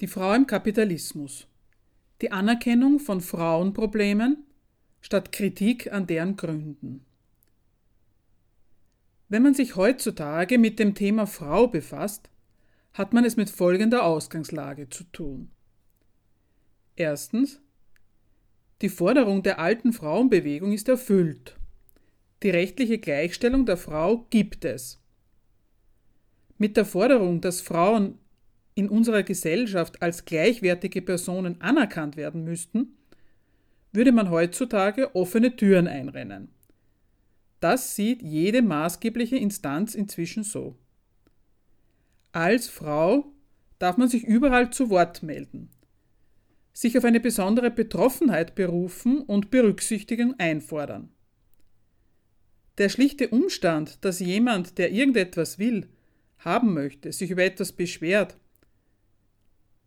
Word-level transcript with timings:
Die 0.00 0.08
Frau 0.08 0.34
im 0.34 0.46
Kapitalismus. 0.46 1.46
Die 2.20 2.30
Anerkennung 2.30 2.98
von 2.98 3.22
Frauenproblemen 3.22 4.44
statt 5.00 5.32
Kritik 5.32 5.90
an 5.90 6.06
deren 6.06 6.36
Gründen. 6.36 7.06
Wenn 9.30 9.42
man 9.42 9.54
sich 9.54 9.74
heutzutage 9.74 10.58
mit 10.58 10.78
dem 10.78 10.94
Thema 10.94 11.26
Frau 11.26 11.66
befasst, 11.66 12.28
hat 12.92 13.14
man 13.14 13.24
es 13.24 13.36
mit 13.36 13.48
folgender 13.48 14.04
Ausgangslage 14.04 14.90
zu 14.90 15.04
tun. 15.04 15.50
Erstens. 16.94 17.60
Die 18.82 18.90
Forderung 18.90 19.42
der 19.42 19.58
alten 19.58 19.94
Frauenbewegung 19.94 20.72
ist 20.72 20.90
erfüllt. 20.90 21.56
Die 22.42 22.50
rechtliche 22.50 22.98
Gleichstellung 22.98 23.64
der 23.64 23.78
Frau 23.78 24.26
gibt 24.28 24.66
es. 24.66 25.00
Mit 26.58 26.76
der 26.76 26.84
Forderung, 26.84 27.40
dass 27.40 27.62
Frauen 27.62 28.18
in 28.76 28.90
unserer 28.90 29.22
Gesellschaft 29.22 30.02
als 30.02 30.26
gleichwertige 30.26 31.02
Personen 31.02 31.60
anerkannt 31.60 32.16
werden 32.16 32.44
müssten, 32.44 32.94
würde 33.90 34.12
man 34.12 34.30
heutzutage 34.30 35.16
offene 35.16 35.56
Türen 35.56 35.88
einrennen. 35.88 36.50
Das 37.58 37.96
sieht 37.96 38.22
jede 38.22 38.60
maßgebliche 38.60 39.36
Instanz 39.36 39.94
inzwischen 39.94 40.44
so. 40.44 40.76
Als 42.32 42.68
Frau 42.68 43.32
darf 43.78 43.96
man 43.96 44.08
sich 44.08 44.24
überall 44.24 44.70
zu 44.70 44.90
Wort 44.90 45.22
melden, 45.22 45.70
sich 46.74 46.98
auf 46.98 47.04
eine 47.04 47.20
besondere 47.20 47.70
Betroffenheit 47.70 48.54
berufen 48.54 49.20
und 49.22 49.50
Berücksichtigung 49.50 50.34
einfordern. 50.38 51.08
Der 52.76 52.90
schlichte 52.90 53.28
Umstand, 53.28 54.04
dass 54.04 54.20
jemand, 54.20 54.76
der 54.76 54.92
irgendetwas 54.92 55.58
will, 55.58 55.88
haben 56.40 56.74
möchte, 56.74 57.10
sich 57.10 57.30
über 57.30 57.42
etwas 57.42 57.72
beschwert, 57.72 58.36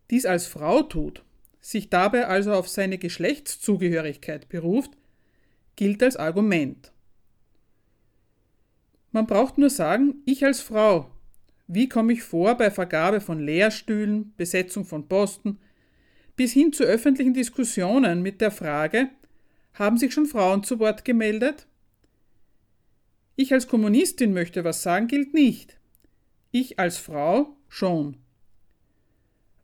dies 0.09 0.25
als 0.25 0.47
Frau 0.47 0.84
tut, 0.84 1.24
sich 1.62 1.90
dabei 1.90 2.28
also 2.28 2.53
auf 2.53 2.68
seine 2.68 2.97
Geschlechtszugehörigkeit 2.97 4.50
beruft, 4.50 4.92
gilt 5.75 6.02
als 6.03 6.18
Argument. 6.18 6.92
Man 9.12 9.28
braucht 9.28 9.58
nur 9.58 9.70
sagen, 9.70 10.22
ich 10.25 10.46
als 10.46 10.62
Frau, 10.62 11.12
wie 11.68 11.90
komme 11.90 12.14
ich 12.14 12.24
vor 12.24 12.56
bei 12.56 12.72
Vergabe 12.72 13.22
von 13.22 13.40
Lehrstühlen, 13.40 14.34
Besetzung 14.38 14.86
von 14.86 15.08
Posten, 15.08 15.59
bis 16.36 16.53
hin 16.53 16.74
zu 16.74 16.84
öffentlichen 16.84 17.34
Diskussionen 17.34 18.22
mit 18.22 18.41
der 18.41 18.52
Frage, 18.52 19.09
haben 19.74 19.97
sich 19.97 20.14
schon 20.14 20.26
Frauen 20.26 20.64
zu 20.64 20.80
Wort 20.80 21.06
gemeldet? 21.06 21.68
Ich 23.36 23.53
als 23.53 23.68
Kommunistin 23.68 24.34
möchte 24.34 24.64
was 24.64 24.84
sagen, 24.84 25.08
gilt 25.08 25.34
nicht. 25.34 25.80
Ich 26.52 26.80
als 26.80 26.97
Frau 26.97 27.56
schon. 27.68 28.18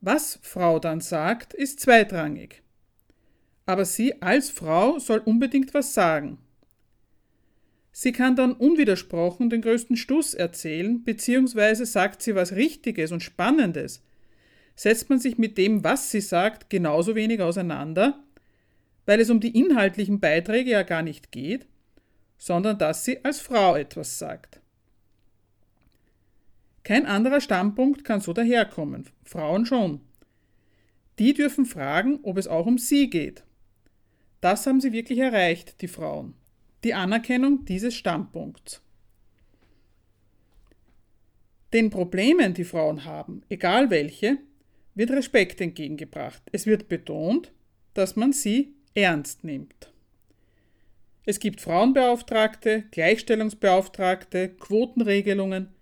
Was 0.06 0.38
Frau 0.44 0.78
dann 0.78 1.02
sagt, 1.02 1.56
ist 1.56 1.80
zweitrangig. 1.80 2.62
Aber 3.66 3.86
sie 3.86 4.22
als 4.22 4.52
Frau 4.52 5.00
soll 5.00 5.18
unbedingt 5.18 5.74
was 5.74 5.96
sagen. 5.96 6.38
Sie 7.92 8.12
kann 8.12 8.36
dann 8.36 8.54
unwidersprochen 8.54 9.50
den 9.50 9.64
größten 9.64 9.98
Stuss 9.98 10.36
erzählen, 10.36 11.04
beziehungsweise 11.04 11.88
sagt 11.88 12.22
sie 12.22 12.36
was 12.36 12.52
Richtiges 12.52 13.12
und 13.12 13.24
Spannendes. 13.24 14.04
Setzt 14.76 15.10
man 15.10 15.18
sich 15.18 15.40
mit 15.40 15.58
dem, 15.58 15.84
was 15.84 16.12
sie 16.12 16.22
sagt, 16.22 16.70
genauso 16.70 17.16
wenig 17.16 17.42
auseinander, 17.42 18.24
weil 19.08 19.20
es 19.20 19.32
um 19.32 19.40
die 19.40 19.58
inhaltlichen 19.58 20.20
Beiträge 20.20 20.70
ja 20.70 20.84
gar 20.84 21.02
nicht 21.02 21.32
geht, 21.32 21.66
sondern 22.38 22.78
dass 22.78 23.06
sie 23.06 23.26
als 23.26 23.40
Frau 23.40 23.76
etwas 23.76 24.20
sagt. 24.20 24.62
Kein 26.86 27.08
anderer 27.08 27.42
Standpunkt 27.42 28.06
kann 28.06 28.22
so 28.22 28.32
daherkommen, 28.32 29.10
Frauen 29.24 29.66
schon. 29.66 30.02
Die 31.18 31.34
dürfen 31.34 31.66
fragen, 31.66 32.20
ob 32.22 32.38
es 32.38 32.48
auch 32.48 32.68
um 32.68 32.78
sie 32.78 33.10
geht. 33.10 33.44
Das 34.40 34.68
haben 34.68 34.80
sie 34.80 34.92
wirklich 34.94 35.18
erreicht, 35.18 35.82
die 35.82 35.88
Frauen. 35.88 36.36
Die 36.84 36.94
Anerkennung 36.94 37.66
dieses 37.66 37.96
Standpunkts. 37.96 38.84
Den 41.74 41.90
Problemen, 41.90 42.54
die 42.54 42.64
Frauen 42.64 43.04
haben, 43.04 43.42
egal 43.50 43.90
welche, 43.90 44.38
wird 44.94 45.10
Respekt 45.10 45.62
entgegengebracht. 45.62 46.44
Es 46.52 46.68
wird 46.68 46.88
betont, 46.88 47.52
dass 47.96 48.16
man 48.16 48.32
sie 48.32 48.76
ernst 48.94 49.44
nimmt. 49.44 49.92
Es 51.26 51.40
gibt 51.40 51.62
Frauenbeauftragte, 51.62 52.84
Gleichstellungsbeauftragte, 52.92 54.50
Quotenregelungen, 54.50 55.75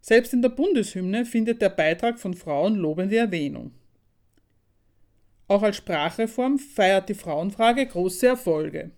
selbst 0.00 0.32
in 0.32 0.42
der 0.42 0.48
Bundeshymne 0.48 1.24
findet 1.24 1.60
der 1.60 1.68
Beitrag 1.68 2.18
von 2.18 2.34
Frauen 2.34 2.76
lobende 2.76 3.16
Erwähnung. 3.16 3.72
Auch 5.48 5.62
als 5.62 5.76
Sprachreform 5.76 6.58
feiert 6.58 7.08
die 7.08 7.14
Frauenfrage 7.14 7.84
große 7.86 8.26
Erfolge. 8.26 8.92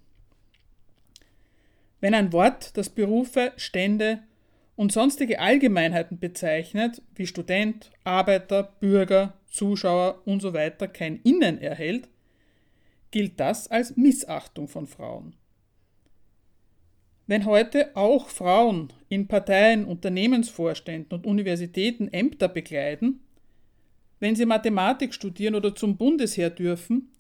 Wenn 2.01 2.15
ein 2.15 2.33
Wort, 2.33 2.77
das 2.77 2.91
Berufe, 2.91 3.53
Stände 3.57 4.19
und 4.77 4.93
sonstige 4.93 5.41
Allgemeinheiten 5.41 6.19
bezeichnet, 6.19 7.01
wie 7.15 7.27
Student, 7.27 7.91
Arbeiter, 8.05 8.75
Bürger, 8.81 9.35
Zuschauer 9.49 10.21
usw. 10.27 10.73
So 10.79 10.89
kein 10.89 11.21
Innen 11.23 11.61
erhält, 11.61 12.09
gilt 13.13 13.39
das 13.39 13.69
als 13.69 13.97
Missachtung 13.97 14.69
von 14.69 14.87
Frauen. 14.87 15.35
Wenn 17.33 17.47
heute 17.47 17.97
auch 17.97 18.29
Frauen 18.29 18.93
in 19.09 19.27
Parteien, 19.27 19.87
Unternehmensvorständen 19.87 21.17
und 21.19 21.27
Universitäten 21.27 22.09
Ämter 22.09 22.47
bekleiden, 22.47 23.21
wenn 24.21 24.37
sie 24.37 24.45
Mathematik 24.45 25.15
studieren 25.15 25.55
oder 25.55 25.75
zum 25.75 25.97
Bundesheer 25.97 26.51
dürfen, 26.51 27.11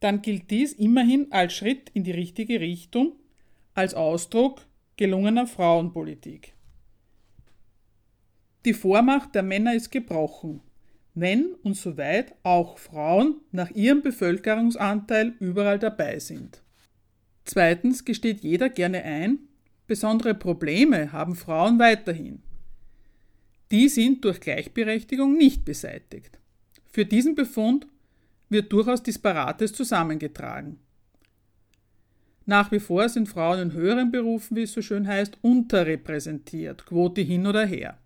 dann 0.00 0.22
gilt 0.22 0.50
dies 0.50 0.72
immerhin 0.72 1.30
als 1.30 1.52
Schritt 1.52 1.90
in 1.92 2.04
die 2.04 2.12
richtige 2.12 2.58
Richtung, 2.60 3.16
als 3.74 3.92
Ausdruck 3.92 4.66
gelungener 4.96 5.46
Frauenpolitik. 5.46 6.54
Die 8.64 8.72
Vormacht 8.72 9.34
der 9.34 9.42
Männer 9.42 9.74
ist 9.74 9.90
gebrochen, 9.90 10.62
wenn 11.12 11.52
und 11.62 11.76
soweit 11.76 12.34
auch 12.44 12.78
Frauen 12.78 13.42
nach 13.52 13.70
ihrem 13.72 14.00
Bevölkerungsanteil 14.00 15.34
überall 15.38 15.78
dabei 15.78 16.18
sind. 16.18 16.62
Zweitens 17.48 18.04
gesteht 18.04 18.42
jeder 18.42 18.68
gerne 18.68 19.02
ein, 19.04 19.38
besondere 19.86 20.34
Probleme 20.34 21.12
haben 21.12 21.34
Frauen 21.34 21.78
weiterhin. 21.78 22.42
Die 23.70 23.88
sind 23.88 24.22
durch 24.26 24.40
Gleichberechtigung 24.40 25.34
nicht 25.34 25.64
beseitigt. 25.64 26.38
Für 26.90 27.06
diesen 27.06 27.34
Befund 27.34 27.86
wird 28.50 28.70
durchaus 28.70 29.02
Disparates 29.02 29.72
zusammengetragen. 29.72 30.78
Nach 32.44 32.70
wie 32.70 32.80
vor 32.80 33.08
sind 33.08 33.30
Frauen 33.30 33.60
in 33.60 33.72
höheren 33.72 34.10
Berufen, 34.10 34.54
wie 34.54 34.64
es 34.64 34.74
so 34.74 34.82
schön 34.82 35.08
heißt, 35.08 35.38
unterrepräsentiert, 35.40 36.84
Quote 36.84 37.22
hin 37.22 37.46
oder 37.46 37.64
her. 37.64 37.96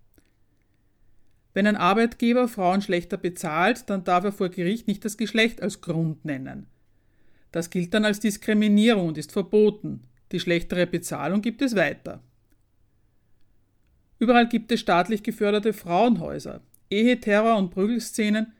Wenn 1.52 1.66
ein 1.66 1.74
Arbeitgeber 1.74 2.46
Frauen 2.46 2.80
schlechter 2.80 3.16
bezahlt, 3.16 3.90
dann 3.90 4.04
darf 4.04 4.22
er 4.22 4.30
vor 4.30 4.50
Gericht 4.50 4.86
nicht 4.86 5.04
das 5.04 5.16
Geschlecht 5.16 5.60
als 5.60 5.80
Grund 5.80 6.24
nennen. 6.24 6.68
Das 7.52 7.70
gilt 7.70 7.94
dann 7.94 8.04
als 8.04 8.18
Diskriminierung 8.20 9.08
und 9.08 9.18
ist 9.18 9.32
verboten. 9.32 10.02
Die 10.32 10.40
schlechtere 10.40 10.86
Bezahlung 10.86 11.42
gibt 11.42 11.62
es 11.62 11.76
weiter. 11.76 12.22
Überall 14.18 14.48
gibt 14.48 14.72
es 14.72 14.80
staatlich 14.80 15.22
geförderte 15.22 15.72
Frauenhäuser. 15.72 16.62
Ehe, 16.90 17.20
Terror 17.20 17.56
und 17.56 17.70
Prügelszenen 17.70 18.52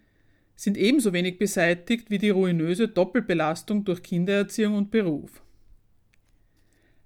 sind 0.57 0.77
ebenso 0.77 1.13
wenig 1.13 1.39
beseitigt 1.39 2.11
wie 2.11 2.19
die 2.19 2.31
ruinöse 2.31 2.89
Doppelbelastung 2.89 3.85
durch 3.85 4.03
Kindererziehung 4.03 4.75
und 4.75 4.91
Beruf. 4.91 5.43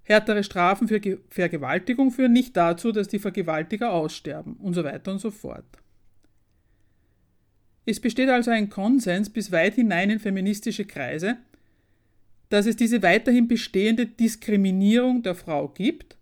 Härtere 0.03 0.43
Strafen 0.43 0.87
für 0.87 1.01
Vergewaltigung 1.29 2.11
führen 2.11 2.33
nicht 2.33 2.55
dazu, 2.55 2.91
dass 2.91 3.07
die 3.07 3.19
Vergewaltiger 3.19 3.91
aussterben 3.91 4.55
und 4.55 4.73
so 4.73 4.83
weiter 4.83 5.11
und 5.11 5.19
so 5.19 5.31
fort. 5.31 5.65
Es 7.85 7.99
besteht 7.99 8.29
also 8.29 8.51
ein 8.51 8.69
Konsens 8.69 9.29
bis 9.29 9.51
weit 9.51 9.75
hinein 9.75 10.09
in 10.09 10.19
feministische 10.19 10.85
Kreise, 10.85 11.37
dass 12.49 12.65
es 12.65 12.75
diese 12.75 13.01
weiterhin 13.01 13.47
bestehende 13.47 14.05
Diskriminierung 14.05 15.23
der 15.23 15.35
Frau 15.35 15.67
gibt, 15.67 16.17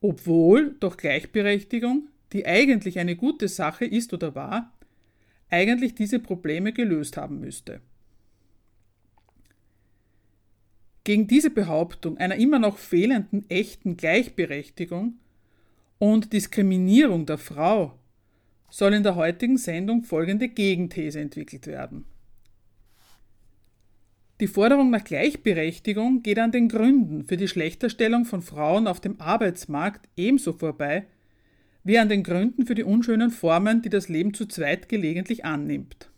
obwohl 0.00 0.74
doch 0.80 0.96
Gleichberechtigung, 0.96 2.08
die 2.32 2.46
eigentlich 2.46 2.98
eine 2.98 3.16
gute 3.16 3.48
Sache 3.48 3.84
ist 3.84 4.12
oder 4.12 4.34
war, 4.34 4.72
eigentlich 5.48 5.94
diese 5.94 6.18
Probleme 6.18 6.72
gelöst 6.72 7.16
haben 7.16 7.40
müsste. 7.40 7.80
Gegen 11.04 11.26
diese 11.26 11.50
Behauptung 11.50 12.18
einer 12.18 12.36
immer 12.36 12.58
noch 12.58 12.78
fehlenden 12.78 13.48
echten 13.48 13.96
Gleichberechtigung 13.96 15.14
und 15.98 16.32
Diskriminierung 16.32 17.26
der 17.26 17.38
Frau 17.38 17.98
soll 18.70 18.94
in 18.94 19.02
der 19.02 19.16
heutigen 19.16 19.58
Sendung 19.58 20.04
folgende 20.04 20.48
Gegenthese 20.48 21.20
entwickelt 21.20 21.66
werden. 21.66 22.04
Die 24.40 24.46
Forderung 24.46 24.88
nach 24.88 25.04
Gleichberechtigung 25.04 26.22
geht 26.22 26.38
an 26.38 26.50
den 26.50 26.70
Gründen 26.70 27.24
für 27.24 27.36
die 27.36 27.46
Schlechterstellung 27.46 28.24
von 28.24 28.40
Frauen 28.40 28.86
auf 28.86 28.98
dem 28.98 29.20
Arbeitsmarkt 29.20 30.08
ebenso 30.16 30.54
vorbei 30.54 31.06
wie 31.84 31.98
an 31.98 32.08
den 32.08 32.22
Gründen 32.22 32.66
für 32.66 32.74
die 32.74 32.82
unschönen 32.82 33.30
Formen, 33.30 33.82
die 33.82 33.90
das 33.90 34.08
Leben 34.08 34.32
zu 34.32 34.46
zweit 34.46 34.88
gelegentlich 34.88 35.44
annimmt. 35.44 36.10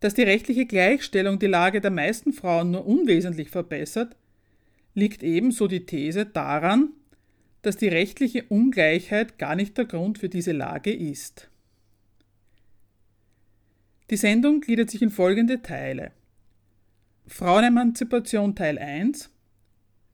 Dass 0.00 0.14
die 0.14 0.22
rechtliche 0.22 0.66
Gleichstellung 0.66 1.38
die 1.38 1.46
Lage 1.46 1.80
der 1.80 1.92
meisten 1.92 2.32
Frauen 2.32 2.72
nur 2.72 2.86
unwesentlich 2.86 3.48
verbessert, 3.48 4.16
liegt 4.94 5.22
ebenso 5.22 5.68
die 5.68 5.86
These 5.86 6.26
daran, 6.26 6.90
dass 7.62 7.76
die 7.76 7.88
rechtliche 7.88 8.42
Ungleichheit 8.48 9.38
gar 9.38 9.54
nicht 9.54 9.78
der 9.78 9.84
Grund 9.84 10.18
für 10.18 10.28
diese 10.28 10.52
Lage 10.52 10.92
ist. 10.92 11.48
Die 14.10 14.16
Sendung 14.16 14.60
gliedert 14.60 14.90
sich 14.90 15.02
in 15.02 15.10
folgende 15.10 15.62
Teile. 15.62 16.10
Frauenemanzipation 17.32 18.54
Teil 18.54 18.78
1, 18.78 19.30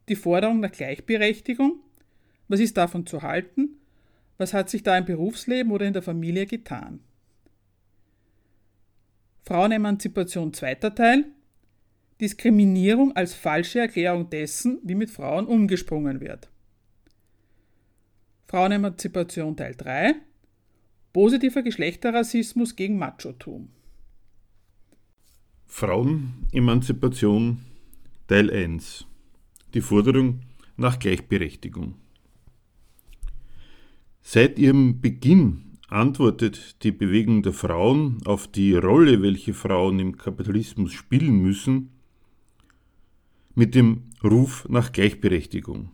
die 0.09 0.15
Forderung 0.15 0.61
nach 0.61 0.71
Gleichberechtigung, 0.71 1.81
was 2.47 2.61
ist 2.61 2.77
davon 2.77 3.07
zu 3.07 3.23
halten, 3.23 3.71
was 4.37 4.55
hat 4.55 4.71
sich 4.71 4.85
da 4.85 4.97
im 4.97 5.05
Berufsleben 5.05 5.73
oder 5.73 5.85
in 5.85 5.95
der 5.95 6.03
Familie 6.03 6.47
getan. 6.47 7.01
Frauenemanzipation 9.47 10.55
zweiter 10.55 10.95
Teil, 10.95 11.25
Diskriminierung 12.21 13.17
als 13.17 13.35
falsche 13.35 13.81
Erklärung 13.81 14.31
dessen, 14.31 14.79
wie 14.85 14.95
mit 14.95 15.11
Frauen 15.11 15.49
umgesprungen 15.49 16.21
wird. 16.21 16.49
Frauenemanzipation 18.47 19.57
Teil 19.57 19.75
3, 19.75 20.15
positiver 21.13 21.63
Geschlechterrassismus 21.63 22.77
gegen 22.77 22.97
Machotum. 22.97 23.71
Frauenemanzipation 25.71 27.61
Teil 28.27 28.51
1 28.51 29.07
Die 29.75 29.81
Forderung 29.81 30.41
nach 30.77 30.99
Gleichberechtigung 30.99 31.95
Seit 34.23 34.59
ihrem 34.59 35.01
Beginn 35.01 35.79
antwortet 35.89 36.83
die 36.83 36.91
Bewegung 36.91 37.43
der 37.43 37.53
Frauen 37.53 38.19
auf 38.25 38.49
die 38.49 38.75
Rolle, 38.75 39.23
welche 39.23 39.55
Frauen 39.55 40.01
im 40.01 40.17
Kapitalismus 40.17 40.93
spielen 40.93 41.43
müssen, 41.43 41.91
mit 43.55 43.77
dem 43.77 44.05
Ruf 44.25 44.67
nach 44.69 44.91
Gleichberechtigung. 44.91 45.91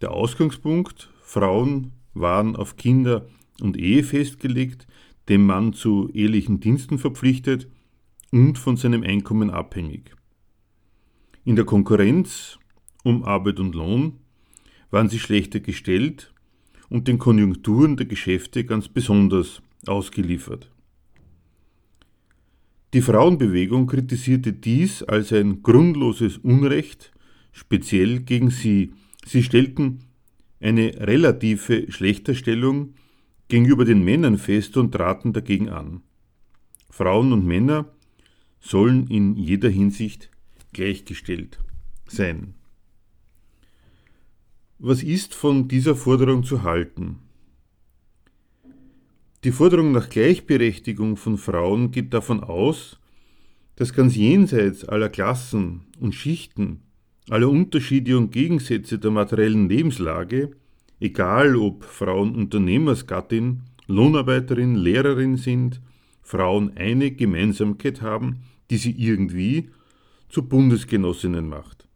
Der 0.00 0.12
Ausgangspunkt, 0.12 1.10
Frauen 1.22 1.92
waren 2.14 2.56
auf 2.56 2.76
Kinder 2.76 3.26
und 3.60 3.76
Ehe 3.76 4.04
festgelegt, 4.04 4.86
dem 5.28 5.44
Mann 5.44 5.74
zu 5.74 6.08
ehelichen 6.14 6.60
Diensten 6.60 6.98
verpflichtet 6.98 7.68
und 8.32 8.58
von 8.58 8.76
seinem 8.76 9.02
Einkommen 9.02 9.50
abhängig. 9.50 10.16
In 11.44 11.54
der 11.54 11.64
Konkurrenz 11.64 12.58
um 13.04 13.24
Arbeit 13.24 13.60
und 13.60 13.74
Lohn 13.74 14.18
waren 14.90 15.08
sie 15.08 15.18
schlechter 15.18 15.60
gestellt 15.60 16.32
und 16.88 17.08
den 17.08 17.18
Konjunkturen 17.18 17.96
der 17.96 18.06
Geschäfte 18.06 18.64
ganz 18.64 18.88
besonders 18.88 19.62
ausgeliefert. 19.86 20.70
Die 22.94 23.02
Frauenbewegung 23.02 23.86
kritisierte 23.86 24.52
dies 24.52 25.02
als 25.02 25.32
ein 25.32 25.62
grundloses 25.62 26.38
Unrecht, 26.38 27.12
speziell 27.50 28.20
gegen 28.20 28.50
sie. 28.50 28.92
Sie 29.24 29.42
stellten 29.42 30.00
eine 30.60 30.94
relative 31.00 31.90
Schlechterstellung 31.90 32.94
gegenüber 33.48 33.84
den 33.84 34.04
Männern 34.04 34.38
fest 34.38 34.76
und 34.76 34.92
traten 34.92 35.32
dagegen 35.32 35.70
an. 35.70 36.02
Frauen 36.90 37.32
und 37.32 37.46
Männer 37.46 37.86
sollen 38.62 39.08
in 39.08 39.36
jeder 39.36 39.68
Hinsicht 39.68 40.30
gleichgestellt 40.72 41.58
sein. 42.06 42.54
Was 44.78 45.02
ist 45.02 45.34
von 45.34 45.68
dieser 45.68 45.94
Forderung 45.94 46.44
zu 46.44 46.62
halten? 46.62 47.18
Die 49.44 49.52
Forderung 49.52 49.92
nach 49.92 50.08
Gleichberechtigung 50.08 51.16
von 51.16 51.36
Frauen 51.36 51.90
geht 51.90 52.14
davon 52.14 52.42
aus, 52.42 52.98
dass 53.76 53.92
ganz 53.92 54.14
jenseits 54.14 54.84
aller 54.84 55.08
Klassen 55.08 55.82
und 55.98 56.14
Schichten, 56.14 56.82
aller 57.28 57.48
Unterschiede 57.48 58.16
und 58.16 58.30
Gegensätze 58.30 58.98
der 58.98 59.10
materiellen 59.10 59.68
Lebenslage, 59.68 60.52
egal 61.00 61.56
ob 61.56 61.84
Frauen 61.84 62.34
Unternehmersgattin, 62.36 63.62
Lohnarbeiterin, 63.88 64.76
Lehrerin 64.76 65.36
sind, 65.36 65.80
Frauen 66.22 66.76
eine 66.76 67.10
Gemeinsamkeit 67.10 68.00
haben, 68.00 68.44
die 68.70 68.76
sie 68.78 68.92
irgendwie 68.92 69.70
zu 70.28 70.48
Bundesgenossinnen 70.48 71.48
macht. 71.48 71.86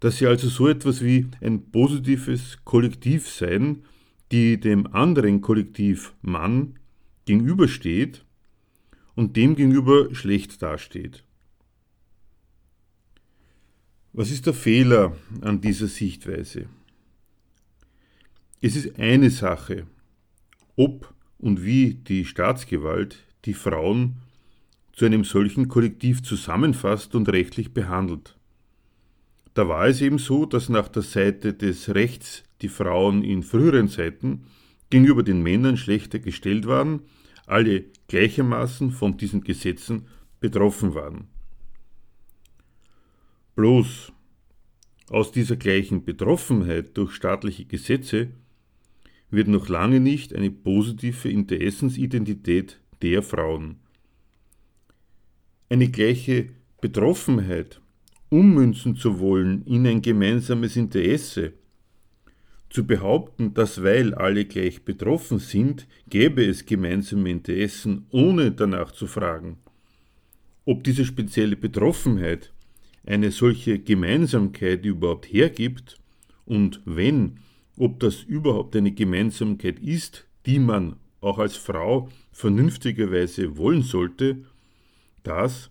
Dass 0.00 0.18
sie 0.18 0.26
also 0.26 0.48
so 0.48 0.68
etwas 0.68 1.02
wie 1.02 1.28
ein 1.40 1.70
positives 1.70 2.58
Kollektiv 2.64 3.28
sein, 3.28 3.84
die 4.32 4.58
dem 4.58 4.86
anderen 4.92 5.40
Kollektiv 5.40 6.14
Mann 6.22 6.78
gegenübersteht 7.24 8.24
und 9.14 9.36
dem 9.36 9.54
gegenüber 9.56 10.14
schlecht 10.14 10.62
dasteht. 10.62 11.24
Was 14.12 14.30
ist 14.30 14.46
der 14.46 14.54
Fehler 14.54 15.16
an 15.42 15.60
dieser 15.60 15.86
Sichtweise? 15.86 16.68
Es 18.60 18.74
ist 18.74 18.98
eine 18.98 19.30
Sache, 19.30 19.86
ob 20.74 21.14
und 21.38 21.64
wie 21.64 21.94
die 21.94 22.24
Staatsgewalt 22.24 23.24
die 23.44 23.54
Frauen 23.54 24.16
zu 24.92 25.04
einem 25.04 25.24
solchen 25.24 25.68
Kollektiv 25.68 26.22
zusammenfasst 26.22 27.14
und 27.14 27.28
rechtlich 27.28 27.72
behandelt. 27.72 28.36
Da 29.54 29.68
war 29.68 29.86
es 29.86 30.00
eben 30.00 30.18
so, 30.18 30.44
dass 30.44 30.68
nach 30.68 30.88
der 30.88 31.02
Seite 31.02 31.54
des 31.54 31.94
Rechts 31.94 32.44
die 32.62 32.68
Frauen 32.68 33.22
in 33.22 33.42
früheren 33.42 33.88
Zeiten 33.88 34.44
gegenüber 34.90 35.22
den 35.22 35.42
Männern 35.42 35.76
schlechter 35.76 36.18
gestellt 36.18 36.66
waren, 36.66 37.02
alle 37.46 37.84
gleichermaßen 38.08 38.90
von 38.90 39.16
diesen 39.16 39.42
Gesetzen 39.42 40.06
betroffen 40.40 40.94
waren. 40.94 41.28
Bloß 43.54 44.12
aus 45.10 45.32
dieser 45.32 45.56
gleichen 45.56 46.04
Betroffenheit 46.04 46.96
durch 46.96 47.12
staatliche 47.12 47.64
Gesetze 47.64 48.28
wird 49.30 49.48
noch 49.48 49.68
lange 49.68 50.00
nicht 50.00 50.34
eine 50.34 50.50
positive 50.50 51.28
Interessensidentität 51.28 52.80
der 53.02 53.22
Frauen. 53.22 53.76
Eine 55.68 55.88
gleiche 55.88 56.50
Betroffenheit 56.80 57.80
ummünzen 58.30 58.96
zu 58.96 59.20
wollen 59.20 59.64
in 59.66 59.86
ein 59.86 60.02
gemeinsames 60.02 60.76
Interesse, 60.76 61.52
zu 62.70 62.86
behaupten, 62.86 63.54
dass 63.54 63.82
weil 63.82 64.14
alle 64.14 64.44
gleich 64.44 64.84
betroffen 64.84 65.38
sind, 65.38 65.86
gäbe 66.08 66.44
es 66.44 66.66
gemeinsame 66.66 67.30
Interessen, 67.30 68.06
ohne 68.10 68.52
danach 68.52 68.92
zu 68.92 69.06
fragen, 69.06 69.58
ob 70.64 70.84
diese 70.84 71.04
spezielle 71.04 71.56
Betroffenheit 71.56 72.52
eine 73.06 73.30
solche 73.30 73.78
Gemeinsamkeit 73.78 74.84
überhaupt 74.84 75.32
hergibt 75.32 75.98
und 76.44 76.82
wenn, 76.84 77.40
ob 77.78 78.00
das 78.00 78.22
überhaupt 78.22 78.76
eine 78.76 78.92
Gemeinsamkeit 78.92 79.78
ist, 79.78 80.26
die 80.46 80.58
man 80.58 80.96
auch 81.20 81.38
als 81.38 81.56
Frau 81.56 82.08
vernünftigerweise 82.32 83.56
wollen 83.56 83.82
sollte, 83.82 84.44
das 85.22 85.70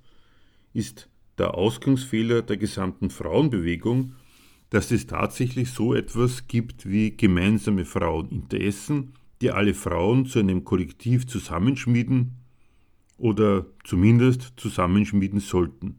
ist 0.73 1.09
der 1.37 1.55
Ausgangsfehler 1.55 2.41
der 2.41 2.57
gesamten 2.57 3.09
Frauenbewegung, 3.09 4.13
dass 4.69 4.91
es 4.91 5.07
tatsächlich 5.07 5.71
so 5.71 5.93
etwas 5.93 6.47
gibt 6.47 6.89
wie 6.89 7.15
gemeinsame 7.15 7.85
Fraueninteressen, 7.85 9.13
die 9.41 9.51
alle 9.51 9.73
Frauen 9.73 10.25
zu 10.25 10.39
einem 10.39 10.63
Kollektiv 10.63 11.27
zusammenschmieden 11.27 12.33
oder 13.17 13.65
zumindest 13.83 14.53
zusammenschmieden 14.57 15.39
sollten. 15.39 15.95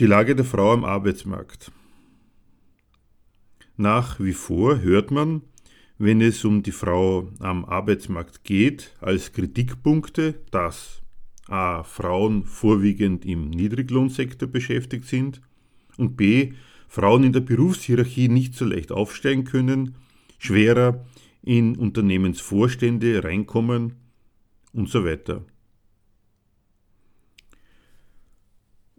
Die 0.00 0.06
Lage 0.06 0.36
der 0.36 0.44
Frau 0.44 0.72
am 0.72 0.84
Arbeitsmarkt. 0.84 1.72
Nach 3.76 4.20
wie 4.20 4.32
vor 4.32 4.80
hört 4.80 5.10
man, 5.10 5.42
wenn 5.98 6.20
es 6.20 6.44
um 6.44 6.62
die 6.62 6.70
Frau 6.70 7.32
am 7.40 7.64
Arbeitsmarkt 7.64 8.44
geht, 8.44 8.94
als 9.00 9.32
Kritikpunkte, 9.32 10.36
dass 10.52 11.02
a. 11.48 11.82
Frauen 11.82 12.44
vorwiegend 12.44 13.24
im 13.24 13.50
Niedriglohnsektor 13.50 14.48
beschäftigt 14.48 15.06
sind 15.06 15.40
und 15.96 16.16
b. 16.16 16.52
Frauen 16.86 17.24
in 17.24 17.32
der 17.32 17.40
Berufshierarchie 17.40 18.28
nicht 18.28 18.54
so 18.54 18.66
leicht 18.66 18.92
aufsteigen 18.92 19.42
können, 19.42 19.96
schwerer 20.38 21.04
in 21.42 21.74
Unternehmensvorstände 21.74 23.24
reinkommen 23.24 23.94
und 24.72 24.88
so 24.88 25.04
weiter. 25.04 25.44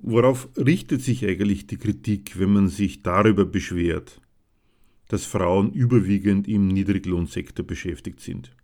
Worauf 0.01 0.48
richtet 0.56 1.01
sich 1.01 1.25
eigentlich 1.25 1.68
die 1.68 1.77
Kritik, 1.77 2.39
wenn 2.39 2.53
man 2.53 2.70
sich 2.70 3.03
darüber 3.03 3.46
beschwert, 3.46 4.22
dass 5.10 5.25
Frauen 5.25 5.72
überwiegend 5.74 6.48
im 6.48 6.70
Niedriglohnsektor 6.70 7.65
beschäftigt 7.65 8.22
sind? 8.22 8.56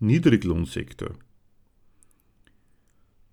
Niedriglohnsektor. 0.00 1.10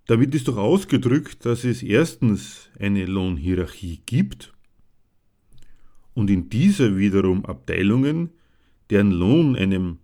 Damit 0.08 0.36
ist 0.36 0.48
doch 0.48 0.58
ausgedrückt, 0.58 1.46
dass 1.46 1.63
es 1.63 1.82
erstens 1.82 2.70
eine 2.80 3.06
Lohnhierarchie 3.06 4.01
gibt 4.06 4.54
und 6.13 6.30
in 6.30 6.50
dieser 6.50 6.98
wiederum 6.98 7.46
Abteilungen, 7.46 8.32
deren 8.89 9.12
Lohn 9.12 9.56
einem 9.56 10.00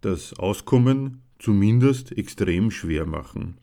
das 0.00 0.32
Auskommen 0.38 1.22
zumindest 1.38 2.16
extrem 2.16 2.70
schwer 2.70 3.04
machen. 3.04 3.58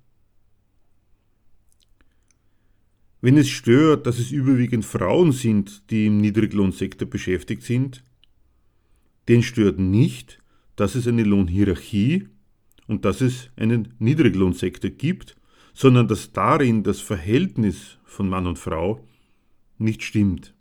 Wenn 3.19 3.38
es 3.38 3.50
stört, 3.50 4.05
dass 4.05 4.19
es 4.19 4.31
überwiegend 4.31 4.86
Frauen 4.86 5.31
sind, 5.31 5.89
die 5.89 6.05
im 6.05 6.19
Niedriglohnsektor 6.19 7.07
beschäftigt 7.07 7.63
sind, 7.63 8.03
den 9.27 9.41
stört 9.41 9.79
nicht, 9.79 10.39
dass 10.75 10.93
es 10.93 11.07
eine 11.07 11.24
Lohnhierarchie 11.24 12.27
und 12.86 13.05
dass 13.05 13.21
es 13.21 13.50
einen 13.55 13.95
Niedriglohnsektor 13.97 14.91
gibt, 14.91 15.36
sondern 15.74 16.07
dass 16.07 16.31
darin 16.31 16.83
das 16.83 17.01
Verhältnis 17.01 17.97
von 18.05 18.29
Mann 18.29 18.45
und 18.45 18.59
Frau 18.59 19.03
nicht 19.79 20.03
stimmt. 20.03 20.53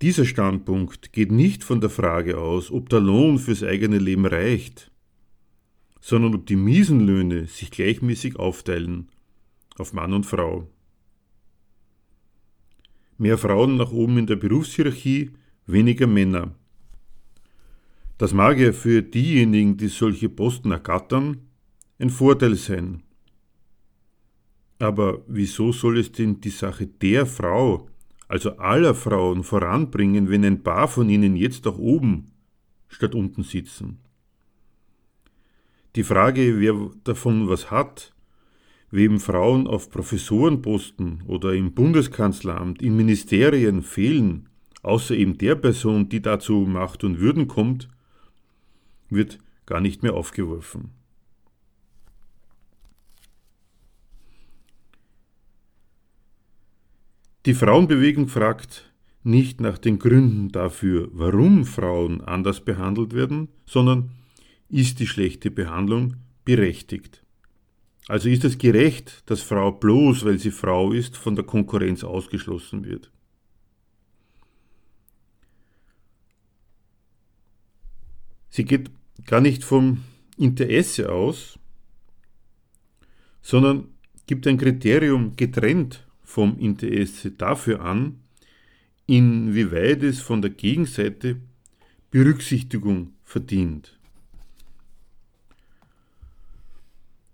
Dieser 0.00 0.24
Standpunkt 0.24 1.12
geht 1.12 1.32
nicht 1.32 1.64
von 1.64 1.80
der 1.80 1.90
Frage 1.90 2.38
aus, 2.38 2.70
ob 2.70 2.88
der 2.88 3.00
Lohn 3.00 3.38
fürs 3.38 3.62
eigene 3.62 3.98
Leben 3.98 4.26
reicht, 4.26 4.90
sondern 6.00 6.34
ob 6.34 6.46
die 6.46 6.56
Miesenlöhne 6.56 7.46
sich 7.46 7.70
gleichmäßig 7.70 8.36
aufteilen 8.36 9.08
auf 9.78 9.92
Mann 9.92 10.12
und 10.12 10.24
Frau. 10.26 10.68
Mehr 13.18 13.38
Frauen 13.38 13.76
nach 13.76 13.92
oben 13.92 14.18
in 14.18 14.26
der 14.26 14.36
Berufshierarchie, 14.36 15.30
weniger 15.66 16.06
Männer. 16.06 16.54
Das 18.18 18.32
mag 18.32 18.58
ja 18.58 18.72
für 18.72 19.02
diejenigen, 19.02 19.76
die 19.76 19.88
solche 19.88 20.28
Posten 20.28 20.70
ergattern, 20.70 21.48
ein 21.98 22.10
Vorteil 22.10 22.54
sein. 22.56 23.02
Aber 24.78 25.22
wieso 25.26 25.72
soll 25.72 25.98
es 25.98 26.12
denn 26.12 26.40
die 26.40 26.50
Sache 26.50 26.86
der 26.86 27.26
Frau, 27.26 27.88
also 28.28 28.56
aller 28.58 28.94
Frauen, 28.94 29.42
voranbringen, 29.42 30.28
wenn 30.28 30.44
ein 30.44 30.62
paar 30.62 30.88
von 30.88 31.08
ihnen 31.08 31.36
jetzt 31.36 31.66
auch 31.66 31.78
oben 31.78 32.32
statt 32.88 33.14
unten 33.14 33.42
sitzen? 33.42 33.98
Die 35.96 36.02
Frage, 36.02 36.58
wer 36.58 36.90
davon 37.04 37.48
was 37.48 37.70
hat, 37.70 38.13
wem 38.94 39.18
Frauen 39.18 39.66
auf 39.66 39.90
Professorenposten 39.90 41.24
oder 41.26 41.52
im 41.52 41.72
Bundeskanzleramt, 41.72 42.80
in 42.80 42.94
Ministerien 42.94 43.82
fehlen, 43.82 44.48
außer 44.82 45.16
eben 45.16 45.36
der 45.36 45.56
Person, 45.56 46.08
die 46.08 46.22
dazu 46.22 46.64
Macht 46.68 47.02
und 47.02 47.18
Würden 47.18 47.48
kommt, 47.48 47.88
wird 49.10 49.40
gar 49.66 49.80
nicht 49.80 50.04
mehr 50.04 50.14
aufgeworfen. 50.14 50.90
Die 57.46 57.54
Frauenbewegung 57.54 58.28
fragt 58.28 58.94
nicht 59.24 59.60
nach 59.60 59.76
den 59.76 59.98
Gründen 59.98 60.50
dafür, 60.50 61.08
warum 61.12 61.64
Frauen 61.64 62.20
anders 62.20 62.64
behandelt 62.64 63.12
werden, 63.12 63.48
sondern 63.66 64.10
ist 64.68 65.00
die 65.00 65.06
schlechte 65.08 65.50
Behandlung 65.50 66.14
berechtigt. 66.44 67.23
Also 68.06 68.28
ist 68.28 68.44
es 68.44 68.58
gerecht, 68.58 69.22
dass 69.26 69.40
Frau 69.40 69.72
bloß, 69.72 70.24
weil 70.24 70.38
sie 70.38 70.50
Frau 70.50 70.92
ist, 70.92 71.16
von 71.16 71.36
der 71.36 71.44
Konkurrenz 71.44 72.04
ausgeschlossen 72.04 72.84
wird. 72.84 73.10
Sie 78.50 78.64
geht 78.64 78.90
gar 79.26 79.40
nicht 79.40 79.64
vom 79.64 80.04
Interesse 80.36 81.10
aus, 81.10 81.58
sondern 83.42 83.88
gibt 84.26 84.46
ein 84.46 84.58
Kriterium 84.58 85.34
getrennt 85.36 86.06
vom 86.22 86.58
Interesse 86.58 87.30
dafür 87.30 87.80
an, 87.80 88.20
inwieweit 89.06 90.02
es 90.02 90.20
von 90.20 90.40
der 90.40 90.50
Gegenseite 90.50 91.40
Berücksichtigung 92.10 93.14
verdient. 93.22 93.98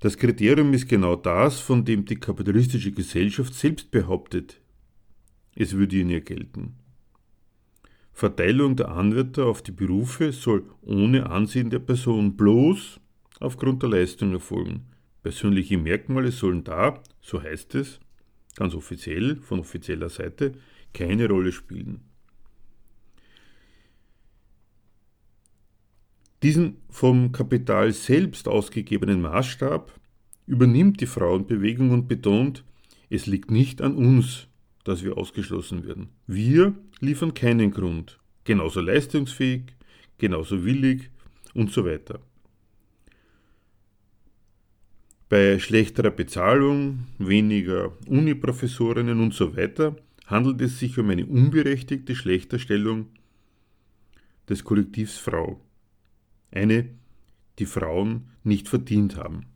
Das 0.00 0.16
Kriterium 0.16 0.72
ist 0.72 0.88
genau 0.88 1.14
das, 1.14 1.60
von 1.60 1.84
dem 1.84 2.06
die 2.06 2.16
kapitalistische 2.16 2.90
Gesellschaft 2.90 3.52
selbst 3.52 3.90
behauptet, 3.90 4.58
es 5.54 5.74
würde 5.74 6.00
in 6.00 6.08
ihr 6.08 6.22
gelten. 6.22 6.76
Verteilung 8.14 8.76
der 8.76 8.88
Anwärter 8.90 9.44
auf 9.44 9.60
die 9.60 9.72
Berufe 9.72 10.32
soll 10.32 10.64
ohne 10.80 11.28
Ansehen 11.28 11.68
der 11.68 11.80
Person 11.80 12.34
bloß 12.34 12.98
aufgrund 13.40 13.82
der 13.82 13.90
Leistung 13.90 14.32
erfolgen. 14.32 14.86
Persönliche 15.22 15.76
Merkmale 15.76 16.30
sollen 16.30 16.64
da, 16.64 17.02
so 17.20 17.42
heißt 17.42 17.74
es, 17.74 18.00
ganz 18.56 18.74
offiziell, 18.74 19.36
von 19.36 19.60
offizieller 19.60 20.08
Seite, 20.08 20.52
keine 20.94 21.28
Rolle 21.28 21.52
spielen. 21.52 22.09
Diesen 26.42 26.78
vom 26.88 27.32
Kapital 27.32 27.92
selbst 27.92 28.48
ausgegebenen 28.48 29.20
Maßstab 29.20 29.92
übernimmt 30.46 31.00
die 31.00 31.06
Frauenbewegung 31.06 31.90
und 31.90 32.08
betont, 32.08 32.64
es 33.10 33.26
liegt 33.26 33.50
nicht 33.50 33.82
an 33.82 33.94
uns, 33.94 34.46
dass 34.84 35.04
wir 35.04 35.18
ausgeschlossen 35.18 35.84
werden. 35.86 36.08
Wir 36.26 36.74
liefern 37.00 37.34
keinen 37.34 37.70
Grund. 37.70 38.18
Genauso 38.44 38.80
leistungsfähig, 38.80 39.64
genauso 40.16 40.64
willig 40.64 41.10
und 41.52 41.70
so 41.70 41.84
weiter. 41.84 42.20
Bei 45.28 45.58
schlechterer 45.58 46.10
Bezahlung, 46.10 47.06
weniger 47.18 47.92
Uniprofessorinnen 48.08 49.20
und 49.20 49.34
so 49.34 49.56
weiter 49.56 49.94
handelt 50.26 50.60
es 50.62 50.78
sich 50.78 50.98
um 50.98 51.10
eine 51.10 51.26
unberechtigte 51.26 52.16
Schlechterstellung 52.16 53.06
des 54.48 54.64
Kollektivs 54.64 55.18
Frau 55.18 55.60
eine, 56.50 56.90
die 57.58 57.66
Frauen 57.66 58.30
nicht 58.42 58.68
verdient 58.68 59.16
haben. 59.16 59.46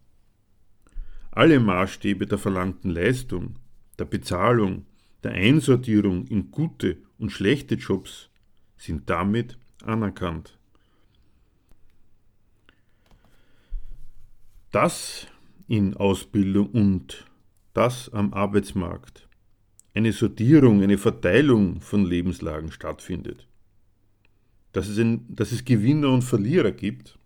Alle 1.31 1.59
Maßstäbe 1.59 2.27
der 2.27 2.39
verlangten 2.39 2.91
Leistung, 2.91 3.57
der 3.99 4.05
Bezahlung, 4.05 4.87
der 5.23 5.33
Einsortierung 5.33 6.27
in 6.27 6.51
gute 6.51 6.99
und 7.19 7.31
schlechte 7.31 7.75
Jobs 7.77 8.31
sind 8.77 9.09
damit 9.11 9.59
anerkannt. 9.83 10.59
Dass 14.71 15.27
in 15.67 15.97
Ausbildung 15.97 16.71
und 16.71 17.25
das 17.73 18.13
am 18.13 18.35
Arbeitsmarkt 18.35 19.29
eine 19.95 20.13
Sortierung, 20.13 20.83
eine 20.83 20.99
Verteilung 20.99 21.81
von 21.81 22.05
Lebenslagen 22.05 22.71
stattfindet, 22.73 23.47
dass 24.75 24.89
es, 24.89 24.99
ein, 24.99 25.25
dass 25.29 25.53
es 25.53 25.65
Gewinner 25.65 26.11
und 26.11 26.23
Verlierer 26.23 26.73
gibt. 26.73 27.17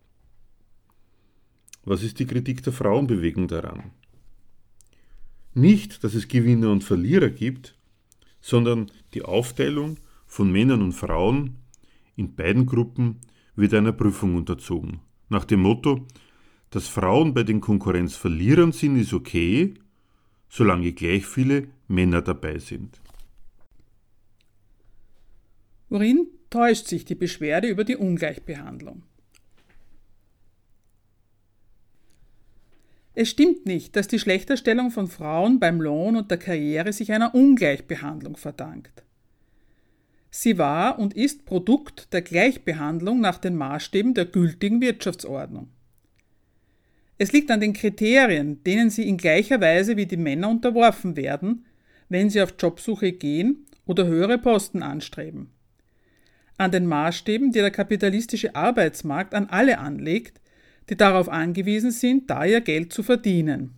Was 1.84 2.02
ist 2.02 2.18
die 2.18 2.26
Kritik 2.26 2.62
der 2.62 2.74
Frauenbewegung 2.74 3.48
daran? 3.48 3.90
Nicht, 5.54 6.04
dass 6.04 6.14
es 6.14 6.28
Gewinner 6.28 6.70
und 6.70 6.84
Verlierer 6.84 7.30
gibt, 7.30 7.74
sondern 8.42 8.92
die 9.14 9.22
Aufteilung 9.22 9.96
von 10.26 10.52
Männern 10.52 10.82
und 10.82 10.92
Frauen 10.92 11.56
in 12.16 12.34
beiden 12.34 12.66
Gruppen 12.66 13.16
wird 13.56 13.72
einer 13.72 13.92
Prüfung 13.92 14.34
unterzogen. 14.34 15.00
Nach 15.30 15.46
dem 15.46 15.60
Motto, 15.60 16.06
dass 16.68 16.86
Frauen 16.86 17.32
bei 17.32 17.44
den 17.44 17.62
Konkurrenzverlierern 17.62 18.72
sind, 18.72 18.96
ist 18.96 19.14
okay, 19.14 19.72
solange 20.50 20.92
gleich 20.92 21.24
viele 21.24 21.68
Männer 21.88 22.20
dabei 22.20 22.58
sind. 22.58 23.00
Worin 25.88 26.26
täuscht 26.50 26.86
sich 26.86 27.04
die 27.04 27.14
Beschwerde 27.14 27.68
über 27.68 27.84
die 27.84 27.96
Ungleichbehandlung. 27.96 29.02
Es 33.14 33.30
stimmt 33.30 33.66
nicht, 33.66 33.96
dass 33.96 34.06
die 34.06 34.20
Schlechterstellung 34.20 34.92
von 34.92 35.08
Frauen 35.08 35.58
beim 35.58 35.80
Lohn 35.80 36.14
und 36.14 36.30
der 36.30 36.38
Karriere 36.38 36.92
sich 36.92 37.10
einer 37.10 37.34
Ungleichbehandlung 37.34 38.36
verdankt. 38.36 39.02
Sie 40.30 40.56
war 40.56 40.98
und 40.98 41.14
ist 41.14 41.44
Produkt 41.44 42.12
der 42.12 42.22
Gleichbehandlung 42.22 43.20
nach 43.20 43.38
den 43.38 43.56
Maßstäben 43.56 44.14
der 44.14 44.26
gültigen 44.26 44.80
Wirtschaftsordnung. 44.80 45.68
Es 47.16 47.32
liegt 47.32 47.50
an 47.50 47.60
den 47.60 47.72
Kriterien, 47.72 48.62
denen 48.62 48.90
sie 48.90 49.08
in 49.08 49.16
gleicher 49.16 49.60
Weise 49.60 49.96
wie 49.96 50.06
die 50.06 50.16
Männer 50.16 50.48
unterworfen 50.48 51.16
werden, 51.16 51.66
wenn 52.08 52.30
sie 52.30 52.40
auf 52.40 52.54
Jobsuche 52.56 53.12
gehen 53.12 53.66
oder 53.84 54.06
höhere 54.06 54.38
Posten 54.38 54.84
anstreben. 54.84 55.50
An 56.58 56.72
den 56.72 56.86
Maßstäben, 56.86 57.52
die 57.52 57.60
der 57.60 57.70
kapitalistische 57.70 58.54
Arbeitsmarkt 58.54 59.32
an 59.32 59.46
alle 59.46 59.78
anlegt, 59.78 60.40
die 60.90 60.96
darauf 60.96 61.28
angewiesen 61.28 61.92
sind, 61.92 62.28
da 62.28 62.44
ihr 62.44 62.60
Geld 62.60 62.92
zu 62.92 63.02
verdienen. 63.02 63.74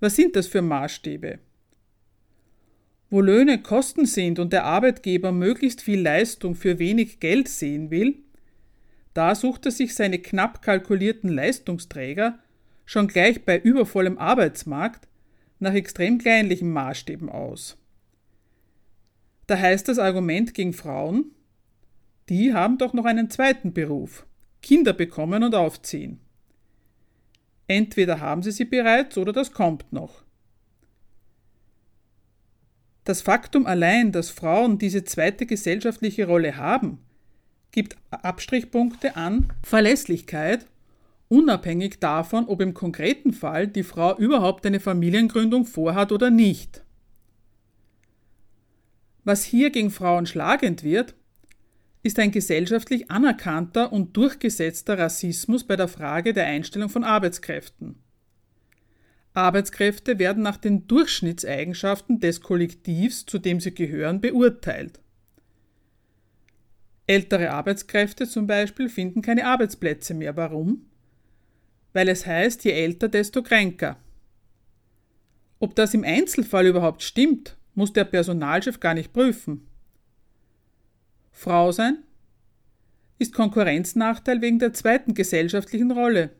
Was 0.00 0.16
sind 0.16 0.36
das 0.36 0.46
für 0.46 0.62
Maßstäbe? 0.62 1.38
Wo 3.10 3.20
Löhne 3.20 3.60
Kosten 3.62 4.06
sind 4.06 4.38
und 4.38 4.52
der 4.52 4.64
Arbeitgeber 4.64 5.32
möglichst 5.32 5.82
viel 5.82 6.00
Leistung 6.00 6.54
für 6.54 6.78
wenig 6.78 7.20
Geld 7.20 7.48
sehen 7.48 7.90
will, 7.90 8.16
da 9.14 9.34
sucht 9.34 9.66
er 9.66 9.72
sich 9.72 9.94
seine 9.94 10.18
knapp 10.18 10.62
kalkulierten 10.62 11.30
Leistungsträger 11.30 12.38
schon 12.84 13.08
gleich 13.08 13.44
bei 13.44 13.58
übervollem 13.58 14.18
Arbeitsmarkt 14.18 15.08
nach 15.58 15.74
extrem 15.74 16.18
kleinlichen 16.18 16.70
Maßstäben 16.70 17.28
aus. 17.28 17.78
Da 19.46 19.58
heißt 19.58 19.88
das 19.88 19.98
Argument 19.98 20.54
gegen 20.54 20.72
Frauen, 20.72 21.32
die 22.28 22.52
haben 22.52 22.78
doch 22.78 22.92
noch 22.92 23.04
einen 23.04 23.30
zweiten 23.30 23.72
Beruf, 23.72 24.26
Kinder 24.60 24.92
bekommen 24.92 25.44
und 25.44 25.54
aufziehen. 25.54 26.20
Entweder 27.68 28.20
haben 28.20 28.42
sie 28.42 28.52
sie 28.52 28.64
bereits 28.64 29.18
oder 29.18 29.32
das 29.32 29.52
kommt 29.52 29.92
noch. 29.92 30.24
Das 33.04 33.22
Faktum 33.22 33.66
allein, 33.66 34.10
dass 34.10 34.30
Frauen 34.30 34.78
diese 34.78 35.04
zweite 35.04 35.46
gesellschaftliche 35.46 36.26
Rolle 36.26 36.56
haben, 36.56 36.98
gibt 37.70 37.96
Abstrichpunkte 38.10 39.14
an 39.14 39.52
Verlässlichkeit, 39.62 40.66
unabhängig 41.28 42.00
davon, 42.00 42.48
ob 42.48 42.60
im 42.60 42.74
konkreten 42.74 43.32
Fall 43.32 43.68
die 43.68 43.84
Frau 43.84 44.16
überhaupt 44.16 44.66
eine 44.66 44.80
Familiengründung 44.80 45.66
vorhat 45.66 46.10
oder 46.10 46.30
nicht. 46.30 46.82
Was 49.26 49.42
hier 49.42 49.70
gegen 49.70 49.90
Frauen 49.90 50.24
schlagend 50.24 50.84
wird, 50.84 51.16
ist 52.04 52.20
ein 52.20 52.30
gesellschaftlich 52.30 53.10
anerkannter 53.10 53.92
und 53.92 54.16
durchgesetzter 54.16 55.00
Rassismus 55.00 55.64
bei 55.64 55.74
der 55.74 55.88
Frage 55.88 56.32
der 56.32 56.46
Einstellung 56.46 56.88
von 56.88 57.02
Arbeitskräften. 57.02 57.96
Arbeitskräfte 59.34 60.20
werden 60.20 60.44
nach 60.44 60.58
den 60.58 60.86
Durchschnittseigenschaften 60.86 62.20
des 62.20 62.40
Kollektivs, 62.40 63.26
zu 63.26 63.40
dem 63.40 63.58
sie 63.58 63.74
gehören, 63.74 64.20
beurteilt. 64.20 65.00
Ältere 67.08 67.50
Arbeitskräfte 67.50 68.28
zum 68.28 68.46
Beispiel 68.46 68.88
finden 68.88 69.22
keine 69.22 69.44
Arbeitsplätze 69.44 70.14
mehr. 70.14 70.36
Warum? 70.36 70.86
Weil 71.92 72.08
es 72.08 72.26
heißt, 72.26 72.64
je 72.64 72.70
älter, 72.70 73.08
desto 73.08 73.42
kränker. 73.42 73.96
Ob 75.58 75.74
das 75.74 75.94
im 75.94 76.04
Einzelfall 76.04 76.68
überhaupt 76.68 77.02
stimmt, 77.02 77.56
muss 77.76 77.92
der 77.92 78.04
Personalchef 78.04 78.80
gar 78.80 78.94
nicht 78.94 79.12
prüfen. 79.12 79.68
Frau 81.30 81.70
sein 81.70 81.98
ist 83.18 83.32
Konkurrenznachteil 83.32 84.40
wegen 84.40 84.58
der 84.58 84.72
zweiten 84.72 85.14
gesellschaftlichen 85.14 85.90
Rolle. 85.90 86.30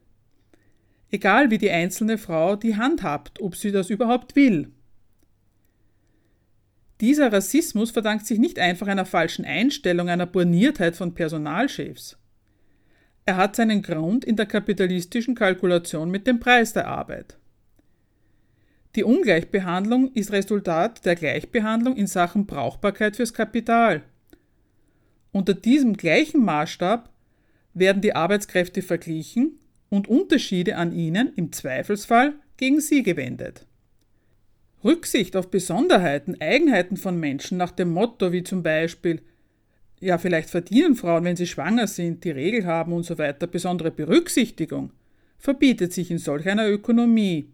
Egal 1.11 1.51
wie 1.51 1.59
die 1.59 1.70
einzelne 1.70 2.18
Frau 2.18 2.57
die 2.57 2.77
Hand 2.77 3.03
habt, 3.03 3.40
ob 3.40 3.57
sie 3.57 3.70
das 3.70 3.90
überhaupt 3.90 4.35
will. 4.35 4.72
Dieser 7.01 7.33
Rassismus 7.33 7.90
verdankt 7.90 8.27
sich 8.27 8.38
nicht 8.38 8.59
einfach 8.59 8.87
einer 8.87 9.05
falschen 9.05 9.44
Einstellung, 9.44 10.09
einer 10.09 10.27
Borniertheit 10.27 10.96
von 10.96 11.14
Personalchefs. 11.14 12.18
Er 13.27 13.37
hat 13.37 13.57
seinen 13.57 13.83
Grund 13.83 14.25
in 14.25 14.37
der 14.37 14.46
kapitalistischen 14.46 15.35
Kalkulation 15.35 16.11
mit 16.11 16.27
dem 16.27 16.40
Preis 16.40 16.72
der 16.72 16.88
Arbeit. 16.88 17.37
Die 18.96 19.04
Ungleichbehandlung 19.04 20.11
ist 20.14 20.32
Resultat 20.32 21.04
der 21.04 21.16
Gleichbehandlung 21.16 21.96
in 21.96 22.06
Sachen 22.06 22.46
Brauchbarkeit 22.46 23.16
fürs 23.16 23.35
Kapital. 23.35 24.02
Unter 25.32 25.52
diesem 25.52 25.98
gleichen 25.98 26.42
Maßstab 26.42 27.11
werden 27.74 28.00
die 28.00 28.14
Arbeitskräfte 28.14 28.80
verglichen 28.80 29.59
und 29.90 30.09
Unterschiede 30.09 30.76
an 30.76 30.92
ihnen 30.92 31.30
im 31.37 31.52
Zweifelsfall 31.52 32.37
gegen 32.56 32.80
sie 32.80 33.02
gewendet. 33.02 33.66
Rücksicht 34.82 35.37
auf 35.37 35.50
Besonderheiten, 35.50 36.40
Eigenheiten 36.40 36.96
von 36.96 37.20
Menschen 37.20 37.59
nach 37.59 37.72
dem 37.72 37.90
Motto 37.90 38.32
wie 38.32 38.44
zum 38.44 38.62
Beispiel 38.62 39.20
ja, 40.00 40.16
vielleicht 40.16 40.48
verdienen 40.48 40.94
Frauen, 40.94 41.24
wenn 41.24 41.37
sie 41.37 41.46
schwanger 41.46 41.87
sind, 41.87 42.24
die 42.24 42.30
Regel 42.30 42.64
haben 42.64 42.92
und 42.92 43.04
so 43.04 43.18
weiter, 43.18 43.46
besondere 43.46 43.90
Berücksichtigung, 43.90 44.92
verbietet 45.38 45.92
sich 45.92 46.11
in 46.11 46.18
solch 46.18 46.48
einer 46.48 46.68
Ökonomie. 46.68 47.50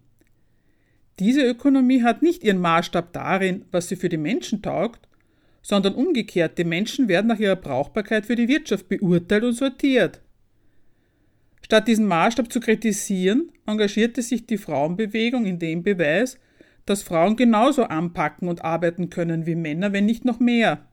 Diese 1.19 1.41
Ökonomie 1.41 2.03
hat 2.03 2.21
nicht 2.21 2.43
ihren 2.43 2.59
Maßstab 2.59 3.13
darin, 3.13 3.65
was 3.71 3.87
sie 3.87 3.95
für 3.95 4.09
die 4.09 4.17
Menschen 4.17 4.61
taugt, 4.61 5.07
sondern 5.61 5.95
umgekehrt, 5.95 6.57
die 6.57 6.63
Menschen 6.63 7.07
werden 7.07 7.27
nach 7.27 7.39
ihrer 7.39 7.55
Brauchbarkeit 7.55 8.25
für 8.25 8.35
die 8.35 8.47
Wirtschaft 8.47 8.89
beurteilt 8.89 9.43
und 9.43 9.53
sortiert. 9.53 10.21
Statt 11.61 11.87
diesen 11.87 12.07
Maßstab 12.07 12.51
zu 12.51 12.59
kritisieren, 12.59 13.51
engagierte 13.65 14.21
sich 14.21 14.45
die 14.45 14.57
Frauenbewegung 14.57 15.45
in 15.45 15.59
dem 15.59 15.83
Beweis, 15.83 16.37
dass 16.85 17.03
Frauen 17.03 17.37
genauso 17.37 17.83
anpacken 17.83 18.49
und 18.49 18.63
arbeiten 18.63 19.09
können 19.09 19.45
wie 19.45 19.55
Männer, 19.55 19.93
wenn 19.93 20.05
nicht 20.05 20.25
noch 20.25 20.39
mehr. 20.39 20.85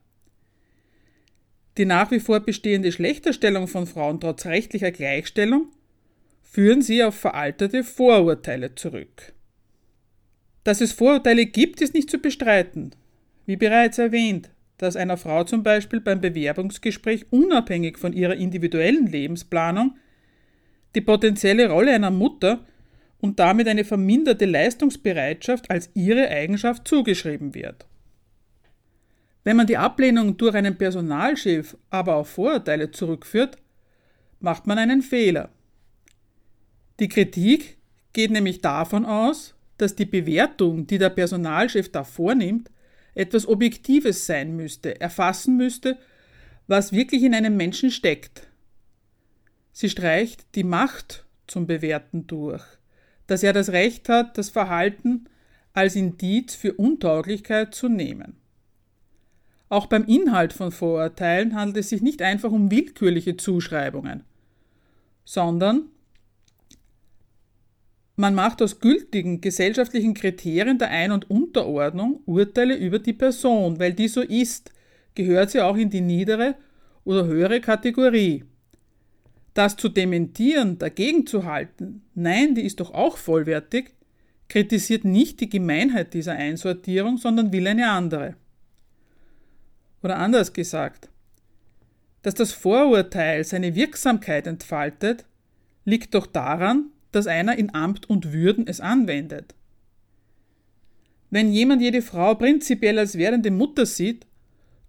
Die 1.77 1.85
nach 1.85 2.11
wie 2.11 2.21
vor 2.21 2.41
bestehende 2.41 2.93
Schlechterstellung 2.93 3.67
von 3.67 3.87
Frauen 3.87 4.21
trotz 4.21 4.47
rechtlicher 4.47 4.93
Gleichstellung 4.93 5.69
führen 6.43 6.83
sie 6.83 7.03
auf 7.03 7.15
veraltete 7.17 7.83
Vorurteile 7.83 8.75
zurück. 8.75 9.33
Dass 10.65 10.81
es 10.81 10.93
Vorurteile 10.93 11.47
gibt, 11.47 11.81
ist 11.81 11.95
nicht 11.95 12.11
zu 12.11 12.19
bestreiten. 12.19 12.91
Wie 13.47 13.57
bereits 13.57 13.99
erwähnt, 13.99 14.51
dass 14.79 14.97
einer 14.97 15.17
Frau 15.17 15.45
zum 15.45 15.63
Beispiel 15.63 16.01
beim 16.01 16.21
Bewerbungsgespräch 16.21 17.27
unabhängig 17.31 17.99
von 17.99 18.13
ihrer 18.13 18.35
individuellen 18.37 19.07
Lebensplanung 19.07 19.97
die 20.95 21.01
potenzielle 21.01 21.71
Rolle 21.71 21.95
einer 21.95 22.11
Mutter 22.11 22.65
und 23.21 23.39
damit 23.39 23.69
eine 23.69 23.85
verminderte 23.85 24.47
Leistungsbereitschaft 24.47 25.71
als 25.71 25.91
ihre 25.95 26.29
Eigenschaft 26.29 26.89
zugeschrieben 26.89 27.55
wird. 27.55 27.87
Wenn 29.45 29.57
man 29.57 29.67
die 29.67 29.77
Ablehnung 29.77 30.37
durch 30.37 30.55
einen 30.55 30.77
Personalchef 30.77 31.77
aber 31.91 32.17
auf 32.17 32.31
Vorurteile 32.31 32.91
zurückführt, 32.91 33.57
macht 34.41 34.67
man 34.67 34.79
einen 34.79 35.03
Fehler. 35.03 35.51
Die 36.99 37.09
Kritik 37.09 37.79
geht 38.13 38.31
nämlich 38.31 38.61
davon 38.61 39.05
aus, 39.05 39.55
dass 39.81 39.95
die 39.95 40.05
Bewertung, 40.05 40.87
die 40.87 40.99
der 40.99 41.11
Personalchef 41.11 41.91
da 41.91 42.05
vornimmt, 42.05 42.71
etwas 43.15 43.47
Objektives 43.47 44.27
sein 44.27 44.57
müsste, 44.57 45.01
erfassen 45.01 45.57
müsste, 45.57 45.99
was 46.67 46.93
wirklich 46.93 47.23
in 47.23 47.35
einem 47.35 47.57
Menschen 47.57 47.91
steckt. 47.91 48.47
Sie 49.73 49.89
streicht 49.89 50.55
die 50.55 50.65
Macht 50.65 51.25
zum 51.47 51.67
Bewerten 51.67 52.27
durch, 52.27 52.65
dass 53.27 53.43
er 53.43 53.53
das 53.53 53.71
Recht 53.71 54.09
hat, 54.09 54.39
das 54.39 54.51
Verhalten 54.51 55.27
als 55.73 55.97
Indiz 55.97 56.55
für 56.55 56.75
Untauglichkeit 56.75 57.75
zu 57.75 57.89
nehmen. 57.89 58.37
Auch 59.69 59.87
beim 59.87 60.05
Inhalt 60.05 60.53
von 60.53 60.73
Vorurteilen 60.73 61.55
handelt 61.55 61.79
es 61.79 61.91
sich 61.91 62.03
nicht 62.03 62.23
einfach 62.23 62.51
um 62.51 62.71
willkürliche 62.71 63.37
Zuschreibungen, 63.37 64.25
sondern 65.25 65.85
man 68.21 68.35
macht 68.35 68.61
aus 68.61 68.81
gültigen 68.81 69.41
gesellschaftlichen 69.41 70.13
Kriterien 70.13 70.79
der 70.79 70.91
Ein- 70.91 71.13
und 71.13 71.31
Unterordnung 71.31 72.21
Urteile 72.27 72.77
über 72.77 72.99
die 72.99 73.15
Person, 73.15 73.81
weil 73.81 73.95
die 73.95 74.09
so 74.09 74.21
ist, 74.21 74.73
gehört 75.15 75.51
sie 75.51 75.61
auch 75.61 75.77
in 75.77 75.89
die 75.89 76.03
niedere 76.03 76.55
oder 77.05 77.25
höhere 77.25 77.63
Kategorie. 77.63 78.45
Das 79.55 79.77
zu 79.77 79.89
dementieren, 79.89 80.79
dagegen 80.79 81.27
zu 81.27 81.45
halten, 81.47 82.03
nein, 82.15 82.55
die 82.55 82.61
ist 82.63 82.81
doch 82.81 82.93
auch 82.93 83.17
vollwertig, 83.17 83.95
kritisiert 84.49 85.05
nicht 85.05 85.41
die 85.41 85.49
Gemeinheit 85.49 86.13
dieser 86.13 86.33
Einsortierung, 86.33 87.17
sondern 87.17 87.53
will 87.53 87.67
eine 87.67 87.91
andere. 87.91 88.37
Oder 90.03 90.19
anders 90.19 90.53
gesagt, 90.53 91.09
dass 92.21 92.35
das 92.35 92.53
Vorurteil 92.53 93.45
seine 93.45 93.75
Wirksamkeit 93.75 94.47
entfaltet, 94.47 95.25
liegt 95.87 96.15
doch 96.15 96.27
daran, 96.27 96.91
dass 97.13 97.27
einer 97.27 97.57
in 97.57 97.75
Amt 97.75 98.09
und 98.09 98.33
Würden 98.33 98.67
es 98.67 98.81
anwendet. 98.81 99.55
Wenn 101.31 101.53
jemand 101.53 101.81
jede 101.81 102.03
Frau 102.03 102.35
prinzipiell 102.35 102.99
als 102.99 103.17
werdende 103.17 103.51
Mutter 103.51 103.87
sieht, 103.87 104.27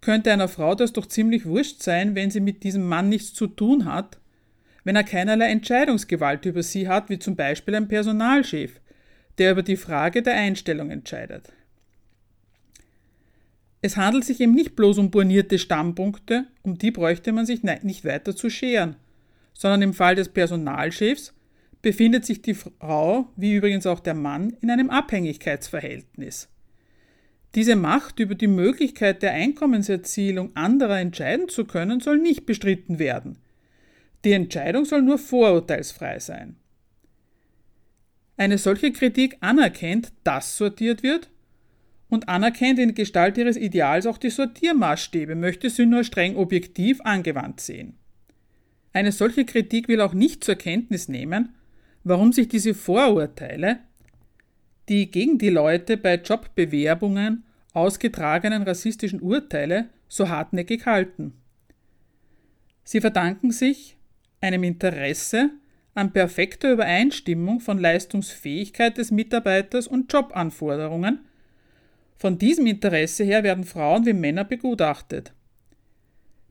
könnte 0.01 0.31
einer 0.31 0.47
Frau 0.47 0.73
das 0.73 0.93
doch 0.93 1.05
ziemlich 1.05 1.45
wurscht 1.45 1.83
sein, 1.83 2.15
wenn 2.15 2.31
sie 2.31 2.39
mit 2.39 2.63
diesem 2.63 2.87
Mann 2.87 3.09
nichts 3.09 3.33
zu 3.33 3.45
tun 3.47 3.85
hat, 3.85 4.17
wenn 4.83 4.95
er 4.95 5.03
keinerlei 5.03 5.51
Entscheidungsgewalt 5.51 6.45
über 6.45 6.63
sie 6.63 6.87
hat, 6.87 7.09
wie 7.09 7.19
zum 7.19 7.35
Beispiel 7.35 7.75
ein 7.75 7.87
Personalchef, 7.87 8.79
der 9.37 9.51
über 9.51 9.61
die 9.61 9.77
Frage 9.77 10.23
der 10.23 10.33
Einstellung 10.33 10.89
entscheidet. 10.89 11.53
Es 13.83 13.97
handelt 13.97 14.25
sich 14.25 14.39
eben 14.41 14.53
nicht 14.53 14.75
bloß 14.75 14.97
um 14.97 15.11
bornierte 15.11 15.57
Stammpunkte, 15.59 16.45
um 16.63 16.77
die 16.77 16.91
bräuchte 16.91 17.31
man 17.31 17.45
sich 17.45 17.63
nicht 17.63 18.05
weiter 18.05 18.35
zu 18.35 18.49
scheren, 18.49 18.95
sondern 19.53 19.81
im 19.83 19.93
Fall 19.93 20.15
des 20.15 20.29
Personalchefs 20.29 21.33
befindet 21.81 22.25
sich 22.25 22.41
die 22.41 22.53
Frau, 22.53 23.29
wie 23.35 23.55
übrigens 23.55 23.85
auch 23.85 23.99
der 23.99 24.13
Mann, 24.13 24.55
in 24.61 24.69
einem 24.69 24.89
Abhängigkeitsverhältnis. 24.89 26.49
Diese 27.55 27.75
Macht 27.75 28.19
über 28.19 28.35
die 28.35 28.47
Möglichkeit 28.47 29.21
der 29.23 29.33
Einkommenserzielung 29.33 30.55
anderer 30.55 30.99
entscheiden 30.99 31.49
zu 31.49 31.65
können, 31.65 31.99
soll 31.99 32.17
nicht 32.17 32.45
bestritten 32.45 32.97
werden. 32.97 33.39
Die 34.23 34.31
Entscheidung 34.31 34.85
soll 34.85 35.01
nur 35.01 35.17
vorurteilsfrei 35.17 36.19
sein. 36.19 36.55
Eine 38.37 38.57
solche 38.57 38.91
Kritik 38.91 39.37
anerkennt, 39.41 40.13
dass 40.23 40.57
sortiert 40.57 41.03
wird 41.03 41.29
und 42.09 42.29
anerkennt 42.29 42.79
in 42.79 42.95
Gestalt 42.95 43.37
ihres 43.37 43.57
Ideals 43.57 44.05
auch 44.05 44.17
die 44.17 44.29
Sortiermaßstäbe, 44.29 45.35
möchte 45.35 45.69
sie 45.69 45.85
nur 45.85 46.03
streng 46.03 46.35
objektiv 46.35 47.01
angewandt 47.01 47.59
sehen. 47.59 47.97
Eine 48.93 49.11
solche 49.11 49.45
Kritik 49.45 49.87
will 49.87 50.01
auch 50.01 50.13
nicht 50.13 50.43
zur 50.43 50.55
Kenntnis 50.55 51.07
nehmen, 51.07 51.55
warum 52.03 52.31
sich 52.31 52.47
diese 52.47 52.73
Vorurteile, 52.73 53.79
die 54.89 55.09
gegen 55.11 55.37
die 55.37 55.49
Leute 55.49 55.97
bei 55.97 56.15
Jobbewerbungen 56.15 57.43
ausgetragenen 57.73 58.63
rassistischen 58.63 59.21
Urteile 59.21 59.89
so 60.07 60.29
hartnäckig 60.29 60.85
halten. 60.85 61.33
Sie 62.83 62.99
verdanken 62.99 63.51
sich 63.51 63.95
einem 64.41 64.63
Interesse 64.63 65.51
an 65.93 66.11
perfekter 66.11 66.71
Übereinstimmung 66.71 67.59
von 67.59 67.77
Leistungsfähigkeit 67.77 68.97
des 68.97 69.11
Mitarbeiters 69.11 69.87
und 69.87 70.11
Jobanforderungen. 70.11 71.25
Von 72.17 72.37
diesem 72.37 72.67
Interesse 72.67 73.23
her 73.23 73.43
werden 73.43 73.63
Frauen 73.63 74.05
wie 74.05 74.13
Männer 74.13 74.43
begutachtet. 74.43 75.33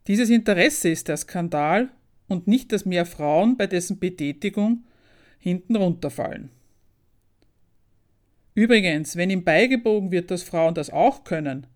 Dieses 0.06 0.30
Interesse 0.30 0.90
ist 0.90 1.08
der 1.08 1.16
Skandal 1.16 1.90
und 2.28 2.46
nicht, 2.46 2.72
dass 2.72 2.84
mehr 2.84 3.06
Frauen 3.06 3.56
bei 3.56 3.66
dessen 3.66 3.98
Betätigung 3.98 4.84
hinten 5.40 5.74
runterfallen. 5.74 6.50
Übrigens, 8.54 9.16
wenn 9.16 9.30
ihm 9.30 9.42
beigebogen 9.42 10.12
wird, 10.12 10.30
dass 10.30 10.42
Frauen 10.42 10.74
das 10.74 10.90
auch 10.90 11.24
können, 11.24 11.66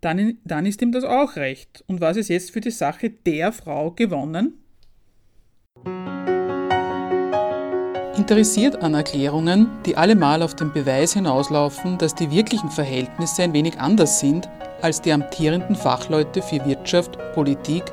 dann, 0.00 0.38
dann 0.44 0.66
ist 0.66 0.80
ihm 0.82 0.92
das 0.92 1.04
auch 1.04 1.36
recht. 1.36 1.84
Und 1.86 2.00
was 2.00 2.16
ist 2.16 2.28
jetzt 2.28 2.50
für 2.50 2.60
die 2.60 2.70
Sache 2.70 3.10
der 3.10 3.52
Frau 3.52 3.90
gewonnen? 3.90 4.54
Interessiert 8.16 8.82
an 8.82 8.94
Erklärungen, 8.94 9.68
die 9.86 9.96
allemal 9.96 10.42
auf 10.42 10.54
den 10.54 10.72
Beweis 10.72 11.14
hinauslaufen, 11.14 11.98
dass 11.98 12.14
die 12.14 12.30
wirklichen 12.30 12.70
Verhältnisse 12.70 13.42
ein 13.42 13.52
wenig 13.52 13.78
anders 13.78 14.20
sind, 14.20 14.48
als 14.82 15.00
die 15.00 15.12
amtierenden 15.12 15.74
Fachleute 15.76 16.42
für 16.42 16.64
Wirtschaft, 16.66 17.18
Politik 17.32 17.84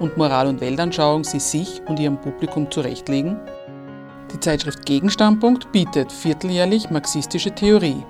und 0.00 0.16
Moral- 0.16 0.48
und 0.48 0.60
Weltanschauung 0.60 1.22
sie 1.22 1.40
sich 1.40 1.80
und 1.86 2.00
ihrem 2.00 2.20
Publikum 2.20 2.70
zurechtlegen? 2.70 3.38
Die 4.32 4.40
Zeitschrift 4.40 4.84
Gegenstandpunkt 4.84 5.72
bietet 5.72 6.12
vierteljährlich 6.12 6.90
marxistische 6.90 7.54
Theorie. 7.54 8.04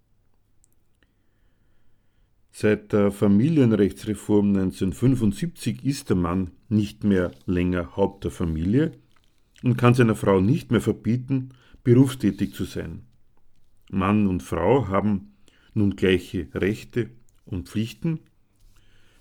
Seit 2.62 2.92
der 2.92 3.10
Familienrechtsreform 3.10 4.48
1975 4.48 5.82
ist 5.82 6.10
der 6.10 6.16
Mann 6.16 6.50
nicht 6.68 7.04
mehr 7.04 7.30
länger 7.46 7.96
Haupt 7.96 8.24
der 8.24 8.30
Familie 8.30 8.92
und 9.62 9.78
kann 9.78 9.94
seiner 9.94 10.14
Frau 10.14 10.42
nicht 10.42 10.70
mehr 10.70 10.82
verbieten, 10.82 11.54
berufstätig 11.84 12.52
zu 12.52 12.64
sein. 12.64 13.06
Mann 13.90 14.26
und 14.26 14.42
Frau 14.42 14.88
haben 14.88 15.32
nun 15.72 15.96
gleiche 15.96 16.48
Rechte 16.52 17.08
und 17.46 17.70
Pflichten. 17.70 18.20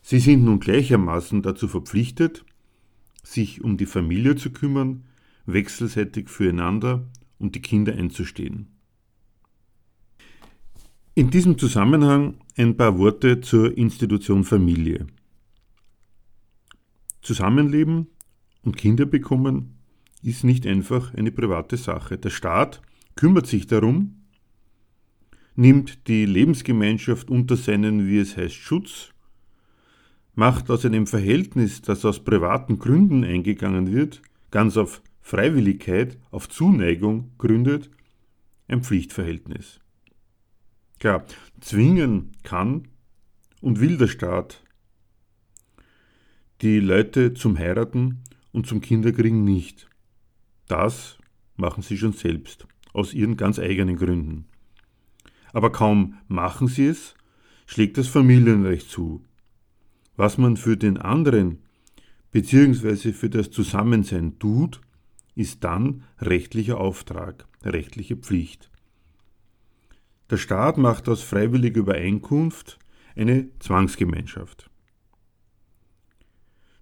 Sie 0.02 0.20
sind 0.20 0.44
nun 0.44 0.60
gleichermaßen 0.60 1.42
dazu 1.42 1.70
verpflichtet, 1.70 2.44
sich 3.24 3.64
um 3.64 3.78
die 3.78 3.86
Familie 3.86 4.36
zu 4.36 4.52
kümmern, 4.52 5.06
wechselseitig 5.46 6.28
füreinander 6.28 7.08
und 7.38 7.56
die 7.56 7.62
Kinder 7.62 7.94
einzustehen. 7.94 8.68
In 11.16 11.30
diesem 11.30 11.58
Zusammenhang 11.58 12.36
ein 12.60 12.76
paar 12.76 12.98
Worte 12.98 13.40
zur 13.40 13.78
Institution 13.78 14.44
Familie. 14.44 15.08
Zusammenleben 17.22 18.08
und 18.64 18.76
Kinder 18.76 19.06
bekommen 19.06 19.78
ist 20.22 20.44
nicht 20.44 20.68
einfach 20.68 21.14
eine 21.14 21.32
private 21.32 21.78
Sache. 21.78 22.18
Der 22.18 22.32
Staat 22.32 22.82
kümmert 23.16 23.48
sich 23.48 23.68
darum, 23.68 24.26
nimmt 25.56 26.06
die 26.10 26.26
Lebensgemeinschaft 26.26 27.30
unter 27.30 27.56
seinen, 27.56 28.08
wie 28.08 28.20
es 28.20 28.36
heißt, 28.36 28.56
Schutz, 28.56 29.14
macht 30.36 30.70
aus 30.70 30.84
einem 30.84 31.08
Verhältnis, 31.08 31.82
das 31.82 32.04
aus 32.04 32.26
privaten 32.26 32.78
Gründen 32.78 33.24
eingegangen 33.24 33.94
wird, 33.94 34.22
ganz 34.52 34.76
auf 34.76 35.02
Freiwilligkeit, 35.22 36.18
auf 36.30 36.50
Zuneigung 36.50 37.32
gründet, 37.38 37.90
ein 38.68 38.84
Pflichtverhältnis. 38.84 39.80
Klar, 41.00 41.26
zwingen 41.62 42.32
kann 42.44 42.88
und 43.62 43.80
will 43.80 43.98
der 43.98 44.08
Staat 44.08 44.64
die 46.62 46.82
Leute 46.82 47.34
zum 47.34 47.58
Heiraten 47.58 48.24
und 48.52 48.68
zum 48.68 48.82
Kinderkriegen 48.82 49.46
nicht. 49.46 49.88
Das 50.68 51.18
machen 51.56 51.84
sie 51.84 51.98
schon 51.98 52.12
selbst, 52.12 52.68
aus 52.92 53.14
ihren 53.14 53.38
ganz 53.38 53.60
eigenen 53.60 53.96
Gründen. 53.96 54.46
Aber 55.54 55.72
kaum 55.72 56.16
machen 56.28 56.68
sie 56.68 56.88
es, 56.88 57.16
schlägt 57.66 57.98
das 57.98 58.08
Familienrecht 58.08 58.90
zu. 58.90 59.24
Was 60.18 60.38
man 60.38 60.58
für 60.58 60.76
den 60.76 60.98
anderen 60.98 61.60
bzw. 62.32 63.14
für 63.14 63.30
das 63.30 63.52
Zusammensein 63.52 64.38
tut, 64.38 64.82
ist 65.36 65.64
dann 65.64 66.04
rechtlicher 66.20 66.78
Auftrag, 66.78 67.48
rechtliche 67.64 68.18
Pflicht. 68.18 68.70
Der 70.30 70.38
Staat 70.38 70.78
macht 70.78 71.10
aus 71.10 71.24
freiwilliger 71.24 71.80
Übereinkunft 71.80 72.78
eine 73.16 73.50
Zwangsgemeinschaft. 73.60 74.70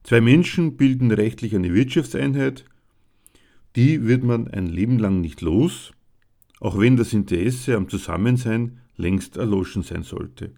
Zwei 0.03 0.21
Menschen 0.21 0.77
bilden 0.77 1.11
rechtlich 1.11 1.55
eine 1.55 1.73
Wirtschaftseinheit, 1.73 2.65
die 3.75 4.05
wird 4.05 4.23
man 4.23 4.47
ein 4.47 4.67
Leben 4.67 4.99
lang 4.99 5.21
nicht 5.21 5.41
los, 5.41 5.91
auch 6.59 6.79
wenn 6.79 6.97
das 6.97 7.13
Interesse 7.13 7.75
am 7.75 7.89
Zusammensein 7.89 8.79
längst 8.95 9.37
erloschen 9.37 9.83
sein 9.83 10.03
sollte. 10.03 10.53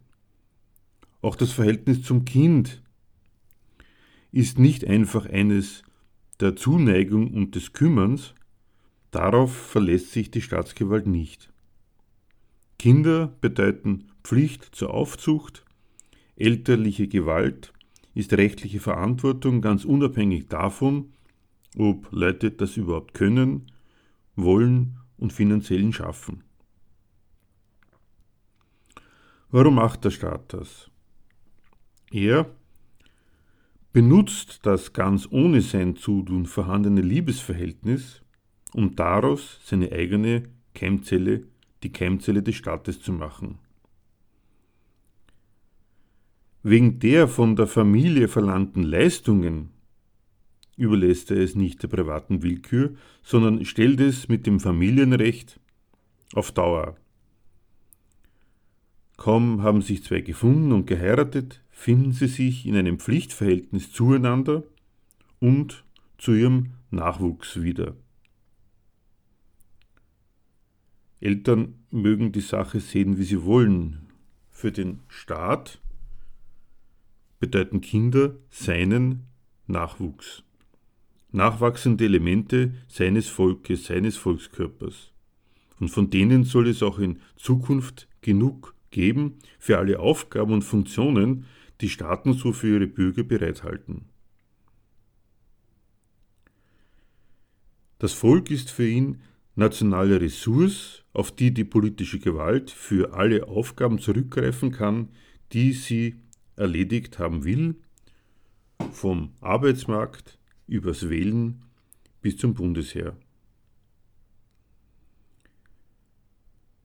Auch 1.21 1.36
das 1.36 1.52
Verhältnis 1.52 2.04
zum 2.04 2.25
Kind 2.25 2.82
ist 4.32 4.58
nicht 4.58 4.86
einfach 4.86 5.25
eines 5.25 5.84
der 6.39 6.56
Zuneigung 6.56 7.34
und 7.34 7.56
des 7.56 7.73
Kümmerns, 7.73 8.34
darauf 9.12 9.54
verlässt 9.54 10.12
sich 10.12 10.32
die 10.32 10.41
Staatsgewalt 10.41 11.08
nicht. 11.08 11.52
Kinder 12.79 13.27
bedeuten 13.41 14.07
Pflicht 14.23 14.63
zur 14.73 14.93
Aufzucht, 14.93 15.65
elterliche 16.37 17.09
Gewalt 17.09 17.73
ist 18.15 18.31
rechtliche 18.33 18.79
Verantwortung 18.79 19.61
ganz 19.61 19.83
unabhängig 19.83 20.47
davon, 20.47 21.11
ob 21.77 22.07
Leute 22.11 22.51
das 22.51 22.77
überhaupt 22.77 23.13
können, 23.13 23.69
wollen 24.37 24.97
und 25.17 25.33
finanziellen 25.33 25.91
schaffen. 25.91 26.45
Warum 29.51 29.75
macht 29.75 30.05
der 30.05 30.11
Staat 30.11 30.53
das? 30.53 30.89
Er 32.11 32.49
benutzt 33.91 34.65
das 34.65 34.93
ganz 34.93 35.27
ohne 35.29 35.61
sein 35.61 35.97
Zutun 35.97 36.45
vorhandene 36.45 37.01
Liebesverhältnis, 37.01 38.21
um 38.73 38.95
daraus 38.95 39.59
seine 39.65 39.91
eigene 39.91 40.47
Keimzelle, 40.73 41.48
die 41.83 41.91
Keimzelle 41.91 42.43
des 42.43 42.55
Staates 42.55 43.01
zu 43.01 43.11
machen. 43.11 43.59
Wegen 46.61 46.99
der 46.99 47.27
von 47.27 47.55
der 47.55 47.67
Familie 47.67 48.27
verlangten 48.27 48.83
Leistungen 48.83 49.69
überlässt 50.75 51.31
er 51.31 51.37
es 51.37 51.55
nicht 51.55 51.83
der 51.83 51.87
privaten 51.87 52.41
Willkür, 52.43 52.95
sondern 53.23 53.63
stellt 53.65 53.99
es 53.99 54.27
mit 54.27 54.45
dem 54.45 54.59
Familienrecht 54.59 55.59
auf 56.33 56.51
Dauer. 56.51 56.95
Kaum 59.17 59.61
haben 59.63 59.81
sich 59.81 60.03
zwei 60.03 60.21
gefunden 60.21 60.71
und 60.71 60.85
geheiratet, 60.85 61.61
finden 61.69 62.13
sie 62.13 62.27
sich 62.27 62.65
in 62.65 62.75
einem 62.75 62.99
Pflichtverhältnis 62.99 63.91
zueinander 63.91 64.63
und 65.39 65.83
zu 66.17 66.33
ihrem 66.33 66.71
Nachwuchs 66.91 67.61
wieder. 67.61 67.95
Eltern 71.21 71.75
mögen 71.91 72.32
die 72.32 72.41
Sache 72.41 72.79
sehen, 72.79 73.17
wie 73.17 73.23
sie 73.23 73.43
wollen. 73.43 74.08
Für 74.51 74.71
den 74.71 74.99
Staat 75.08 75.79
bedeuten 77.39 77.82
Kinder 77.82 78.36
seinen 78.49 79.25
Nachwuchs, 79.67 80.43
nachwachsende 81.32 82.05
Elemente 82.05 82.73
seines 82.88 83.27
Volkes, 83.27 83.86
seines 83.86 84.17
Volkskörpers. 84.17 85.12
Und 85.79 85.89
von 85.89 86.10
denen 86.10 86.43
soll 86.43 86.67
es 86.67 86.84
auch 86.84 86.99
in 86.99 87.19
Zukunft 87.38 88.08
genug 88.21 88.75
geben 88.91 89.39
für 89.60 89.77
alle 89.77 89.99
Aufgaben 89.99 90.53
und 90.53 90.63
Funktionen, 90.63 91.45
die 91.82 91.89
Staaten 91.89 92.34
so 92.34 92.51
für 92.51 92.75
ihre 92.75 92.88
Bürger 92.88 93.23
bereithalten. 93.23 94.05
Das 97.99 98.13
Volk 98.13 98.49
ist 98.49 98.71
für 98.71 98.88
ihn 98.88 99.21
nationale 99.60 100.19
Ressource, 100.19 101.04
auf 101.13 101.32
die 101.32 101.54
die 101.54 101.63
politische 101.63 102.19
Gewalt 102.19 102.72
für 102.72 103.13
alle 103.13 103.48
Aufgaben 103.48 104.00
zurückgreifen 104.00 104.72
kann, 104.72 105.10
die 105.54 105.74
sie 105.74 106.15
erledigt 106.56 107.19
haben 107.19 107.43
will, 107.43 107.76
vom 108.91 109.34
Arbeitsmarkt 109.41 110.39
übers 110.67 111.10
Wählen 111.10 111.65
bis 112.22 112.38
zum 112.38 112.54
Bundesheer. 112.54 113.15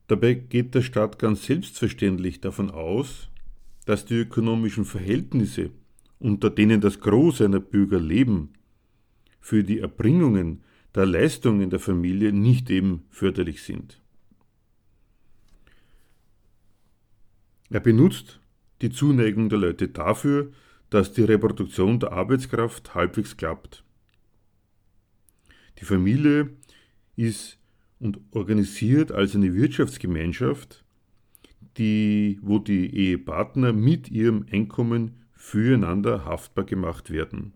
Dabei 0.06 0.34
geht 0.34 0.74
der 0.74 0.82
Staat 0.82 1.18
ganz 1.18 1.46
selbstverständlich 1.46 2.40
davon 2.40 2.70
aus, 2.70 3.30
dass 3.86 4.04
die 4.04 4.16
ökonomischen 4.16 4.84
Verhältnisse, 4.84 5.70
unter 6.18 6.50
denen 6.50 6.80
das 6.80 7.00
Gros 7.00 7.38
seiner 7.38 7.60
Bürger 7.60 8.00
leben, 8.00 8.50
für 9.40 9.64
die 9.64 9.78
Erbringungen 9.78 10.62
der 10.94 11.06
Leistungen 11.06 11.70
der 11.70 11.80
Familie 11.80 12.32
nicht 12.32 12.70
eben 12.70 13.04
förderlich 13.10 13.62
sind. 13.62 14.00
Er 17.70 17.80
benutzt 17.80 18.40
die 18.82 18.90
Zuneigung 18.90 19.48
der 19.48 19.58
Leute 19.58 19.88
dafür, 19.88 20.52
dass 20.90 21.12
die 21.12 21.24
Reproduktion 21.24 21.98
der 21.98 22.12
Arbeitskraft 22.12 22.94
halbwegs 22.94 23.36
klappt. 23.36 23.82
Die 25.80 25.84
Familie 25.84 26.50
ist 27.16 27.58
und 27.98 28.20
organisiert 28.30 29.10
als 29.10 29.34
eine 29.34 29.54
Wirtschaftsgemeinschaft, 29.54 30.84
die, 31.78 32.38
wo 32.42 32.58
die 32.58 32.94
Ehepartner 32.94 33.72
mit 33.72 34.08
ihrem 34.10 34.46
Einkommen 34.52 35.24
füreinander 35.32 36.24
haftbar 36.24 36.64
gemacht 36.64 37.10
werden. 37.10 37.54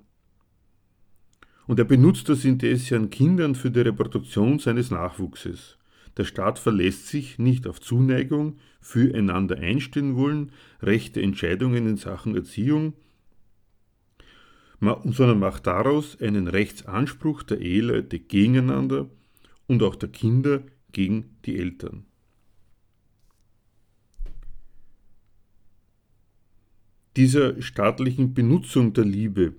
Und 1.68 1.78
er 1.78 1.84
benutzt 1.84 2.30
das 2.30 2.46
Interesse 2.46 2.96
an 2.96 3.10
Kindern 3.10 3.54
für 3.54 3.70
die 3.70 3.80
Reproduktion 3.80 4.58
seines 4.58 4.90
Nachwuchses. 4.90 5.76
Der 6.16 6.24
Staat 6.24 6.58
verlässt 6.58 7.08
sich 7.08 7.38
nicht 7.38 7.66
auf 7.66 7.78
Zuneigung, 7.78 8.56
füreinander 8.80 9.58
einstehen 9.58 10.16
wollen, 10.16 10.50
rechte 10.80 11.20
Entscheidungen 11.20 11.86
in 11.86 11.98
Sachen 11.98 12.34
Erziehung, 12.34 12.94
sondern 14.80 15.40
macht 15.40 15.66
daraus 15.66 16.18
einen 16.22 16.48
Rechtsanspruch 16.48 17.42
der 17.42 17.60
Eheleute 17.60 18.18
gegeneinander 18.18 19.10
und 19.66 19.82
auch 19.82 19.94
der 19.94 20.08
Kinder 20.08 20.62
gegen 20.92 21.36
die 21.44 21.58
Eltern. 21.58 22.06
Dieser 27.14 27.60
staatlichen 27.60 28.32
Benutzung 28.32 28.94
der 28.94 29.04
Liebe 29.04 29.54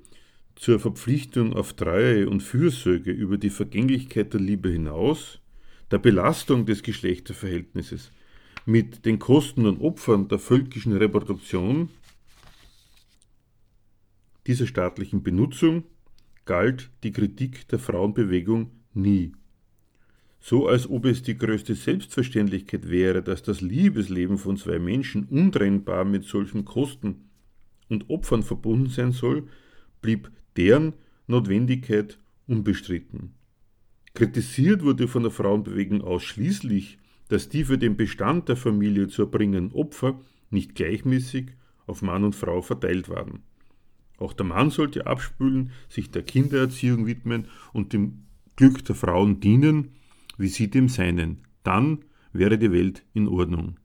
zur 0.59 0.77
Verpflichtung 0.77 1.53
auf 1.53 1.71
Treue 1.71 2.29
und 2.29 2.43
Fürsorge 2.43 3.11
über 3.11 3.37
die 3.37 3.49
Vergänglichkeit 3.49 4.33
der 4.33 4.41
Liebe 4.41 4.69
hinaus, 4.69 5.39
der 5.89 5.99
Belastung 5.99 6.65
des 6.65 6.83
Geschlechterverhältnisses 6.83 8.11
mit 8.65 9.05
den 9.05 9.19
Kosten 9.19 9.65
und 9.65 9.79
Opfern 9.79 10.27
der 10.27 10.37
völkischen 10.37 10.95
Reproduktion, 10.97 11.87
dieser 14.47 14.67
staatlichen 14.67 15.23
Benutzung 15.23 15.85
galt 16.43 16.91
die 17.03 17.13
Kritik 17.13 17.65
der 17.69 17.79
Frauenbewegung 17.79 18.71
nie. 18.93 19.31
So 20.41 20.67
als 20.67 20.89
ob 20.89 21.05
es 21.05 21.23
die 21.23 21.37
größte 21.37 21.73
Selbstverständlichkeit 21.73 22.89
wäre, 22.89 23.23
dass 23.23 23.43
das 23.43 23.61
Liebesleben 23.61 24.37
von 24.37 24.57
zwei 24.57 24.77
Menschen 24.77 25.23
untrennbar 25.23 26.03
mit 26.03 26.25
solchen 26.25 26.65
Kosten 26.65 27.29
und 27.87 28.09
Opfern 28.09 28.43
verbunden 28.43 28.89
sein 28.89 29.13
soll, 29.13 29.47
blieb 30.01 30.31
deren 30.57 30.93
Notwendigkeit 31.27 32.19
unbestritten. 32.47 33.33
Kritisiert 34.13 34.83
wurde 34.83 35.07
von 35.07 35.23
der 35.23 35.31
Frauenbewegung 35.31 36.01
ausschließlich, 36.01 36.97
dass 37.27 37.47
die 37.49 37.63
für 37.63 37.77
den 37.77 37.95
Bestand 37.95 38.49
der 38.49 38.57
Familie 38.57 39.07
zu 39.07 39.23
erbringenden 39.23 39.71
Opfer 39.71 40.19
nicht 40.49 40.75
gleichmäßig 40.75 41.51
auf 41.85 42.01
Mann 42.01 42.23
und 42.23 42.35
Frau 42.35 42.61
verteilt 42.61 43.07
waren. 43.09 43.43
Auch 44.17 44.33
der 44.33 44.45
Mann 44.45 44.69
sollte 44.69 45.07
abspülen, 45.07 45.71
sich 45.87 46.11
der 46.11 46.23
Kindererziehung 46.23 47.05
widmen 47.05 47.47
und 47.71 47.93
dem 47.93 48.25
Glück 48.55 48.83
der 48.83 48.95
Frauen 48.95 49.39
dienen, 49.39 49.91
wie 50.37 50.49
sie 50.49 50.69
dem 50.69 50.89
seinen. 50.89 51.43
Dann 51.63 51.99
wäre 52.33 52.57
die 52.57 52.71
Welt 52.71 53.05
in 53.13 53.27
Ordnung. 53.27 53.79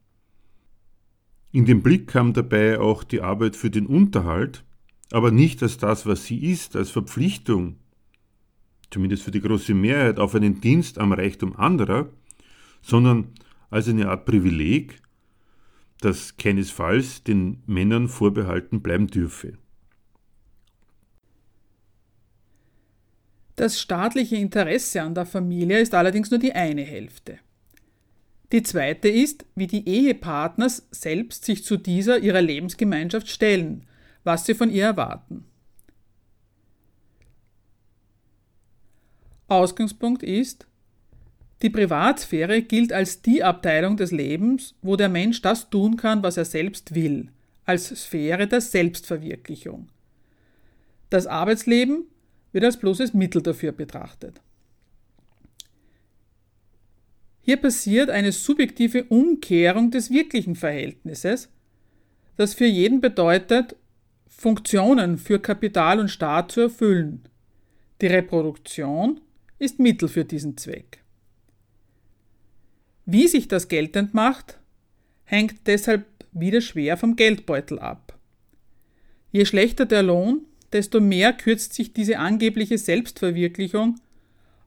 In 1.53 1.67
den 1.67 1.83
Blick 1.83 2.09
kam 2.09 2.33
dabei 2.33 2.81
auch 2.81 3.05
die 3.05 3.21
Arbeit 3.21 3.55
für 3.55 3.71
den 3.71 3.87
Unterhalt, 3.87 4.65
aber 5.11 5.31
nicht 5.31 5.63
als 5.63 5.79
das, 5.79 6.07
was 6.07 6.25
sie 6.25 6.51
ist, 6.51 6.77
als 6.77 6.91
Verpflichtung, 6.91 7.77
zumindest 8.91 9.23
für 9.23 9.31
die 9.31 9.41
große 9.41 9.75
Mehrheit, 9.75 10.19
auf 10.19 10.35
einen 10.35 10.61
Dienst 10.61 10.99
am 10.99 11.13
Reichtum 11.13 11.57
anderer, 11.57 12.09
sondern 12.83 13.29
als 13.71 13.89
eine 13.89 14.09
Art 14.09 14.25
Privileg, 14.25 15.01
das 16.01 16.37
keinesfalls 16.37 17.25
den 17.25 17.63
Männern 17.67 18.09
vorbehalten 18.09 18.83
bleiben 18.83 19.07
dürfe. 19.07 19.59
Das 23.57 23.81
staatliche 23.81 24.37
Interesse 24.37 25.03
an 25.03 25.15
der 25.15 25.27
Familie 25.27 25.81
ist 25.81 25.95
allerdings 25.95 26.31
nur 26.31 26.41
die 26.41 26.53
eine 26.53 26.83
Hälfte. 26.83 27.39
Die 28.53 28.63
zweite 28.63 29.09
ist, 29.09 29.47
wie 29.55 29.67
die 29.67 29.89
Ehepartners 29.89 30.87
selbst 30.91 31.45
sich 31.45 31.65
zu 31.65 31.77
dieser 31.77 32.19
ihrer 32.19 32.43
Lebensgemeinschaft 32.43 33.29
stellen, 33.29 33.87
was 34.25 34.45
sie 34.47 34.55
von 34.55 34.71
ihr 34.71 34.85
erwarten. 34.85 35.45
Ausgangspunkt 39.47 40.23
ist, 40.23 40.67
die 41.63 41.71
Privatsphäre 41.71 42.63
gilt 42.63 42.93
als 42.93 43.23
die 43.23 43.43
Abteilung 43.43 43.97
des 43.97 44.11
Lebens, 44.11 44.75
wo 44.83 44.97
der 44.97 45.09
Mensch 45.09 45.41
das 45.43 45.71
tun 45.71 45.97
kann, 45.97 46.23
was 46.23 46.37
er 46.37 46.45
selbst 46.45 46.95
will, 46.95 47.31
als 47.65 47.89
Sphäre 47.89 48.47
der 48.47 48.61
Selbstverwirklichung. 48.61 49.89
Das 51.11 51.27
Arbeitsleben 51.27 52.05
wird 52.53 52.65
als 52.65 52.79
bloßes 52.79 53.15
Mittel 53.15 53.43
dafür 53.43 53.73
betrachtet. 53.73 54.41
Hier 57.41 57.59
passiert 57.59 58.09
eine 58.11 58.33
subjektive 58.33 59.05
Umkehrung 59.05 59.91
des 59.91 60.11
wirklichen 60.11 60.57
Verhältnisses, 60.57 61.51
das 62.37 62.55
für 62.55 62.67
jeden 62.67 63.01
bedeutet, 63.01 63.77
Funktionen 64.37 65.17
für 65.17 65.39
Kapital 65.39 66.01
und 66.01 66.09
Staat 66.09 66.53
zu 66.53 66.63
erfüllen. 66.63 67.23
Die 68.01 68.07
Reproduktion 68.09 69.21
ist 69.59 69.79
Mittel 69.79 70.09
für 70.09 70.25
diesen 70.25 70.57
Zweck. 70.57 71.03
Wie 73.07 73.29
sich 73.29 73.49
das 73.49 73.69
geltend 73.69 74.13
macht, 74.13 74.59
hängt 75.25 75.67
deshalb 75.67 76.07
wieder 76.33 76.61
schwer 76.61 76.97
vom 76.97 77.17
Geldbeutel 77.17 77.79
ab. 77.79 78.19
Je 79.31 79.45
schlechter 79.45 79.87
der 79.87 80.03
Lohn, 80.03 80.47
desto 80.73 81.01
mehr 81.01 81.33
kürzt 81.33 81.73
sich 81.73 81.93
diese 81.93 82.19
angebliche 82.19 82.77
Selbstverwirklichung 82.77 84.01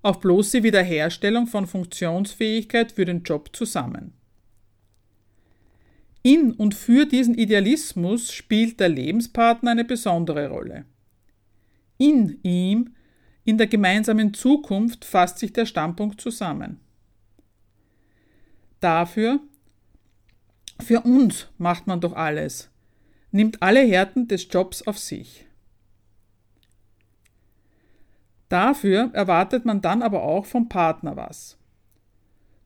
auf 0.02 0.20
bloße 0.20 0.64
Wiederherstellung 0.64 1.48
von 1.48 1.68
Funktionsfähigkeit 1.68 2.94
für 2.94 3.06
den 3.06 3.24
Job 3.24 3.50
zusammen. 3.54 4.14
In 6.28 6.52
und 6.52 6.76
für 6.76 7.06
diesen 7.06 7.36
Idealismus 7.36 8.34
spielt 8.34 8.82
der 8.82 8.90
Lebenspartner 8.90 9.72
eine 9.72 9.86
besondere 9.86 10.50
Rolle. 10.50 10.84
In 11.98 12.42
ihm, 12.44 12.94
in 13.46 13.58
der 13.58 13.68
gemeinsamen 13.68 14.34
Zukunft 14.34 15.06
fasst 15.06 15.40
sich 15.40 15.54
der 15.54 15.66
Standpunkt 15.66 16.20
zusammen. 16.20 16.82
Dafür, 18.82 19.40
für 20.82 21.00
uns 21.00 21.48
macht 21.58 21.88
man 21.88 22.02
doch 22.02 22.12
alles, 22.12 22.70
nimmt 23.32 23.64
alle 23.64 23.80
Härten 23.80 24.28
des 24.28 24.50
Jobs 24.52 24.82
auf 24.82 25.00
sich. 25.00 25.46
Dafür 28.50 29.12
erwartet 29.14 29.64
man 29.64 29.80
dann 29.80 30.02
aber 30.02 30.24
auch 30.24 30.46
vom 30.46 30.68
Partner 30.68 31.16
was. 31.16 31.58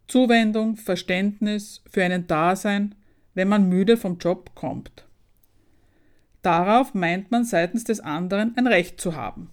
Zuwendung, 0.07 0.77
Verständnis, 0.77 1.83
für 1.85 2.03
einen 2.03 2.25
Dasein, 2.25 2.95
wenn 3.33 3.47
man 3.47 3.69
müde 3.69 3.97
vom 3.97 4.17
Job 4.17 4.55
kommt. 4.55 5.05
Darauf 6.41 6.93
meint 6.93 7.31
man 7.31 7.43
seitens 7.43 7.83
des 7.83 7.99
anderen 7.99 8.57
ein 8.57 8.67
Recht 8.67 8.99
zu 8.99 9.15
haben. 9.15 9.49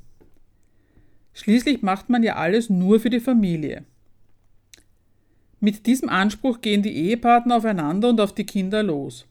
Schließlich 1.34 1.82
macht 1.82 2.08
man 2.08 2.22
ja 2.22 2.36
alles 2.36 2.70
nur 2.70 2.98
für 2.98 3.10
die 3.10 3.20
Familie. 3.20 3.84
Mit 5.60 5.86
diesem 5.86 6.08
Anspruch 6.08 6.60
gehen 6.60 6.82
die 6.82 6.96
Ehepartner 6.96 7.56
aufeinander 7.56 8.08
und 8.08 8.20
auf 8.20 8.32
die 8.32 8.46
Kinder 8.46 8.82
los. 8.82 9.26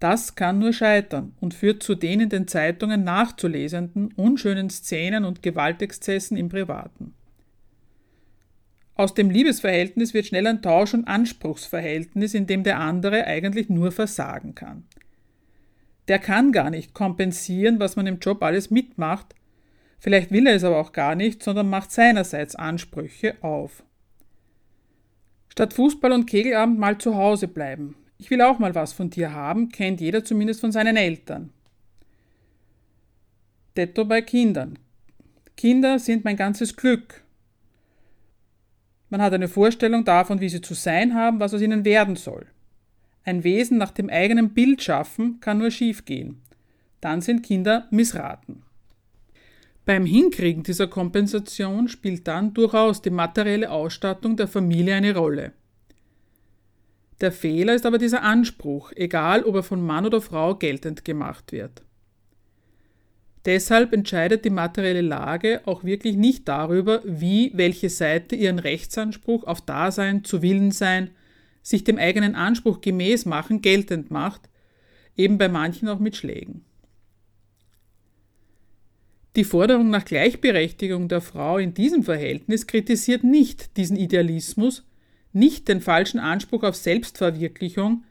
Das 0.00 0.36
kann 0.36 0.58
nur 0.60 0.72
scheitern 0.72 1.34
und 1.40 1.54
führt 1.54 1.82
zu 1.82 1.94
den 1.94 2.20
in 2.20 2.28
den 2.28 2.46
Zeitungen 2.46 3.02
nachzulesenden 3.02 4.12
unschönen 4.12 4.70
Szenen 4.70 5.24
und 5.24 5.42
Gewaltexzessen 5.42 6.36
im 6.36 6.48
Privaten. 6.48 7.14
Aus 8.98 9.14
dem 9.14 9.30
Liebesverhältnis 9.30 10.12
wird 10.12 10.26
schnell 10.26 10.48
ein 10.48 10.60
Tausch- 10.60 10.92
und 10.92 11.06
Anspruchsverhältnis, 11.06 12.34
in 12.34 12.48
dem 12.48 12.64
der 12.64 12.80
andere 12.80 13.28
eigentlich 13.28 13.68
nur 13.68 13.92
versagen 13.92 14.56
kann. 14.56 14.88
Der 16.08 16.18
kann 16.18 16.50
gar 16.50 16.68
nicht 16.68 16.94
kompensieren, 16.94 17.78
was 17.78 17.94
man 17.94 18.08
im 18.08 18.18
Job 18.18 18.42
alles 18.42 18.72
mitmacht, 18.72 19.36
vielleicht 20.00 20.32
will 20.32 20.48
er 20.48 20.56
es 20.56 20.64
aber 20.64 20.78
auch 20.78 20.90
gar 20.90 21.14
nicht, 21.14 21.44
sondern 21.44 21.70
macht 21.70 21.92
seinerseits 21.92 22.56
Ansprüche 22.56 23.36
auf. 23.40 23.84
Statt 25.48 25.74
Fußball 25.74 26.10
und 26.10 26.26
Kegelabend 26.26 26.80
mal 26.80 26.98
zu 26.98 27.14
Hause 27.14 27.46
bleiben, 27.46 27.94
ich 28.18 28.30
will 28.30 28.42
auch 28.42 28.58
mal 28.58 28.74
was 28.74 28.92
von 28.92 29.10
dir 29.10 29.32
haben, 29.32 29.68
kennt 29.68 30.00
jeder 30.00 30.24
zumindest 30.24 30.60
von 30.60 30.72
seinen 30.72 30.96
Eltern. 30.96 31.52
Detto 33.76 34.04
bei 34.04 34.22
Kindern. 34.22 34.76
Kinder 35.56 36.00
sind 36.00 36.24
mein 36.24 36.36
ganzes 36.36 36.74
Glück. 36.74 37.22
Man 39.10 39.22
hat 39.22 39.32
eine 39.32 39.48
Vorstellung 39.48 40.04
davon, 40.04 40.40
wie 40.40 40.48
sie 40.48 40.60
zu 40.60 40.74
sein 40.74 41.14
haben, 41.14 41.40
was 41.40 41.54
aus 41.54 41.62
ihnen 41.62 41.84
werden 41.84 42.16
soll. 42.16 42.46
Ein 43.24 43.44
Wesen 43.44 43.78
nach 43.78 43.90
dem 43.90 44.10
eigenen 44.10 44.50
Bild 44.50 44.82
schaffen 44.82 45.40
kann 45.40 45.58
nur 45.58 45.70
schiefgehen. 45.70 46.42
Dann 47.00 47.20
sind 47.20 47.42
Kinder 47.42 47.86
missraten. 47.90 48.62
Beim 49.84 50.04
Hinkriegen 50.04 50.62
dieser 50.62 50.86
Kompensation 50.86 51.88
spielt 51.88 52.28
dann 52.28 52.52
durchaus 52.52 53.00
die 53.00 53.10
materielle 53.10 53.70
Ausstattung 53.70 54.36
der 54.36 54.48
Familie 54.48 54.94
eine 54.94 55.16
Rolle. 55.16 55.52
Der 57.20 57.32
Fehler 57.32 57.74
ist 57.74 57.86
aber 57.86 57.98
dieser 57.98 58.22
Anspruch, 58.22 58.92
egal 58.94 59.44
ob 59.44 59.56
er 59.56 59.62
von 59.62 59.84
Mann 59.84 60.06
oder 60.06 60.20
Frau 60.20 60.54
geltend 60.54 61.04
gemacht 61.04 61.52
wird. 61.52 61.82
Deshalb 63.48 63.94
entscheidet 63.94 64.44
die 64.44 64.50
materielle 64.50 65.00
Lage 65.00 65.62
auch 65.64 65.82
wirklich 65.82 66.16
nicht 66.16 66.46
darüber, 66.48 67.00
wie 67.06 67.50
welche 67.54 67.88
Seite 67.88 68.36
ihren 68.36 68.58
Rechtsanspruch 68.58 69.44
auf 69.44 69.62
Dasein, 69.62 70.22
zu 70.22 70.42
Willen 70.42 70.70
sein, 70.70 71.12
sich 71.62 71.82
dem 71.82 71.96
eigenen 71.96 72.34
Anspruch 72.34 72.82
gemäß 72.82 73.24
machen, 73.24 73.62
geltend 73.62 74.10
macht, 74.10 74.50
eben 75.16 75.38
bei 75.38 75.48
manchen 75.48 75.88
auch 75.88 75.98
mit 75.98 76.14
Schlägen. 76.14 76.66
Die 79.34 79.44
Forderung 79.44 79.88
nach 79.88 80.04
Gleichberechtigung 80.04 81.08
der 81.08 81.22
Frau 81.22 81.56
in 81.56 81.72
diesem 81.72 82.02
Verhältnis 82.02 82.66
kritisiert 82.66 83.24
nicht 83.24 83.78
diesen 83.78 83.96
Idealismus, 83.96 84.84
nicht 85.32 85.68
den 85.68 85.80
falschen 85.80 86.20
Anspruch 86.20 86.64
auf 86.64 86.76
Selbstverwirklichung, 86.76 88.04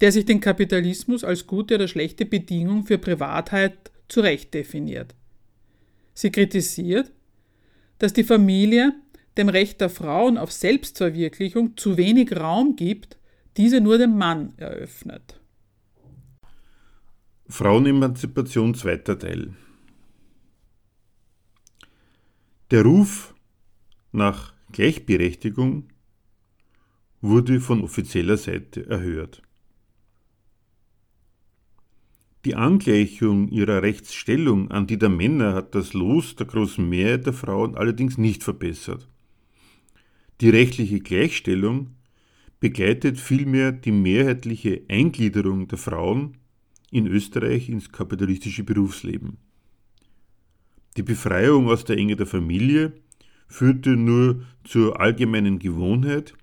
der 0.00 0.12
sich 0.12 0.24
den 0.24 0.40
Kapitalismus 0.40 1.24
als 1.24 1.48
gute 1.48 1.74
oder 1.74 1.88
schlechte 1.88 2.24
Bedingung 2.24 2.84
für 2.86 2.98
Privatheit 2.98 3.90
zurecht 4.08 4.54
definiert. 4.54 5.14
Sie 6.14 6.30
kritisiert, 6.30 7.12
dass 7.98 8.12
die 8.12 8.24
Familie 8.24 8.94
dem 9.36 9.48
Recht 9.48 9.80
der 9.80 9.90
Frauen 9.90 10.36
auf 10.36 10.50
Selbstverwirklichung 10.50 11.76
zu 11.76 11.96
wenig 11.96 12.34
Raum 12.36 12.76
gibt, 12.76 13.18
diese 13.56 13.80
nur 13.80 13.98
dem 13.98 14.16
Mann 14.18 14.52
eröffnet. 14.56 15.40
Frauenemanzipation 17.48 18.74
zweiter 18.74 19.18
Teil. 19.18 19.54
Der 22.70 22.82
Ruf 22.82 23.34
nach 24.12 24.52
Gleichberechtigung 24.72 25.88
wurde 27.20 27.60
von 27.60 27.82
offizieller 27.82 28.36
Seite 28.36 28.86
erhört. 28.86 29.42
Die 32.44 32.54
Angleichung 32.54 33.48
ihrer 33.48 33.82
Rechtsstellung 33.82 34.70
an 34.70 34.86
die 34.86 34.98
der 34.98 35.08
Männer 35.08 35.54
hat 35.54 35.74
das 35.74 35.92
Los 35.92 36.36
der 36.36 36.46
großen 36.46 36.88
Mehrheit 36.88 37.26
der 37.26 37.32
Frauen 37.32 37.76
allerdings 37.76 38.16
nicht 38.16 38.44
verbessert. 38.44 39.08
Die 40.40 40.50
rechtliche 40.50 41.00
Gleichstellung 41.00 41.96
begleitet 42.60 43.18
vielmehr 43.18 43.72
die 43.72 43.90
mehrheitliche 43.90 44.82
Eingliederung 44.88 45.66
der 45.66 45.78
Frauen 45.78 46.36
in 46.90 47.06
Österreich 47.06 47.68
ins 47.68 47.90
kapitalistische 47.90 48.62
Berufsleben. 48.62 49.38
Die 50.96 51.02
Befreiung 51.02 51.68
aus 51.68 51.84
der 51.84 51.96
Enge 51.96 52.16
der 52.16 52.26
Familie 52.26 52.92
führte 53.48 53.90
nur 53.90 54.42
zur 54.64 55.00
allgemeinen 55.00 55.58
Gewohnheit, 55.58 56.34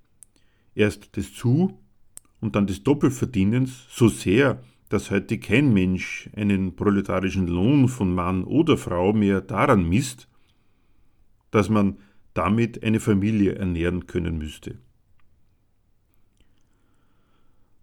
erst 0.75 1.15
des 1.15 1.33
Zu- 1.33 1.77
und 2.41 2.55
dann 2.55 2.67
des 2.67 2.83
Doppelverdienens 2.83 3.85
so 3.89 4.07
sehr, 4.07 4.61
dass 4.89 5.11
heute 5.11 5.39
kein 5.39 5.73
Mensch 5.73 6.29
einen 6.35 6.75
proletarischen 6.75 7.47
Lohn 7.47 7.87
von 7.87 8.13
Mann 8.13 8.43
oder 8.43 8.77
Frau 8.77 9.13
mehr 9.13 9.41
daran 9.41 9.87
misst, 9.87 10.27
dass 11.51 11.69
man 11.69 11.97
damit 12.33 12.83
eine 12.83 12.99
Familie 12.99 13.55
ernähren 13.55 14.07
können 14.07 14.37
müsste. 14.37 14.77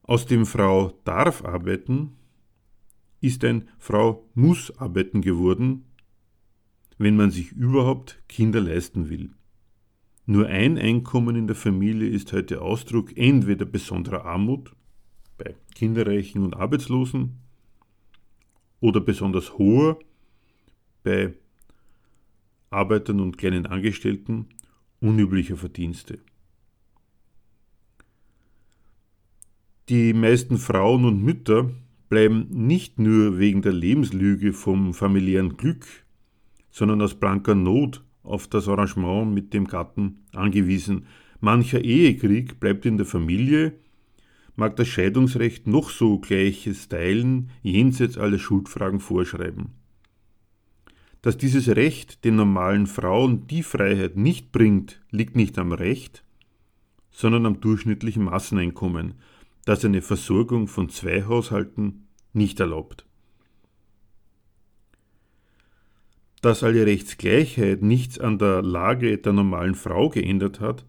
Aus 0.02 0.26
dem 0.26 0.46
Frau 0.46 0.98
darf 1.04 1.44
arbeiten 1.44 2.16
ist 3.20 3.44
ein 3.44 3.68
Frau 3.78 4.28
muss 4.34 4.76
arbeiten 4.78 5.22
geworden, 5.22 5.84
wenn 6.98 7.16
man 7.16 7.30
sich 7.30 7.53
überhaupt 7.53 8.22
Kinder 8.28 8.61
leisten 8.61 9.09
will. 9.09 9.30
Nur 10.26 10.46
ein 10.48 10.76
Einkommen 10.76 11.36
in 11.36 11.46
der 11.46 11.57
Familie 11.57 12.09
ist 12.09 12.32
heute 12.32 12.61
Ausdruck 12.61 13.16
entweder 13.16 13.64
besonderer 13.64 14.24
Armut 14.24 14.74
bei 15.39 15.55
Kinderreichen 15.74 16.43
und 16.43 16.55
Arbeitslosen 16.55 17.39
oder 18.80 19.01
besonders 19.01 19.59
hoher 19.59 19.99
bei 21.03 21.35
Arbeitern 22.70 23.20
und 23.20 23.39
kleinen 23.39 23.66
Angestellten 23.66 24.47
unüblicher 25.01 25.57
Verdienste. 25.57 26.18
Die 29.89 30.14
meisten 30.14 30.59
Frauen 30.59 31.05
und 31.05 31.22
Mütter 31.22 31.70
bleiben 32.09 32.47
nicht 32.51 32.99
nur 32.99 33.39
wegen 33.39 33.62
der 33.62 33.72
Lebenslüge 33.72 34.53
vom 34.53 34.95
familiären 34.95 35.57
Glück, 35.57 35.87
sondern 36.70 37.03
aus 37.03 37.14
blanker 37.14 37.55
Not 37.55 38.03
auf 38.22 38.47
das 38.47 38.68
Arrangement 38.68 39.35
mit 39.35 39.53
dem 39.53 39.66
Gatten 39.66 40.20
angewiesen. 40.33 41.07
Mancher 41.41 41.83
Ehekrieg 41.83 42.61
bleibt 42.61 42.87
in 42.87 42.97
der 42.97 43.07
Familie, 43.07 43.74
mag 44.57 44.76
das 44.76 44.88
Scheidungsrecht 44.88 45.66
noch 45.66 45.90
so 45.90 46.18
gleiches 46.18 46.88
Teilen 46.88 47.50
jenseits 47.62 48.18
aller 48.18 48.38
Schuldfragen 48.38 49.00
vorschreiben. 49.00 49.70
Dass 51.22 51.36
dieses 51.36 51.68
Recht 51.68 52.24
den 52.24 52.36
normalen 52.36 52.86
Frauen 52.86 53.46
die 53.46 53.62
Freiheit 53.62 54.16
nicht 54.16 54.53
bringt, 54.53 55.00
liegt 55.11 55.36
nicht 55.36 55.57
am 55.59 55.72
Recht, 55.72 56.24
sondern 57.11 57.46
am 57.46 57.61
durchschnittlichen 57.61 58.24
Masseneinkommen, 58.24 59.14
das 59.64 59.84
eine 59.84 60.03
Versorgung 60.03 60.66
von 60.66 60.88
zwei 60.88 61.24
Haushalten 61.24 62.09
nicht 62.32 62.59
erlaubt. 62.59 63.07
Dass 66.40 66.64
alle 66.64 66.84
Rechtsgleichheit 66.86 67.82
nichts 67.82 68.18
an 68.18 68.38
der 68.38 68.62
Lage 68.62 69.16
der 69.18 69.32
normalen 69.32 69.76
Frau 69.76 70.09
geändert 70.09 70.59
hat, 70.59 70.84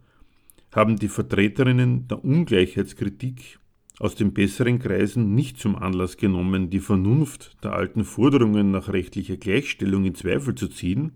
haben 0.74 0.98
die 0.98 1.08
Vertreterinnen 1.08 2.08
der 2.08 2.24
Ungleichheitskritik 2.24 3.60
aus 4.00 4.16
den 4.16 4.34
besseren 4.34 4.80
Kreisen 4.80 5.36
nicht 5.36 5.60
zum 5.60 5.76
Anlass 5.76 6.18
genommen, 6.18 6.70
die 6.70 6.80
Vernunft 6.80 7.64
der 7.64 7.74
alten 7.74 8.04
Forderungen 8.04 8.72
nach 8.72 8.90
rechtlicher 8.90 9.38
Gleichstellung 9.38 10.04
in 10.04 10.16
Zweifel 10.16 10.56
zu 10.56 10.68
ziehen? 10.68 11.14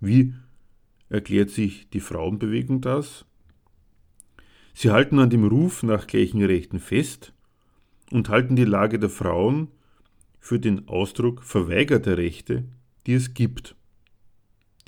Wie 0.00 0.34
erklärt 1.10 1.50
sich 1.50 1.90
die 1.90 2.00
Frauenbewegung 2.00 2.80
das? 2.80 3.26
Sie 4.72 4.90
halten 4.90 5.18
an 5.18 5.28
dem 5.28 5.44
Ruf 5.44 5.82
nach 5.82 6.06
gleichen 6.06 6.42
Rechten 6.42 6.80
fest 6.80 7.34
und 8.10 8.30
halten 8.30 8.56
die 8.56 8.64
Lage 8.64 8.98
der 8.98 9.10
Frauen 9.10 9.68
für 10.38 10.58
den 10.58 10.88
Ausdruck 10.88 11.44
verweigerter 11.44 12.16
Rechte, 12.16 12.64
die 13.06 13.12
es 13.12 13.34
gibt. 13.34 13.76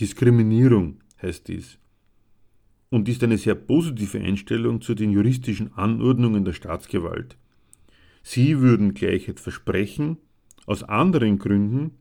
Diskriminierung 0.00 1.00
heißt 1.20 1.48
dies 1.48 1.78
und 2.93 3.09
ist 3.09 3.24
eine 3.24 3.38
sehr 3.38 3.55
positive 3.55 4.20
Einstellung 4.20 4.82
zu 4.82 4.95
den 4.95 5.12
juristischen 5.12 5.72
Anordnungen 5.72 6.45
der 6.45 6.53
Staatsgewalt. 6.53 7.38
Sie 8.22 8.61
würden 8.61 8.93
Gleichheit 8.93 9.40
versprechen, 9.40 10.18
aus 10.66 10.82
anderen 10.82 11.38
Gründen, 11.38 11.93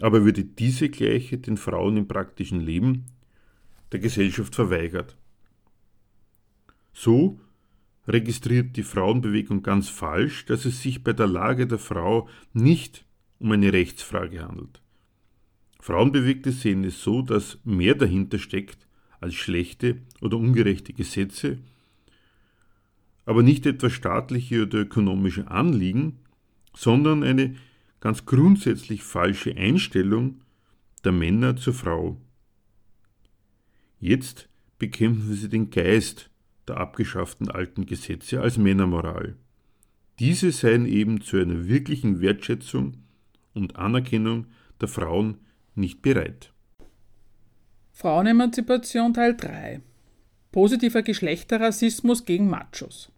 aber 0.00 0.24
würde 0.24 0.44
diese 0.44 0.88
Gleichheit 0.88 1.46
den 1.46 1.58
Frauen 1.58 1.98
im 1.98 2.08
praktischen 2.08 2.60
Leben 2.60 3.04
der 3.92 4.00
Gesellschaft 4.00 4.54
verweigert. 4.54 5.18
So 6.94 7.38
registriert 8.06 8.74
die 8.78 8.84
Frauenbewegung 8.84 9.62
ganz 9.62 9.90
falsch, 9.90 10.46
dass 10.46 10.64
es 10.64 10.80
sich 10.80 11.04
bei 11.04 11.12
der 11.12 11.26
Lage 11.26 11.66
der 11.66 11.78
Frau 11.78 12.26
nicht 12.54 13.04
um 13.38 13.52
eine 13.52 13.74
Rechtsfrage 13.74 14.42
handelt. 14.42 14.80
Frauenbewegte 15.78 16.52
sehen 16.52 16.84
es 16.84 17.02
so, 17.02 17.20
dass 17.20 17.58
mehr 17.64 17.94
dahinter 17.94 18.38
steckt 18.38 18.87
als 19.20 19.34
schlechte 19.34 19.98
oder 20.20 20.36
ungerechte 20.36 20.92
Gesetze, 20.92 21.58
aber 23.24 23.42
nicht 23.42 23.66
etwa 23.66 23.90
staatliche 23.90 24.62
oder 24.62 24.80
ökonomische 24.80 25.50
Anliegen, 25.50 26.20
sondern 26.74 27.22
eine 27.22 27.56
ganz 28.00 28.24
grundsätzlich 28.24 29.02
falsche 29.02 29.56
Einstellung 29.56 30.40
der 31.04 31.12
Männer 31.12 31.56
zur 31.56 31.74
Frau. 31.74 32.20
Jetzt 34.00 34.48
bekämpfen 34.78 35.34
sie 35.34 35.48
den 35.48 35.70
Geist 35.70 36.30
der 36.68 36.76
abgeschafften 36.76 37.50
alten 37.50 37.86
Gesetze 37.86 38.40
als 38.40 38.58
Männermoral. 38.58 39.36
Diese 40.18 40.52
seien 40.52 40.86
eben 40.86 41.20
zu 41.20 41.36
einer 41.36 41.66
wirklichen 41.66 42.20
Wertschätzung 42.20 42.94
und 43.54 43.76
Anerkennung 43.76 44.46
der 44.80 44.88
Frauen 44.88 45.38
nicht 45.74 46.02
bereit. 46.02 46.52
Frauenemanzipation 48.00 49.12
Teil 49.12 49.36
3 49.36 49.80
Positiver 50.52 51.02
Geschlechterrassismus 51.02 52.24
gegen 52.24 52.48
Machos 52.48 53.10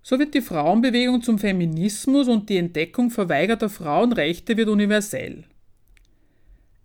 So 0.00 0.18
wird 0.18 0.32
die 0.32 0.40
Frauenbewegung 0.40 1.20
zum 1.20 1.38
Feminismus 1.38 2.28
und 2.28 2.48
die 2.48 2.56
Entdeckung 2.56 3.10
verweigerter 3.10 3.68
Frauenrechte 3.68 4.56
wird 4.56 4.70
universell. 4.70 5.44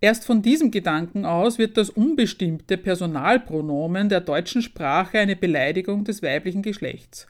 Erst 0.02 0.26
von 0.26 0.42
diesem 0.42 0.70
Gedanken 0.70 1.24
aus 1.24 1.56
wird 1.56 1.78
das 1.78 1.88
unbestimmte 1.88 2.76
Personalpronomen 2.76 4.10
der 4.10 4.20
deutschen 4.20 4.60
Sprache 4.60 5.20
eine 5.20 5.36
Beleidigung 5.36 6.04
des 6.04 6.22
weiblichen 6.22 6.60
Geschlechts. 6.60 7.28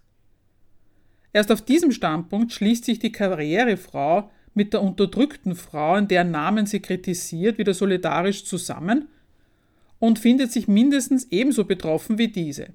Erst 1.33 1.53
auf 1.53 1.63
diesem 1.63 1.93
Standpunkt 1.93 2.51
schließt 2.51 2.87
sich 2.87 2.99
die 2.99 3.13
Karrierefrau 3.13 4.29
mit 4.55 4.73
der 4.73 4.83
unterdrückten 4.83 5.55
Frau, 5.55 5.97
in 5.97 6.09
deren 6.09 6.31
Namen 6.31 6.67
sie 6.67 6.81
kritisiert, 6.81 7.59
wieder 7.59 7.75
solidarisch 7.75 8.45
zusammen 8.45 9.09
und 9.99 10.19
findet 10.19 10.53
sich 10.53 10.69
mindestens 10.69 11.29
ebenso 11.31 11.65
betroffen 11.65 12.19
wie 12.19 12.29
diese. 12.29 12.69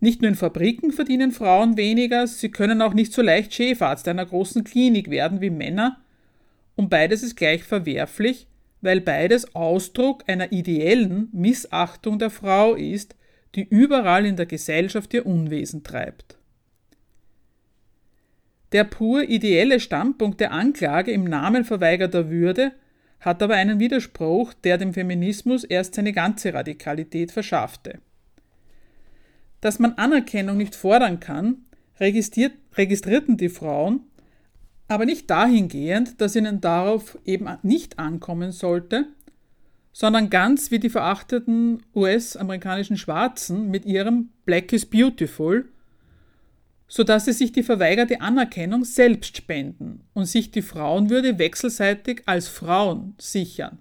Nicht 0.00 0.22
nur 0.22 0.30
in 0.30 0.34
Fabriken 0.34 0.92
verdienen 0.92 1.30
Frauen 1.30 1.76
weniger, 1.76 2.26
sie 2.26 2.50
können 2.50 2.80
auch 2.80 2.94
nicht 2.94 3.12
so 3.12 3.20
leicht 3.20 3.52
Chefarzt 3.52 4.08
einer 4.08 4.24
großen 4.24 4.64
Klinik 4.64 5.10
werden 5.10 5.40
wie 5.40 5.50
Männer, 5.50 6.00
und 6.76 6.88
beides 6.88 7.22
ist 7.22 7.36
gleich 7.36 7.62
verwerflich, 7.64 8.46
weil 8.80 9.02
beides 9.02 9.54
Ausdruck 9.54 10.24
einer 10.26 10.52
ideellen 10.52 11.28
Missachtung 11.32 12.18
der 12.18 12.30
Frau 12.30 12.74
ist, 12.74 13.14
die 13.54 13.66
überall 13.68 14.24
in 14.24 14.36
der 14.36 14.46
Gesellschaft 14.46 15.12
ihr 15.12 15.26
Unwesen 15.26 15.82
treibt. 15.82 16.39
Der 18.72 18.84
pur 18.84 19.22
ideelle 19.22 19.80
Standpunkt 19.80 20.40
der 20.40 20.52
Anklage 20.52 21.10
im 21.10 21.24
Namen 21.24 21.64
verweigerter 21.64 22.30
Würde 22.30 22.72
hat 23.18 23.42
aber 23.42 23.54
einen 23.54 23.80
Widerspruch, 23.80 24.54
der 24.54 24.78
dem 24.78 24.94
Feminismus 24.94 25.64
erst 25.64 25.94
seine 25.94 26.12
ganze 26.12 26.54
Radikalität 26.54 27.32
verschaffte. 27.32 27.98
Dass 29.60 29.78
man 29.78 29.94
Anerkennung 29.94 30.56
nicht 30.56 30.74
fordern 30.74 31.20
kann, 31.20 31.66
registrierten 32.00 33.36
die 33.36 33.50
Frauen, 33.50 34.04
aber 34.88 35.04
nicht 35.04 35.28
dahingehend, 35.28 36.20
dass 36.20 36.34
ihnen 36.34 36.60
darauf 36.60 37.18
eben 37.24 37.48
nicht 37.62 37.98
ankommen 37.98 38.52
sollte, 38.52 39.06
sondern 39.92 40.30
ganz 40.30 40.70
wie 40.70 40.78
die 40.78 40.88
verachteten 40.88 41.82
US-amerikanischen 41.94 42.96
Schwarzen 42.96 43.70
mit 43.70 43.84
ihrem 43.84 44.30
Black 44.46 44.72
is 44.72 44.86
Beautiful, 44.86 45.68
sodass 46.90 47.26
sie 47.26 47.32
sich 47.32 47.52
die 47.52 47.62
verweigerte 47.62 48.20
Anerkennung 48.20 48.84
selbst 48.84 49.36
spenden 49.36 50.02
und 50.12 50.24
sich 50.24 50.50
die 50.50 50.60
Frauenwürde 50.60 51.38
wechselseitig 51.38 52.22
als 52.26 52.48
Frauen 52.48 53.14
sichern. 53.16 53.78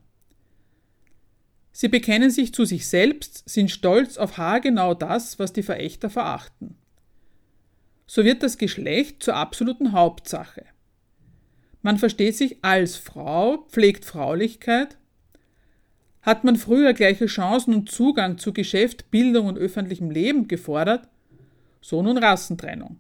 Sie 1.72 1.88
bekennen 1.88 2.30
sich 2.30 2.54
zu 2.54 2.66
sich 2.66 2.88
selbst, 2.88 3.50
sind 3.50 3.72
stolz 3.72 4.18
auf 4.18 4.38
haargenau 4.38 4.94
das, 4.94 5.40
was 5.40 5.54
die 5.54 5.64
Verächter 5.64 6.12
verachten. 6.12 6.76
So 8.06 8.24
wird 8.24 8.44
das 8.44 8.60
Geschlecht 8.60 9.24
zur 9.24 9.36
absoluten 9.36 9.92
Hauptsache. 9.92 10.66
Man 11.82 11.98
versteht 11.98 12.38
sich 12.38 12.64
als 12.64 12.96
Frau, 12.96 13.66
pflegt 13.70 14.06
Fraulichkeit. 14.06 14.98
Hat 16.22 16.44
man 16.44 16.58
früher 16.58 16.94
gleiche 16.94 17.26
Chancen 17.26 17.74
und 17.74 17.90
Zugang 17.90 18.38
zu 18.38 18.54
Geschäft, 18.54 19.10
Bildung 19.10 19.48
und 19.48 19.58
öffentlichem 19.58 20.12
Leben 20.12 20.48
gefordert, 20.48 21.08
so 21.82 22.02
nun 22.02 22.18
Rassentrennung. 22.18 22.98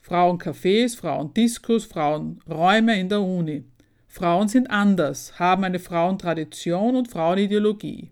Frauencafés, 0.00 0.96
Frauendiskus, 0.96 1.84
Frauenräume 1.84 2.98
in 2.98 3.08
der 3.08 3.20
Uni. 3.20 3.64
Frauen 4.06 4.48
sind 4.48 4.70
anders, 4.70 5.38
haben 5.38 5.64
eine 5.64 5.78
Frauentradition 5.78 6.96
und 6.96 7.08
Frauenideologie. 7.08 8.10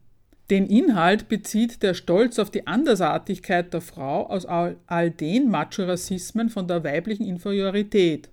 Den 0.51 0.67
Inhalt 0.67 1.29
bezieht 1.29 1.83
der 1.83 1.95
Stolz 1.95 2.39
auf 2.39 2.51
die 2.51 2.67
Andersartigkeit 2.67 3.73
der 3.73 3.81
Frau 3.81 4.27
aus 4.27 4.47
all, 4.47 4.77
all 4.87 5.11
den 5.11 5.51
Macho-Rassismen 5.51 6.51
von 6.51 6.69
der 6.69 6.85
weiblichen 6.85 7.25
Inferiorität 7.25 8.29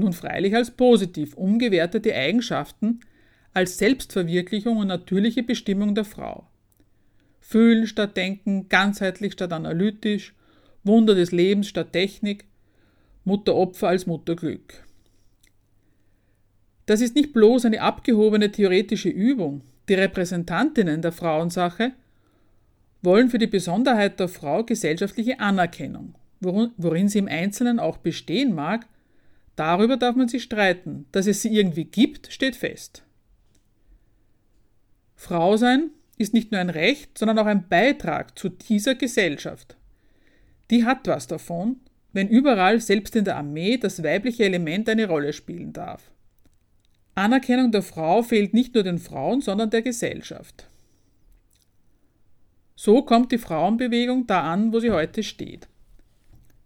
nun 0.00 0.12
freilich 0.12 0.54
als 0.56 0.72
positiv 0.72 1.34
umgewertete 1.34 2.14
Eigenschaften, 2.14 3.00
als 3.52 3.78
Selbstverwirklichung 3.78 4.78
und 4.78 4.88
natürliche 4.88 5.42
Bestimmung 5.42 5.94
der 5.94 6.04
Frau. 6.04 6.48
Fühlen 7.40 7.86
statt 7.86 8.16
Denken, 8.16 8.68
ganzheitlich 8.68 9.32
statt 9.34 9.52
analytisch, 9.52 10.34
Wunder 10.84 11.14
des 11.14 11.32
Lebens 11.32 11.68
statt 11.68 11.92
Technik, 11.92 12.44
Mutteropfer 13.24 13.88
als 13.88 14.06
Mutterglück. 14.06 14.84
Das 16.86 17.00
ist 17.00 17.14
nicht 17.14 17.32
bloß 17.32 17.66
eine 17.66 17.82
abgehobene 17.82 18.50
theoretische 18.50 19.10
Übung. 19.10 19.62
Die 19.88 19.94
Repräsentantinnen 19.94 21.02
der 21.02 21.12
Frauensache 21.12 21.92
wollen 23.02 23.28
für 23.30 23.38
die 23.38 23.46
Besonderheit 23.46 24.18
der 24.20 24.28
Frau 24.28 24.64
gesellschaftliche 24.64 25.40
Anerkennung, 25.40 26.14
worin 26.40 27.08
sie 27.08 27.18
im 27.18 27.28
Einzelnen 27.28 27.78
auch 27.78 27.98
bestehen 27.98 28.54
mag, 28.54 28.86
Darüber 29.60 29.98
darf 29.98 30.16
man 30.16 30.26
sich 30.26 30.42
streiten. 30.42 31.04
Dass 31.12 31.26
es 31.26 31.42
sie 31.42 31.54
irgendwie 31.54 31.84
gibt, 31.84 32.32
steht 32.32 32.56
fest. 32.56 33.02
Frau 35.16 35.58
sein 35.58 35.90
ist 36.16 36.32
nicht 36.32 36.50
nur 36.50 36.62
ein 36.62 36.70
Recht, 36.70 37.18
sondern 37.18 37.38
auch 37.38 37.44
ein 37.44 37.68
Beitrag 37.68 38.38
zu 38.38 38.48
dieser 38.48 38.94
Gesellschaft. 38.94 39.76
Die 40.70 40.84
hat 40.84 41.06
was 41.08 41.26
davon, 41.26 41.80
wenn 42.12 42.28
überall, 42.28 42.80
selbst 42.80 43.16
in 43.16 43.24
der 43.24 43.36
Armee, 43.36 43.76
das 43.76 44.02
weibliche 44.02 44.44
Element 44.44 44.88
eine 44.88 45.06
Rolle 45.06 45.32
spielen 45.32 45.72
darf. 45.72 46.10
Anerkennung 47.14 47.72
der 47.72 47.82
Frau 47.82 48.22
fehlt 48.22 48.54
nicht 48.54 48.74
nur 48.74 48.84
den 48.84 48.98
Frauen, 48.98 49.40
sondern 49.40 49.70
der 49.70 49.82
Gesellschaft. 49.82 50.68
So 52.76 53.02
kommt 53.02 53.30
die 53.32 53.38
Frauenbewegung 53.38 54.26
da 54.26 54.42
an, 54.50 54.72
wo 54.72 54.80
sie 54.80 54.90
heute 54.90 55.22
steht. 55.22 55.68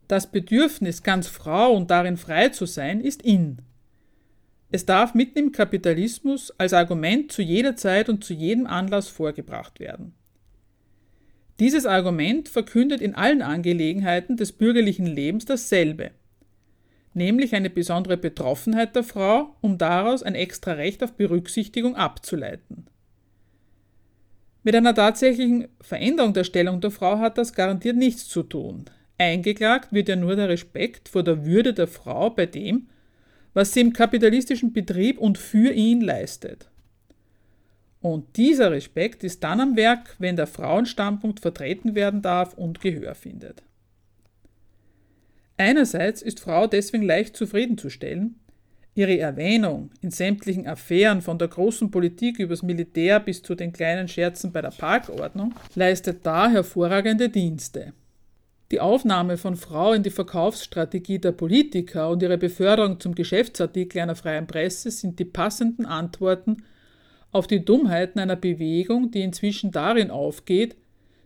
Das 0.07 0.31
Bedürfnis, 0.31 1.03
ganz 1.03 1.27
Frau 1.27 1.75
und 1.75 1.91
darin 1.91 2.17
frei 2.17 2.51
zu 2.51 2.67
sein, 2.67 3.01
ist 3.01 3.23
in. 3.23 3.59
Es 4.71 4.87
darf 4.87 5.15
mitten 5.15 5.39
im 5.39 5.53
Kapitalismus 5.53 6.53
als 6.59 6.73
Argument 6.73 7.33
zu 7.33 7.43
jeder 7.43 7.75
Zeit 7.75 8.09
und 8.09 8.23
zu 8.23 8.35
jedem 8.35 8.67
Anlass 8.67 9.09
vorgebracht 9.09 9.81
werden. 9.81 10.15
Dieses 11.61 11.87
Argument 11.87 12.49
verkündet 12.49 13.01
in 13.01 13.15
allen 13.15 13.41
Angelegenheiten 13.41 14.37
des 14.37 14.53
bürgerlichen 14.53 15.07
Lebens 15.07 15.45
dasselbe, 15.45 16.11
nämlich 17.13 17.55
eine 17.55 17.71
besondere 17.71 18.17
Betroffenheit 18.17 18.97
der 18.97 19.05
Frau, 19.05 19.55
um 19.61 19.79
daraus 19.79 20.23
ein 20.25 20.35
extra 20.35 20.73
Recht 20.73 21.03
auf 21.05 21.13
Berücksichtigung 21.13 21.95
abzuleiten. 21.95 22.87
Mit 24.65 24.75
einer 24.75 24.95
tatsächlichen 24.95 25.69
Veränderung 25.81 26.33
der 26.33 26.45
Stellung 26.45 26.81
der 26.81 26.91
Frau 26.91 27.19
hat 27.19 27.39
das 27.39 27.53
garantiert 27.53 27.97
nichts 27.97 28.27
zu 28.29 28.43
tun. 28.43 28.87
Eingeklagt 29.19 29.93
wird 29.93 30.09
ja 30.09 30.17
nur 30.17 30.35
der 30.35 30.49
Respekt 30.49 31.09
vor 31.09 31.23
der 31.23 31.45
Würde 31.45 31.73
der 31.73 31.87
Frau 31.87 32.31
bei 32.31 32.47
dem, 32.47 32.89
was 33.53 33.73
sie 33.73 33.81
im 33.81 33.93
kapitalistischen 33.93 34.73
Betrieb 34.73 35.19
und 35.19 35.39
für 35.39 35.73
ihn 35.73 36.01
leistet. 36.01 36.69
Und 38.05 38.37
dieser 38.37 38.71
Respekt 38.71 39.25
ist 39.25 39.43
dann 39.43 39.63
am 39.63 39.77
Werk, 39.77 40.17
wenn 40.19 40.37
der 40.37 40.47
Frauenstandpunkt 40.47 41.41
vertreten 41.41 41.95
werden 41.95 42.21
darf 42.21 42.53
und 42.53 42.83
Gehör 42.83 43.15
findet. 43.15 43.63
Einerseits 45.57 46.21
ist 46.21 46.39
Frau 46.39 46.67
deswegen 46.67 47.05
leicht 47.05 47.35
zufriedenzustellen. 47.35 48.39
Ihre 48.95 49.19
Erwähnung 49.19 49.89
in 50.03 50.11
sämtlichen 50.11 50.67
Affären 50.67 51.23
von 51.23 51.39
der 51.39 51.49
großen 51.49 51.91
Politik 51.91 52.39
übers 52.39 52.63
Militär 52.63 53.21
bis 53.21 53.43
zu 53.43 53.55
den 53.55 53.73
kleinen 53.73 54.07
Scherzen 54.07 54.53
bei 54.53 54.61
der 54.61 54.69
Parkordnung 54.69 55.55
leistet 55.75 56.27
da 56.27 56.51
hervorragende 56.51 57.31
Dienste. 57.31 57.95
Die 58.71 58.81
Aufnahme 58.81 59.39
von 59.39 59.57
Frau 59.57 59.95
in 59.95 60.03
die 60.03 60.11
Verkaufsstrategie 60.11 61.21
der 61.21 61.33
Politiker 61.33 62.11
und 62.11 62.23
ihre 62.23 62.37
Beförderung 62.37 63.01
zum 63.01 63.15
Geschäftsartikel 63.15 64.03
einer 64.03 64.15
freien 64.15 64.47
Presse 64.47 64.91
sind 64.91 65.19
die 65.19 65.25
passenden 65.25 65.87
Antworten 65.87 66.65
auf 67.35 67.49
die 67.49 67.65
Dummheiten 67.65 68.21
einer 68.21 68.37
Bewegung, 68.37 69.11
die 69.11 69.23
inzwischen 69.23 69.73
darin 69.73 70.11
aufgeht, 70.13 70.77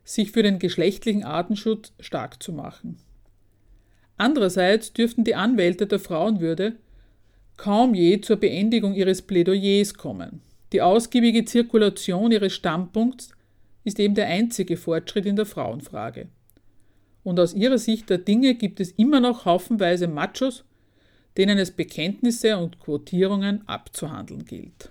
sich 0.05 0.33
für 0.33 0.43
den 0.43 0.59
geschlechtlichen 0.59 1.23
Artenschutz 1.23 1.93
stark 2.01 2.43
zu 2.43 2.53
machen. 2.53 2.97
Andererseits 4.17 4.95
dürften 4.95 5.25
die 5.25 5.35
Anwälte 5.35 5.87
der 5.87 5.99
Frauenwürde 5.99 6.77
kaum 7.59 7.95
je 7.95 8.23
zur 8.23 8.37
Beendigung 8.37 8.95
ihres 8.95 9.21
Plädoyers 9.21 9.95
kommen. 9.95 10.41
Die 10.73 10.81
ausgiebige 10.81 11.45
Zirkulation 11.45 12.33
ihres 12.33 12.55
Standpunkts 12.55 13.33
ist 13.85 14.01
eben 14.01 14.15
der 14.15 14.29
einzige 14.29 14.79
Fortschritt 14.79 15.27
in 15.27 15.37
der 15.37 15.47
Frauenfrage. 15.47 16.29
Und 17.23 17.39
aus 17.39 17.53
ihrer 17.53 17.79
Sicht 17.79 18.09
der 18.09 18.19
Dinge 18.19 18.55
gibt 18.55 18.81
es 18.81 18.93
immer 18.93 19.21
noch 19.21 19.45
haufenweise 19.45 20.09
Machos, 20.09 20.65
denen 21.37 21.59
es 21.59 21.71
Bekenntnisse 21.71 22.57
und 22.57 22.81
Quotierungen 22.81 23.69
abzuhandeln 23.69 24.47
gilt. 24.47 24.91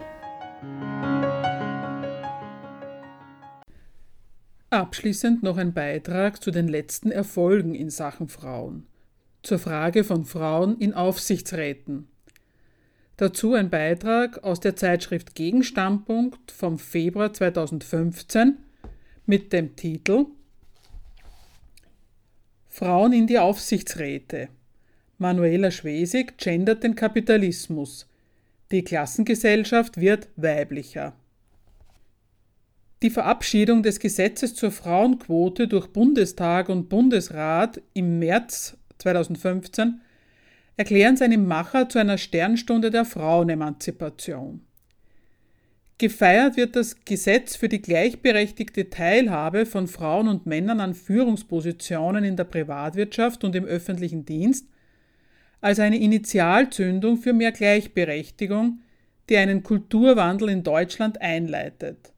Abschließend 4.71 5.43
noch 5.43 5.57
ein 5.57 5.73
Beitrag 5.73 6.41
zu 6.41 6.49
den 6.49 6.69
letzten 6.69 7.11
Erfolgen 7.11 7.75
in 7.75 7.89
Sachen 7.89 8.29
Frauen. 8.29 8.87
Zur 9.43 9.59
Frage 9.59 10.05
von 10.05 10.23
Frauen 10.23 10.77
in 10.79 10.93
Aufsichtsräten. 10.93 12.07
Dazu 13.17 13.53
ein 13.53 13.69
Beitrag 13.69 14.45
aus 14.45 14.61
der 14.61 14.77
Zeitschrift 14.77 15.35
Gegenstandpunkt 15.35 16.51
vom 16.51 16.79
Februar 16.79 17.33
2015 17.33 18.59
mit 19.25 19.51
dem 19.51 19.75
Titel 19.75 20.27
Frauen 22.69 23.11
in 23.11 23.27
die 23.27 23.39
Aufsichtsräte. 23.39 24.47
Manuela 25.17 25.71
Schwesig 25.71 26.37
gendert 26.37 26.83
den 26.83 26.95
Kapitalismus. 26.95 28.07
Die 28.71 28.85
Klassengesellschaft 28.85 29.99
wird 29.99 30.29
weiblicher. 30.37 31.13
Die 33.03 33.09
Verabschiedung 33.09 33.81
des 33.81 33.99
Gesetzes 33.99 34.53
zur 34.53 34.69
Frauenquote 34.69 35.67
durch 35.67 35.87
Bundestag 35.87 36.69
und 36.69 36.87
Bundesrat 36.87 37.81
im 37.95 38.19
März 38.19 38.77
2015 38.99 40.01
erklären 40.77 41.17
seine 41.17 41.39
Macher 41.39 41.89
zu 41.89 41.97
einer 41.97 42.19
Sternstunde 42.19 42.91
der 42.91 43.05
Frauenemanzipation. 43.05 44.61
Gefeiert 45.97 46.57
wird 46.57 46.75
das 46.75 47.03
Gesetz 47.03 47.55
für 47.55 47.69
die 47.69 47.81
gleichberechtigte 47.81 48.91
Teilhabe 48.91 49.65
von 49.65 49.87
Frauen 49.87 50.27
und 50.27 50.45
Männern 50.45 50.79
an 50.79 50.93
Führungspositionen 50.93 52.23
in 52.23 52.35
der 52.35 52.43
Privatwirtschaft 52.43 53.43
und 53.43 53.55
im 53.55 53.65
öffentlichen 53.65 54.25
Dienst 54.25 54.67
als 55.59 55.79
eine 55.79 55.97
Initialzündung 55.97 57.17
für 57.17 57.33
mehr 57.33 57.51
Gleichberechtigung, 57.51 58.81
die 59.29 59.37
einen 59.37 59.63
Kulturwandel 59.63 60.49
in 60.49 60.63
Deutschland 60.63 61.19
einleitet. 61.21 62.10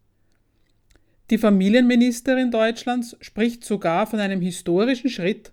Die 1.34 1.40
Familienministerin 1.40 2.52
Deutschlands 2.52 3.18
spricht 3.20 3.66
sogar 3.66 4.06
von 4.06 4.20
einem 4.20 4.40
historischen 4.40 5.10
Schritt, 5.10 5.52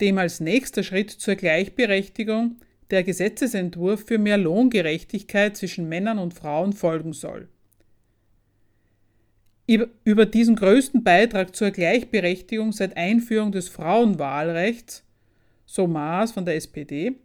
dem 0.00 0.16
als 0.16 0.38
nächster 0.38 0.84
Schritt 0.84 1.10
zur 1.10 1.34
Gleichberechtigung 1.34 2.60
der 2.92 3.02
Gesetzesentwurf 3.02 4.04
für 4.06 4.18
mehr 4.18 4.38
Lohngerechtigkeit 4.38 5.56
zwischen 5.56 5.88
Männern 5.88 6.20
und 6.20 6.34
Frauen 6.34 6.72
folgen 6.72 7.14
soll. 7.14 7.48
Über 9.66 10.24
diesen 10.24 10.54
größten 10.54 11.02
Beitrag 11.02 11.56
zur 11.56 11.72
Gleichberechtigung 11.72 12.70
seit 12.70 12.96
Einführung 12.96 13.50
des 13.50 13.68
Frauenwahlrechts, 13.68 15.02
so 15.66 15.88
Maas 15.88 16.30
von 16.30 16.44
der 16.44 16.54
SPD, 16.54 17.16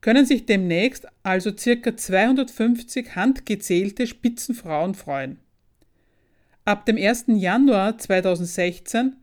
können 0.00 0.24
sich 0.24 0.46
demnächst 0.46 1.06
also 1.22 1.52
ca. 1.52 1.94
250 1.94 3.14
handgezählte 3.14 4.06
Spitzenfrauen 4.06 4.94
freuen. 4.94 5.43
Ab 6.66 6.86
dem 6.86 6.96
1. 6.96 7.26
Januar 7.28 7.98
2016 7.98 9.16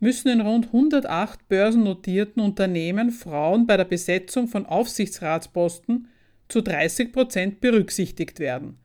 müssen 0.00 0.26
in 0.26 0.40
rund 0.40 0.66
108 0.66 1.46
börsennotierten 1.48 2.42
Unternehmen 2.42 3.12
Frauen 3.12 3.68
bei 3.68 3.76
der 3.76 3.84
Besetzung 3.84 4.48
von 4.48 4.66
Aufsichtsratsposten 4.66 6.08
zu 6.48 6.62
30 6.62 7.12
Prozent 7.12 7.60
berücksichtigt 7.60 8.40
werden. 8.40 8.76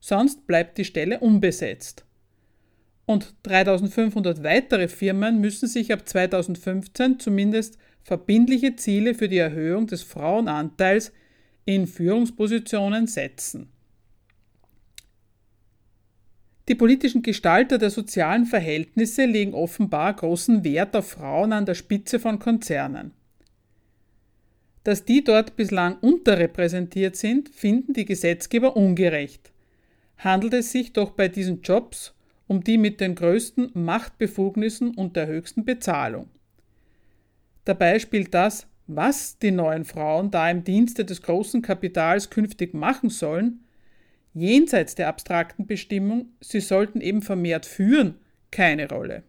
Sonst 0.00 0.48
bleibt 0.48 0.76
die 0.76 0.84
Stelle 0.84 1.20
unbesetzt. 1.20 2.04
Und 3.06 3.32
3500 3.44 4.42
weitere 4.42 4.88
Firmen 4.88 5.40
müssen 5.40 5.68
sich 5.68 5.92
ab 5.92 6.08
2015 6.08 7.20
zumindest 7.20 7.78
verbindliche 8.02 8.74
Ziele 8.74 9.14
für 9.14 9.28
die 9.28 9.38
Erhöhung 9.38 9.86
des 9.86 10.02
Frauenanteils 10.02 11.12
in 11.64 11.86
Führungspositionen 11.86 13.06
setzen. 13.06 13.68
Die 16.68 16.74
politischen 16.74 17.22
Gestalter 17.22 17.78
der 17.78 17.90
sozialen 17.90 18.46
Verhältnisse 18.46 19.24
legen 19.24 19.54
offenbar 19.54 20.14
großen 20.14 20.62
Wert 20.62 20.94
auf 20.94 21.10
Frauen 21.10 21.52
an 21.52 21.66
der 21.66 21.74
Spitze 21.74 22.20
von 22.20 22.38
Konzernen. 22.38 23.12
Dass 24.84 25.04
die 25.04 25.22
dort 25.22 25.56
bislang 25.56 25.96
unterrepräsentiert 26.00 27.16
sind, 27.16 27.48
finden 27.48 27.92
die 27.92 28.04
Gesetzgeber 28.04 28.76
ungerecht. 28.76 29.52
Handelt 30.18 30.54
es 30.54 30.72
sich 30.72 30.92
doch 30.92 31.12
bei 31.12 31.28
diesen 31.28 31.62
Jobs 31.62 32.14
um 32.48 32.62
die 32.62 32.78
mit 32.78 33.00
den 33.00 33.14
größten 33.14 33.70
Machtbefugnissen 33.74 34.94
und 34.94 35.16
der 35.16 35.26
höchsten 35.26 35.64
Bezahlung. 35.64 36.28
Dabei 37.64 37.98
spielt 37.98 38.34
das, 38.34 38.66
was 38.86 39.38
die 39.38 39.52
neuen 39.52 39.84
Frauen 39.84 40.30
da 40.30 40.50
im 40.50 40.64
Dienste 40.64 41.04
des 41.04 41.22
großen 41.22 41.62
Kapitals 41.62 42.28
künftig 42.28 42.74
machen 42.74 43.08
sollen, 43.08 43.61
jenseits 44.34 44.94
der 44.94 45.08
abstrakten 45.08 45.66
Bestimmung, 45.66 46.26
sie 46.40 46.60
sollten 46.60 47.00
eben 47.00 47.22
vermehrt 47.22 47.66
führen, 47.66 48.16
keine 48.50 48.88
Rolle. 48.88 49.22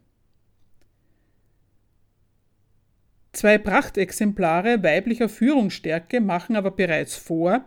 Zwei 3.32 3.58
Prachtexemplare 3.58 4.82
weiblicher 4.82 5.28
Führungsstärke 5.28 6.20
machen 6.20 6.54
aber 6.54 6.70
bereits 6.70 7.16
vor, 7.16 7.64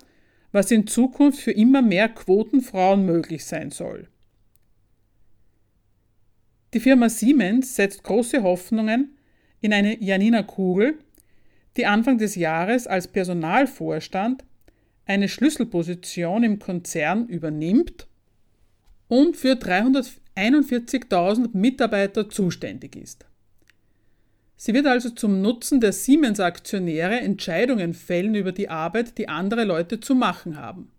was 0.52 0.72
in 0.72 0.88
Zukunft 0.88 1.40
für 1.40 1.52
immer 1.52 1.82
mehr 1.82 2.08
Quotenfrauen 2.08 3.06
möglich 3.06 3.46
sein 3.46 3.72
soll. 3.72 4.08
Die 6.74 6.80
Firma 6.80 7.10
Siemens 7.10 7.76
setzt 7.76 8.04
große 8.04 8.44
Hoffnungen 8.44 9.18
in 9.62 9.74
eine 9.74 10.02
Janina 10.02 10.44
Kugel, 10.44 11.00
die 11.76 11.86
Anfang 11.86 12.18
des 12.18 12.36
Jahres 12.36 12.88
als 12.88 13.08
Personalvorstand 13.08 14.44
eine 15.08 15.30
Schlüsselposition 15.30 16.44
im 16.44 16.60
Konzern 16.60 17.28
übernimmt 17.28 18.08
und 19.08 19.38
für 19.38 19.54
341.000 19.54 21.50
Mitarbeiter 21.54 22.30
zuständig 22.30 22.96
ist. 22.96 23.26
Sie 24.58 24.74
wird 24.74 24.88
also 24.88 25.12
zum 25.12 25.42
Nutzen 25.42 25.80
der 25.80 25.94
Siemens-Aktionäre 25.94 27.20
Entscheidungen 27.20 27.94
fällen 27.94 28.36
über 28.36 28.52
die 28.52 28.70
Arbeit, 28.70 29.18
die 29.18 29.30
andere 29.30 29.64
Leute 29.64 30.00
zu 30.00 30.16
machen 30.16 30.58
haben. 30.58 30.92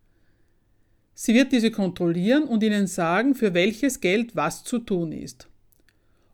Sie 1.14 1.34
wird 1.34 1.50
diese 1.50 1.72
kontrollieren 1.72 2.44
und 2.44 2.62
ihnen 2.62 2.86
sagen, 2.86 3.34
für 3.34 3.52
welches 3.54 4.00
Geld 4.00 4.36
was 4.36 4.62
zu 4.62 4.78
tun 4.78 5.11
ist. 5.11 5.48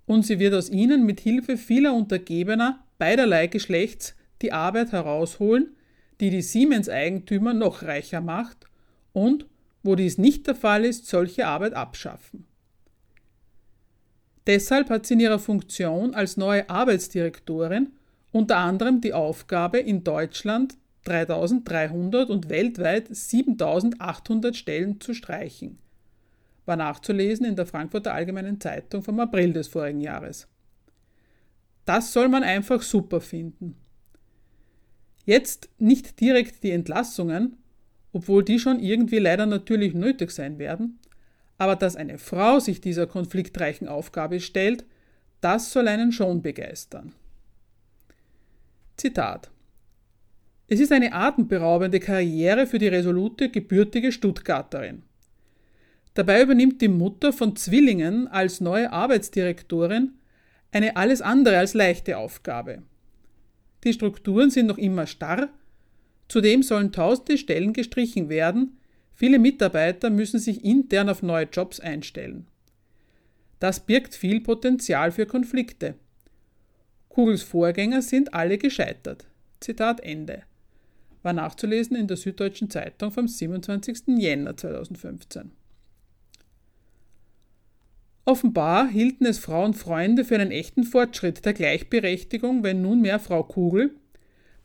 Und 0.04 0.26
sie 0.26 0.38
wird 0.38 0.52
aus 0.52 0.68
ihnen 0.68 1.06
mit 1.06 1.20
Hilfe 1.20 1.56
vieler 1.56 1.94
Untergebener 1.94 2.84
beiderlei 2.98 3.46
Geschlechts 3.46 4.14
die 4.42 4.52
Arbeit 4.52 4.92
herausholen, 4.92 5.74
die 6.24 6.30
die 6.30 6.40
Siemens-Eigentümer 6.40 7.52
noch 7.52 7.82
reicher 7.82 8.22
macht 8.22 8.64
und 9.12 9.46
wo 9.82 9.94
dies 9.94 10.16
nicht 10.16 10.46
der 10.46 10.54
Fall 10.54 10.86
ist, 10.86 11.06
solche 11.06 11.46
Arbeit 11.46 11.74
abschaffen. 11.74 12.46
Deshalb 14.46 14.88
hat 14.88 15.04
sie 15.04 15.14
in 15.14 15.20
ihrer 15.20 15.38
Funktion 15.38 16.14
als 16.14 16.38
neue 16.38 16.70
Arbeitsdirektorin 16.70 17.92
unter 18.32 18.56
anderem 18.56 19.02
die 19.02 19.12
Aufgabe, 19.12 19.78
in 19.78 20.02
Deutschland 20.02 20.78
3300 21.04 22.30
und 22.30 22.48
weltweit 22.48 23.14
7800 23.14 24.56
Stellen 24.56 25.02
zu 25.02 25.12
streichen. 25.12 25.78
War 26.64 26.76
nachzulesen 26.76 27.44
in 27.44 27.54
der 27.54 27.66
Frankfurter 27.66 28.14
Allgemeinen 28.14 28.62
Zeitung 28.62 29.02
vom 29.02 29.20
April 29.20 29.52
des 29.52 29.68
vorigen 29.68 30.00
Jahres. 30.00 30.48
Das 31.84 32.14
soll 32.14 32.30
man 32.30 32.42
einfach 32.42 32.80
super 32.80 33.20
finden. 33.20 33.76
Jetzt 35.24 35.70
nicht 35.78 36.20
direkt 36.20 36.62
die 36.62 36.70
Entlassungen, 36.70 37.56
obwohl 38.12 38.44
die 38.44 38.58
schon 38.58 38.78
irgendwie 38.78 39.18
leider 39.18 39.46
natürlich 39.46 39.94
nötig 39.94 40.30
sein 40.30 40.58
werden, 40.58 40.98
aber 41.58 41.76
dass 41.76 41.96
eine 41.96 42.18
Frau 42.18 42.58
sich 42.60 42.80
dieser 42.80 43.06
konfliktreichen 43.06 43.88
Aufgabe 43.88 44.40
stellt, 44.40 44.84
das 45.40 45.72
soll 45.72 45.88
einen 45.88 46.12
schon 46.12 46.42
begeistern. 46.42 47.12
Zitat 48.96 49.50
Es 50.68 50.80
ist 50.80 50.92
eine 50.92 51.12
atemberaubende 51.12 52.00
Karriere 52.00 52.66
für 52.66 52.78
die 52.78 52.88
resolute, 52.88 53.50
gebürtige 53.50 54.12
Stuttgarterin. 54.12 55.02
Dabei 56.14 56.42
übernimmt 56.42 56.80
die 56.80 56.88
Mutter 56.88 57.32
von 57.32 57.56
Zwillingen 57.56 58.28
als 58.28 58.60
neue 58.60 58.92
Arbeitsdirektorin 58.92 60.12
eine 60.70 60.96
alles 60.96 61.22
andere 61.22 61.58
als 61.58 61.74
leichte 61.74 62.18
Aufgabe. 62.18 62.82
Die 63.84 63.92
Strukturen 63.92 64.50
sind 64.50 64.66
noch 64.66 64.78
immer 64.78 65.06
starr, 65.06 65.50
zudem 66.28 66.62
sollen 66.62 66.92
tausende 66.92 67.38
Stellen 67.38 67.72
gestrichen 67.72 68.28
werden, 68.28 68.78
viele 69.12 69.38
Mitarbeiter 69.38 70.10
müssen 70.10 70.38
sich 70.38 70.64
intern 70.64 71.08
auf 71.08 71.22
neue 71.22 71.48
Jobs 71.50 71.80
einstellen. 71.80 72.46
Das 73.60 73.80
birgt 73.80 74.14
viel 74.14 74.40
Potenzial 74.40 75.12
für 75.12 75.26
Konflikte. 75.26 75.94
Kugels 77.08 77.42
Vorgänger 77.42 78.02
sind 78.02 78.34
alle 78.34 78.58
gescheitert. 78.58 79.26
Zitat 79.60 80.00
Ende. 80.00 80.42
War 81.22 81.32
nachzulesen 81.32 81.96
in 81.96 82.08
der 82.08 82.16
Süddeutschen 82.16 82.68
Zeitung 82.68 83.12
vom 83.12 83.28
27. 83.28 84.18
Jänner 84.18 84.56
2015. 84.56 85.52
Offenbar 88.26 88.88
hielten 88.88 89.26
es 89.26 89.38
Frauenfreunde 89.38 90.24
für 90.24 90.36
einen 90.36 90.50
echten 90.50 90.84
Fortschritt 90.84 91.44
der 91.44 91.52
Gleichberechtigung, 91.52 92.62
wenn 92.62 92.80
nunmehr 92.80 93.18
Frau 93.18 93.42
Kugel 93.42 93.94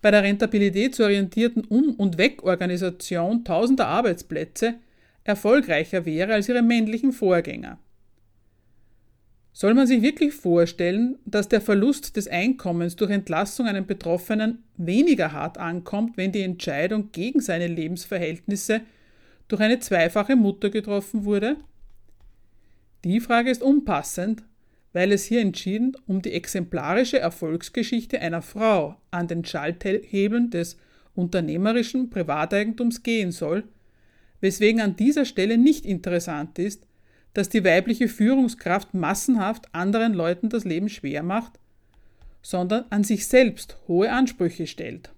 bei 0.02 0.12
der 0.12 0.24
rentabilitätsorientierten 0.24 1.66
Um- 1.66 1.96
und 1.96 2.18
Wegorganisation 2.18 3.44
tausender 3.44 3.88
Arbeitsplätze 3.88 4.76
erfolgreicher 5.26 6.06
wäre 6.06 6.34
als 6.34 6.48
ihre 6.48 6.62
männlichen 6.62 7.12
Vorgänger. 7.12 7.80
Soll 9.52 9.74
man 9.74 9.88
sich 9.88 10.02
wirklich 10.02 10.34
vorstellen, 10.34 11.18
dass 11.26 11.50
der 11.50 11.60
Verlust 11.60 12.16
des 12.16 12.30
Einkommens 12.30 12.96
durch 12.96 13.12
Entlassung 13.12 13.66
einem 13.68 13.86
Betroffenen 13.86 14.64
weniger 14.78 15.34
hart 15.34 15.58
ankommt, 15.58 16.16
wenn 16.16 16.32
die 16.32 16.44
Entscheidung 16.44 17.12
gegen 17.12 17.42
seine 17.42 17.68
Lebensverhältnisse 17.68 18.80
durch 19.50 19.62
eine 19.62 19.80
zweifache 19.80 20.38
Mutter 20.38 20.70
getroffen 20.70 21.26
wurde? 21.26 21.58
Die 23.04 23.20
Frage 23.22 23.50
ist 23.50 23.64
unpassend, 23.64 24.44
weil 24.92 25.12
es 25.12 25.24
hier 25.24 25.42
entschieden 25.42 25.96
um 26.08 26.22
die 26.22 26.34
exemplarische 26.34 27.20
Erfolgsgeschichte 27.20 28.20
einer 28.20 28.42
Frau 28.42 28.98
an 29.12 29.28
den 29.28 29.46
Schalthebeln 29.46 30.50
des 30.50 30.78
unternehmerischen 31.16 32.10
Privateigentums 32.10 33.04
gehen 33.04 33.32
soll, 33.32 33.64
weswegen 34.42 34.82
an 34.82 34.96
dieser 34.96 35.26
Stelle 35.26 35.58
nicht 35.58 35.86
interessant 35.86 36.60
ist, 36.60 36.86
dass 37.34 37.50
die 37.50 37.64
weibliche 37.64 38.08
Führungskraft 38.08 38.94
massenhaft 38.94 39.74
anderen 39.74 40.14
Leuten 40.14 40.50
das 40.50 40.66
Leben 40.66 40.90
schwer 40.90 41.24
macht, 41.24 41.54
sondern 42.42 42.86
an 42.90 43.04
sich 43.04 43.28
selbst 43.28 43.78
hohe 43.88 44.12
Ansprüche 44.12 44.66
stellt 44.68 45.12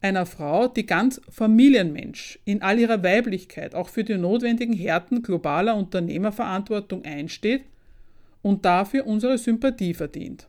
einer 0.00 0.26
Frau, 0.26 0.68
die 0.68 0.86
ganz 0.86 1.20
Familienmensch 1.28 2.38
in 2.44 2.62
all 2.62 2.78
ihrer 2.78 3.02
Weiblichkeit 3.02 3.74
auch 3.74 3.88
für 3.88 4.04
die 4.04 4.16
notwendigen 4.16 4.74
Härten 4.74 5.22
globaler 5.22 5.76
Unternehmerverantwortung 5.76 7.04
einsteht 7.04 7.64
und 8.42 8.64
dafür 8.64 9.06
unsere 9.06 9.38
Sympathie 9.38 9.94
verdient. 9.94 10.48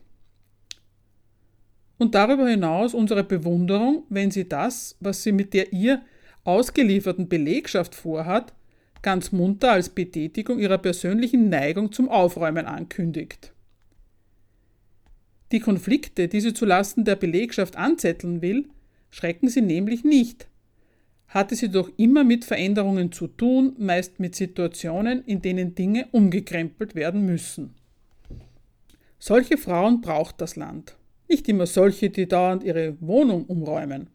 Und 1.98 2.14
darüber 2.14 2.48
hinaus 2.48 2.94
unsere 2.94 3.24
Bewunderung, 3.24 4.04
wenn 4.08 4.30
sie 4.30 4.48
das, 4.48 4.96
was 5.00 5.22
sie 5.22 5.32
mit 5.32 5.52
der 5.52 5.72
ihr 5.72 6.00
ausgelieferten 6.44 7.28
Belegschaft 7.28 7.94
vorhat, 7.94 8.54
ganz 9.02 9.32
munter 9.32 9.72
als 9.72 9.88
Betätigung 9.88 10.58
ihrer 10.58 10.78
persönlichen 10.78 11.48
Neigung 11.48 11.92
zum 11.92 12.08
Aufräumen 12.08 12.66
ankündigt. 12.66 13.52
Die 15.52 15.60
Konflikte, 15.60 16.28
die 16.28 16.40
sie 16.40 16.54
zulasten 16.54 17.04
der 17.04 17.16
Belegschaft 17.16 17.76
anzetteln 17.76 18.40
will, 18.40 18.68
schrecken 19.10 19.48
sie 19.48 19.60
nämlich 19.60 20.04
nicht. 20.04 20.48
Hatte 21.28 21.54
sie 21.54 21.68
doch 21.68 21.90
immer 21.96 22.24
mit 22.24 22.44
Veränderungen 22.44 23.12
zu 23.12 23.28
tun, 23.28 23.74
meist 23.78 24.18
mit 24.18 24.34
Situationen, 24.34 25.24
in 25.24 25.42
denen 25.42 25.74
Dinge 25.74 26.08
umgekrempelt 26.10 26.94
werden 26.94 27.24
müssen. 27.24 27.74
Solche 29.18 29.58
Frauen 29.58 30.00
braucht 30.00 30.40
das 30.40 30.56
Land. 30.56 30.96
Nicht 31.28 31.48
immer 31.48 31.66
solche, 31.66 32.10
die 32.10 32.26
dauernd 32.26 32.64
ihre 32.64 32.96
Wohnung 33.00 33.44
umräumen, 33.44 34.08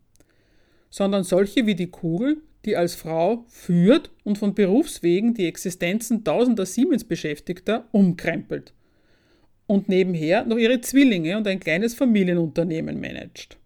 sondern 0.89 1.23
solche 1.23 1.65
wie 1.65 1.75
die 1.75 1.91
Kugel, 1.91 2.41
die 2.65 2.75
als 2.75 2.95
Frau 2.95 3.45
führt 3.47 4.11
und 4.23 4.37
von 4.37 4.55
Berufswegen 4.55 5.33
die 5.33 5.47
Existenzen 5.47 6.23
tausender 6.23 6.65
Siemens-Beschäftigter 6.65 7.87
umkrempelt 7.91 8.73
und 9.67 9.87
nebenher 9.87 10.45
noch 10.45 10.57
ihre 10.57 10.81
Zwillinge 10.81 11.37
und 11.37 11.47
ein 11.47 11.59
kleines 11.59 11.93
Familienunternehmen 11.93 12.99
managt. 12.99 13.57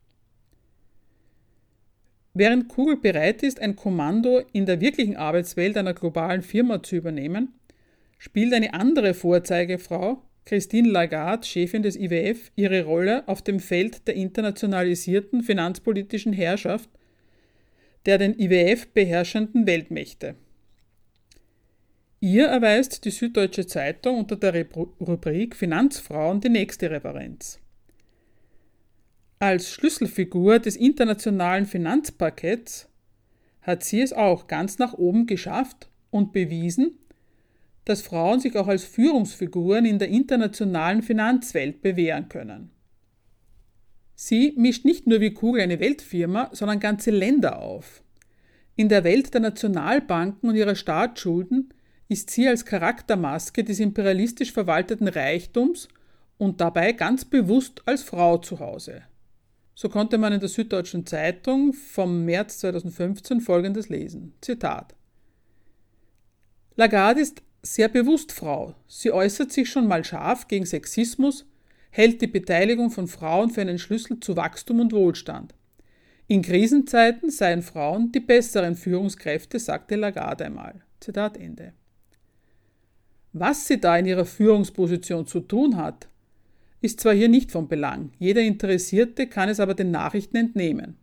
Während 2.33 2.67
Kugel 2.69 2.97
bereit 2.97 3.43
ist, 3.43 3.59
ein 3.59 3.75
Kommando 3.75 4.41
in 4.53 4.65
der 4.65 4.81
wirklichen 4.81 5.17
Arbeitswelt 5.17 5.77
einer 5.77 5.93
globalen 5.93 6.41
Firma 6.41 6.83
zu 6.83 6.95
übernehmen, 6.95 7.53
spielt 8.17 8.53
eine 8.53 8.73
andere 8.73 9.13
Vorzeigefrau, 9.13 10.21
Christine 10.45 10.89
Lagarde, 10.89 11.45
Chefin 11.45 11.83
des 11.83 11.95
IWF, 11.95 12.51
ihre 12.55 12.83
Rolle 12.83 13.27
auf 13.27 13.41
dem 13.41 13.59
Feld 13.59 14.07
der 14.07 14.15
internationalisierten 14.15 15.43
finanzpolitischen 15.43 16.33
Herrschaft 16.33 16.89
der 18.05 18.17
den 18.17 18.39
IWF 18.39 18.87
beherrschenden 18.87 19.67
Weltmächte. 19.67 20.35
Ihr 22.21 22.47
erweist 22.47 23.05
die 23.05 23.11
Süddeutsche 23.11 23.65
Zeitung 23.65 24.19
unter 24.19 24.35
der 24.35 24.65
Rubrik 24.99 25.55
Finanzfrauen 25.55 26.41
die 26.41 26.49
nächste 26.49 26.91
Referenz. 26.91 27.59
Als 29.41 29.71
Schlüsselfigur 29.71 30.59
des 30.59 30.75
internationalen 30.75 31.65
Finanzparketts 31.65 32.89
hat 33.61 33.85
sie 33.85 34.01
es 34.01 34.11
auch 34.11 34.47
ganz 34.47 34.79
nach 34.79 34.93
oben 34.93 35.27
geschafft 35.27 35.87
und 36.11 36.33
bewiesen, 36.33 36.97
dass 37.85 38.01
Frauen 38.01 38.41
sich 38.41 38.57
auch 38.57 38.67
als 38.67 38.83
Führungsfiguren 38.83 39.85
in 39.85 39.97
der 39.97 40.09
internationalen 40.09 41.01
Finanzwelt 41.01 41.81
bewähren 41.81 42.27
können. 42.27 42.71
Sie 44.13 44.53
mischt 44.57 44.83
nicht 44.83 45.07
nur 45.07 45.21
wie 45.21 45.33
Kugel 45.33 45.61
eine 45.61 45.79
Weltfirma, 45.79 46.49
sondern 46.51 46.81
ganze 46.81 47.11
Länder 47.11 47.61
auf. 47.61 48.03
In 48.75 48.89
der 48.89 49.05
Welt 49.05 49.33
der 49.33 49.39
Nationalbanken 49.39 50.49
und 50.49 50.55
ihrer 50.57 50.75
Staatsschulden 50.75 51.73
ist 52.09 52.29
sie 52.29 52.45
als 52.45 52.65
Charaktermaske 52.65 53.63
des 53.63 53.79
imperialistisch 53.79 54.51
verwalteten 54.51 55.07
Reichtums 55.07 55.87
und 56.37 56.59
dabei 56.59 56.91
ganz 56.91 57.23
bewusst 57.23 57.81
als 57.85 58.03
Frau 58.03 58.37
zu 58.37 58.59
Hause. 58.59 59.03
So 59.81 59.87
konnte 59.87 60.17
man 60.17 60.33
in 60.33 60.41
der 60.41 60.49
Süddeutschen 60.49 61.05
Zeitung 61.05 61.71
vom 61.71 62.25
März 62.25 62.59
2015 62.59 63.39
folgendes 63.39 63.87
lesen: 63.87 64.33
Zitat. 64.41 64.93
Lagarde 66.75 67.21
ist 67.21 67.41
sehr 67.61 67.87
bewusst 67.87 68.33
Frau. 68.33 68.75
Sie 68.89 69.09
äußert 69.09 69.53
sich 69.53 69.69
schon 69.69 69.87
mal 69.87 70.03
scharf 70.03 70.49
gegen 70.49 70.65
Sexismus, 70.65 71.45
hält 71.91 72.21
die 72.21 72.27
Beteiligung 72.27 72.91
von 72.91 73.07
Frauen 73.07 73.51
für 73.51 73.61
einen 73.61 73.79
Schlüssel 73.79 74.19
zu 74.19 74.35
Wachstum 74.35 74.81
und 74.81 74.91
Wohlstand. 74.91 75.55
In 76.27 76.41
Krisenzeiten 76.41 77.31
seien 77.31 77.61
Frauen 77.61 78.11
die 78.11 78.19
besseren 78.19 78.75
Führungskräfte, 78.75 79.59
sagte 79.59 79.95
Lagarde 79.95 80.47
einmal. 80.47 80.81
Zitat 80.99 81.37
Ende. 81.37 81.71
Was 83.31 83.65
sie 83.65 83.79
da 83.79 83.97
in 83.97 84.07
ihrer 84.07 84.25
Führungsposition 84.25 85.25
zu 85.25 85.39
tun 85.39 85.77
hat, 85.77 86.09
ist 86.81 86.99
zwar 86.99 87.13
hier 87.13 87.29
nicht 87.29 87.51
von 87.51 87.67
Belang, 87.67 88.11
jeder 88.19 88.41
Interessierte 88.41 89.27
kann 89.27 89.49
es 89.49 89.59
aber 89.59 89.73
den 89.73 89.91
Nachrichten 89.91 90.37
entnehmen. 90.37 90.97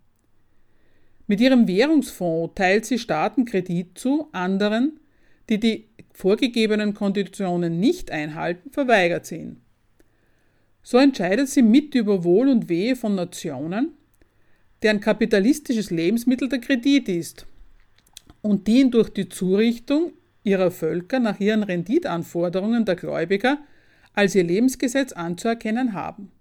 Mit 1.27 1.41
ihrem 1.41 1.67
Währungsfonds 1.67 2.55
teilt 2.55 2.87
sie 2.87 2.99
Staaten 2.99 3.45
Kredit 3.45 3.99
zu, 3.99 4.29
anderen, 4.33 5.01
die 5.49 5.59
die 5.59 5.89
vorgegebenen 6.13 6.95
Konditionen 6.95 7.79
nicht 7.81 8.11
einhalten, 8.11 8.71
verweigert 8.71 9.27
sie 9.27 9.37
ihn. 9.37 9.61
So 10.83 10.99
entscheidet 10.99 11.49
sie 11.49 11.63
mit 11.63 11.95
über 11.95 12.23
Wohl 12.23 12.49
und 12.49 12.69
Wehe 12.69 12.95
von 12.95 13.17
Nationen, 13.17 13.91
deren 14.83 15.01
kapitalistisches 15.01 15.91
Lebensmittel 15.91 16.49
der 16.49 16.61
Kredit 16.61 17.09
ist 17.09 17.47
und 18.41 18.67
die 18.69 18.81
ihn 18.81 18.91
durch 18.93 19.11
die 19.11 19.29
Zurichtung 19.29 20.13
ihrer 20.45 20.71
Völker 20.71 21.19
nach 21.19 21.41
ihren 21.41 21.65
Renditanforderungen 21.65 22.85
der 22.85 22.95
Gläubiger 22.95 23.59
als 24.17 24.35
ihr 24.35 24.43
Lebensgesetz 24.43 25.13
anzuerkennen 25.13 25.93
haben. 25.93 26.33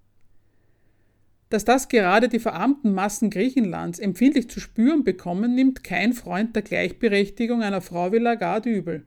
Dass 1.50 1.66
das 1.66 1.90
gerade 1.90 2.28
die 2.28 2.40
verarmten 2.40 2.94
Massen 2.94 3.30
Griechenlands 3.30 4.00
empfindlich 4.00 4.50
zu 4.50 4.60
spüren 4.60 5.04
bekommen, 5.04 5.54
nimmt 5.54 5.84
kein 5.84 6.14
Freund 6.14 6.56
der 6.56 6.64
Gleichberechtigung 6.64 7.62
einer 7.62 7.82
Frau 7.82 8.12
wie 8.12 8.18
Lagarde 8.18 8.70
übel. 8.72 9.06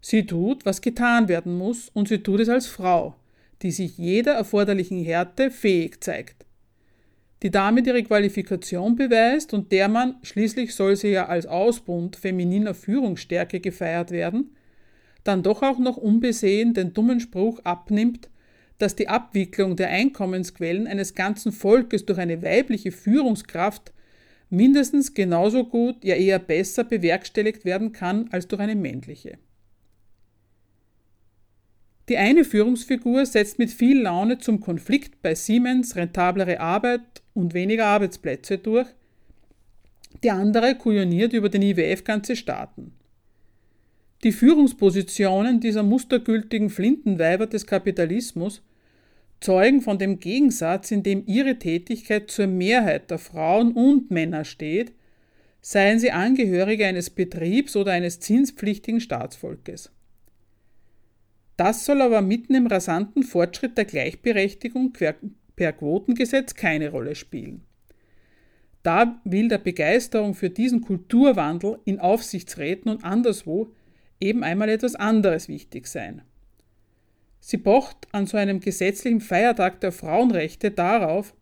Sie 0.00 0.24
tut, 0.24 0.64
was 0.64 0.80
getan 0.80 1.28
werden 1.28 1.58
muss, 1.58 1.90
und 1.92 2.08
sie 2.08 2.22
tut 2.22 2.40
es 2.40 2.48
als 2.48 2.68
Frau, 2.68 3.16
die 3.62 3.72
sich 3.72 3.98
jeder 3.98 4.32
erforderlichen 4.32 5.04
Härte 5.04 5.50
fähig 5.50 6.02
zeigt. 6.02 6.46
Die 7.42 7.50
damit 7.50 7.86
ihre 7.86 8.02
Qualifikation 8.02 8.96
beweist 8.96 9.52
und 9.52 9.72
der 9.72 9.88
man, 9.88 10.16
schließlich 10.22 10.74
soll 10.74 10.96
sie 10.96 11.08
ja 11.08 11.26
als 11.26 11.46
Ausbund 11.46 12.16
femininer 12.16 12.72
Führungsstärke 12.72 13.60
gefeiert 13.60 14.10
werden, 14.10 14.56
dann 15.26 15.42
doch 15.42 15.62
auch 15.62 15.78
noch 15.78 15.96
unbesehen 15.96 16.74
den 16.74 16.92
dummen 16.92 17.20
Spruch 17.20 17.60
abnimmt, 17.64 18.28
dass 18.78 18.94
die 18.94 19.08
Abwicklung 19.08 19.76
der 19.76 19.88
Einkommensquellen 19.88 20.86
eines 20.86 21.14
ganzen 21.14 21.52
Volkes 21.52 22.04
durch 22.04 22.18
eine 22.18 22.42
weibliche 22.42 22.92
Führungskraft 22.92 23.92
mindestens 24.50 25.14
genauso 25.14 25.64
gut, 25.64 26.04
ja 26.04 26.14
eher 26.14 26.38
besser 26.38 26.84
bewerkstelligt 26.84 27.64
werden 27.64 27.92
kann 27.92 28.28
als 28.30 28.46
durch 28.48 28.60
eine 28.60 28.76
männliche. 28.76 29.38
Die 32.08 32.18
eine 32.18 32.44
Führungsfigur 32.44 33.26
setzt 33.26 33.58
mit 33.58 33.70
viel 33.70 34.02
Laune 34.02 34.38
zum 34.38 34.60
Konflikt 34.60 35.22
bei 35.22 35.34
Siemens 35.34 35.96
rentablere 35.96 36.60
Arbeit 36.60 37.22
und 37.34 37.52
weniger 37.52 37.86
Arbeitsplätze 37.86 38.58
durch, 38.58 38.86
die 40.22 40.30
andere 40.30 40.76
kujoniert 40.76 41.32
über 41.32 41.48
den 41.48 41.62
IWF 41.62 42.04
ganze 42.04 42.36
Staaten. 42.36 42.95
Die 44.24 44.32
Führungspositionen 44.32 45.60
dieser 45.60 45.82
mustergültigen 45.82 46.70
Flintenweiber 46.70 47.46
des 47.46 47.66
Kapitalismus 47.66 48.62
zeugen 49.40 49.82
von 49.82 49.98
dem 49.98 50.18
Gegensatz, 50.18 50.90
in 50.90 51.02
dem 51.02 51.24
ihre 51.26 51.58
Tätigkeit 51.58 52.30
zur 52.30 52.46
Mehrheit 52.46 53.10
der 53.10 53.18
Frauen 53.18 53.72
und 53.72 54.10
Männer 54.10 54.44
steht, 54.44 54.92
seien 55.60 55.98
sie 55.98 56.12
Angehörige 56.12 56.86
eines 56.86 57.10
Betriebs 57.10 57.76
oder 57.76 57.92
eines 57.92 58.20
zinspflichtigen 58.20 59.00
Staatsvolkes. 59.00 59.90
Das 61.56 61.84
soll 61.84 62.00
aber 62.02 62.22
mitten 62.22 62.54
im 62.54 62.66
rasanten 62.66 63.22
Fortschritt 63.22 63.76
der 63.76 63.84
Gleichberechtigung 63.84 64.92
per 64.92 65.72
Quotengesetz 65.72 66.54
keine 66.54 66.90
Rolle 66.90 67.14
spielen. 67.14 67.62
Da 68.82 69.20
will 69.24 69.48
der 69.48 69.58
Begeisterung 69.58 70.34
für 70.34 70.50
diesen 70.50 70.80
Kulturwandel 70.80 71.80
in 71.84 71.98
Aufsichtsräten 71.98 72.90
und 72.90 73.04
anderswo 73.04 73.72
eben 74.20 74.44
einmal 74.44 74.68
etwas 74.68 74.94
anderes 74.94 75.48
wichtig 75.48 75.86
sein. 75.86 76.22
Sie 77.40 77.58
pocht 77.58 78.08
an 78.12 78.26
so 78.26 78.36
einem 78.36 78.60
gesetzlichen 78.60 79.20
Feiertag 79.20 79.80
der 79.80 79.92
Frauenrechte 79.92 80.70
darauf, 80.70 81.34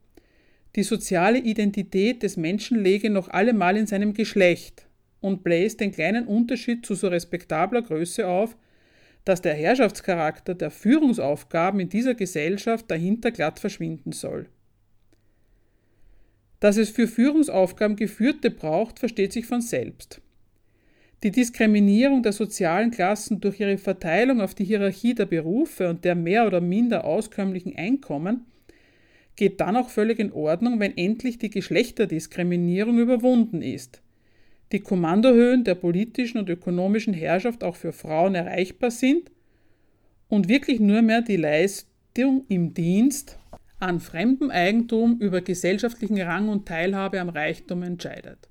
die 0.77 0.83
soziale 0.83 1.39
Identität 1.39 2.22
des 2.22 2.37
Menschen 2.37 2.83
lege 2.83 3.09
noch 3.09 3.29
allemal 3.29 3.77
in 3.77 3.87
seinem 3.87 4.12
Geschlecht 4.12 4.87
und 5.20 5.45
bläst 5.45 5.81
den 5.81 5.93
kleinen 5.93 6.27
Unterschied 6.27 6.85
zu 6.85 6.95
so 6.95 7.09
respektabler 7.09 7.83
Größe 7.83 8.27
auf, 8.27 8.57
dass 9.25 9.41
der 9.41 9.55
Herrschaftscharakter 9.55 10.55
der 10.55 10.70
Führungsaufgaben 10.70 11.81
in 11.81 11.89
dieser 11.89 12.14
Gesellschaft 12.14 12.91
dahinter 12.91 13.31
glatt 13.31 13.59
verschwinden 13.59 14.12
soll. 14.12 14.49
Dass 16.61 16.77
es 16.77 16.91
für 16.91 17.09
Führungsaufgaben 17.09 17.97
Geführte 17.97 18.51
braucht, 18.51 18.99
versteht 18.99 19.33
sich 19.33 19.47
von 19.47 19.61
selbst. 19.61 20.20
Die 21.25 21.31
Diskriminierung 21.31 22.22
der 22.22 22.33
sozialen 22.33 22.91
Klassen 22.91 23.41
durch 23.41 23.59
ihre 23.59 23.79
Verteilung 23.79 24.43
auf 24.43 24.55
die 24.55 24.66
Hierarchie 24.66 25.14
der 25.14 25.25
Berufe 25.25 25.89
und 25.89 26.05
der 26.05 26.14
mehr 26.14 26.47
oder 26.47 26.61
minder 26.61 27.07
auskömmlichen 27.07 27.75
Einkommen 27.75 28.45
geht 29.35 29.59
dann 29.59 29.75
auch 29.75 29.89
völlig 29.89 30.18
in 30.18 30.33
Ordnung, 30.33 30.81
wenn 30.81 30.95
endlich 30.99 31.39
die 31.39 31.49
Geschlechterdiskriminierung 31.49 32.99
überwunden 32.99 33.62
ist, 33.62 34.03
die 34.70 34.81
Kommandohöhen 34.81 35.64
der 35.64 35.77
politischen 35.77 36.37
und 36.37 36.51
ökonomischen 36.51 37.14
Herrschaft 37.14 37.64
auch 37.64 37.77
für 37.77 37.95
Frauen 37.95 38.35
erreichbar 38.35 38.91
sind 38.91 39.31
und 40.29 40.51
wirklich 40.51 40.79
nur 40.79 41.01
mehr 41.01 41.22
die 41.22 41.37
Leistung 41.37 42.45
im 42.49 42.75
Dienst 42.75 43.39
an 43.81 43.99
fremdem 43.99 44.51
Eigentum 44.51 45.18
über 45.20 45.41
gesellschaftlichen 45.41 46.20
Rang 46.20 46.51
und 46.51 46.68
Teilhabe 46.68 47.18
am 47.18 47.31
Reichtum 47.31 47.83
entscheidet. 47.83 48.51